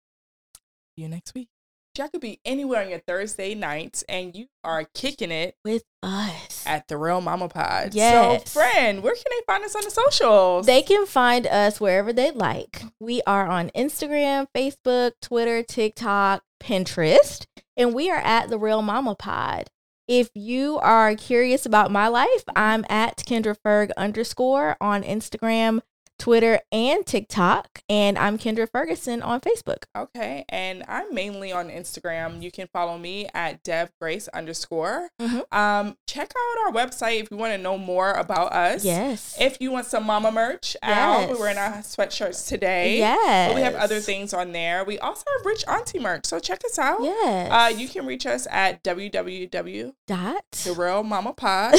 See 0.96 1.04
you 1.04 1.08
next 1.10 1.36
week. 1.36 1.50
Y'all 1.98 2.10
could 2.10 2.20
be 2.22 2.42
anywhere 2.44 2.82
on 2.84 2.90
your 2.90 3.00
Thursday 3.00 3.56
nights, 3.56 4.04
and 4.10 4.36
you 4.36 4.48
are 4.66 4.84
kicking 4.94 5.32
it 5.32 5.56
with 5.64 5.84
us. 6.04 6.64
at 6.66 6.88
the 6.90 6.98
Real 6.98 7.22
Mama 7.22 7.48
Pod. 7.48 7.94
Yes. 7.96 8.52
So, 8.52 8.60
friend, 8.60 9.02
where 9.02 9.14
can 9.16 9.24
they 9.30 9.44
find 9.48 9.64
us 9.64 9.76
on 9.76 9.84
the 9.84 9.90
socials? 9.92 10.66
They 10.66 10.82
can 10.82 11.06
find 11.06 11.48
us 11.48 11.80
wherever 11.80 12.12
they 12.12 12.32
like. 12.32 12.84
We 13.00 13.22
are 13.26 13.48
on 13.48 13.70
Instagram, 13.70 14.48
Facebook, 14.54 15.14
Twitter, 15.22 15.64
TikTok, 15.64 16.44
Pinterest, 16.62 17.46
and 17.78 17.94
we 17.94 18.10
are 18.12 18.18
at 18.20 18.50
the 18.50 18.58
Real 18.60 18.82
Mama 18.82 19.16
Pod. 19.16 19.70
If 20.08 20.30
you 20.36 20.78
are 20.80 21.16
curious 21.16 21.66
about 21.66 21.92
my 21.92 22.08
life, 22.10 22.44
I'm 22.56 22.86
at 22.90 23.18
Kendra 23.20 23.56
Ferg 23.66 23.92
underscore 23.98 24.76
on 24.82 25.02
Instagram, 25.04 25.80
Twitter, 26.18 26.60
and 26.72 27.06
TikTok. 27.06 27.82
And 27.90 28.18
I'm 28.18 28.38
Kendra 28.38 28.68
Ferguson 28.72 29.22
on 29.22 29.42
Facebook. 29.42 29.84
Okay. 29.96 30.46
And 30.50 30.84
I'm 30.88 31.14
mainly 31.14 31.52
on 31.52 31.70
Instagram. 31.70 32.42
You 32.42 32.52
can 32.52 32.68
follow 32.74 32.98
me 32.98 33.28
at 33.34 33.62
Dev 33.64 33.92
Grace 34.00 34.28
underscore. 34.30 35.10
Mhm. 35.22 35.44
Um, 35.54 35.98
check 36.08 36.32
out 36.36 36.66
our 36.66 36.72
website 36.72 37.22
if 37.22 37.32
you 37.32 37.38
want 37.38 37.52
to 37.54 37.58
know 37.58 37.78
more 37.78 38.14
about 38.14 38.54
us. 38.54 38.84
Yes. 38.86 39.36
If 39.40 39.58
you 39.60 39.72
want 39.72 39.86
some 39.88 40.06
mama 40.06 40.32
merch 40.32 40.76
out, 40.82 41.30
we're 41.30 41.40
wearing 41.40 41.58
our 41.58 41.78
sweatshirts 41.80 42.48
today. 42.48 42.98
yes. 42.98 43.50
But 43.50 43.56
we 43.56 43.62
have 43.62 43.76
other 43.76 44.00
things 44.00 44.34
on 44.34 44.52
there. 44.52 44.84
We 44.84 44.98
also 45.00 45.24
have 45.38 45.46
Rich 45.46 45.66
Auntie 45.68 46.00
merch. 46.00 46.26
So 46.26 46.40
check 46.40 46.64
us 46.66 46.80
out. 46.80 47.02
Yes. 47.04 47.52
Uh, 47.52 47.76
you 47.78 47.88
can 47.88 48.06
reach 48.06 48.26
us 48.26 48.48
at 48.50 48.84
www.therealmamapod.com. 48.84 51.72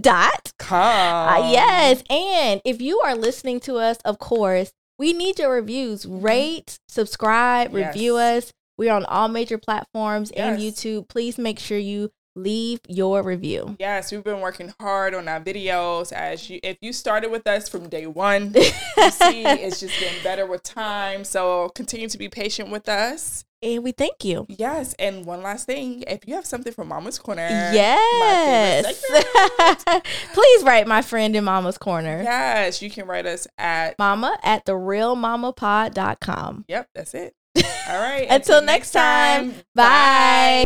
dot. 0.00 0.52
Uh, 0.70 1.48
yes. 1.50 2.02
And 2.08 2.60
if 2.64 2.80
you 2.80 3.00
are 3.00 3.16
listening 3.16 3.58
to 3.60 3.76
us, 3.80 3.98
of 4.04 4.18
course, 4.18 4.72
we 4.98 5.12
need 5.12 5.38
your 5.38 5.50
reviews. 5.50 6.04
Mm-hmm. 6.04 6.20
Rate, 6.20 6.78
subscribe, 6.88 7.74
review 7.74 8.16
us. 8.16 8.52
We're 8.76 8.92
on 8.92 9.04
all 9.06 9.28
major 9.28 9.58
platforms 9.58 10.30
and 10.30 10.58
YouTube. 10.58 11.08
Please 11.08 11.36
make 11.36 11.58
sure 11.58 11.78
you 11.78 12.10
leave 12.36 12.80
your 12.88 13.22
review. 13.22 13.76
Yes, 13.78 14.12
we've 14.12 14.24
been 14.24 14.40
working 14.40 14.72
hard 14.80 15.14
on 15.14 15.28
our 15.28 15.40
videos. 15.40 16.12
As 16.12 16.48
you, 16.48 16.60
if 16.62 16.78
you 16.80 16.92
started 16.92 17.30
with 17.30 17.46
us 17.46 17.68
from 17.68 17.88
day 17.88 18.06
one, 18.06 18.52
you 18.54 18.62
see 18.62 18.72
it's 19.44 19.80
just 19.80 19.98
getting 20.00 20.22
better 20.22 20.46
with 20.46 20.62
time. 20.62 21.24
So 21.24 21.70
continue 21.70 22.08
to 22.08 22.18
be 22.18 22.28
patient 22.28 22.70
with 22.70 22.88
us. 22.88 23.44
And 23.62 23.82
we 23.84 23.92
thank 23.92 24.24
you. 24.24 24.46
Yes, 24.48 24.94
and 24.98 25.24
one 25.26 25.42
last 25.42 25.66
thing: 25.66 26.02
if 26.06 26.26
you 26.26 26.34
have 26.34 26.46
something 26.46 26.72
from 26.72 26.88
Mama's 26.88 27.18
Corner, 27.18 27.46
Yes. 27.72 29.04
Please 30.34 30.62
write 30.64 30.86
my 30.86 31.02
friend 31.02 31.34
in 31.36 31.44
Mama's 31.44 31.78
Corner. 31.78 32.22
yes, 32.22 32.80
you 32.82 32.90
can 32.90 33.06
write 33.06 33.26
us 33.26 33.46
at. 33.58 33.98
Mama 33.98 34.38
at 34.42 34.64
therealmamapod.com. 34.66 36.64
Yep, 36.68 36.88
that's 36.94 37.14
it. 37.14 37.34
All 37.88 38.00
right. 38.00 38.26
Until 38.30 38.62
next 38.62 38.92
time, 38.92 39.54
Bye. 39.74 40.64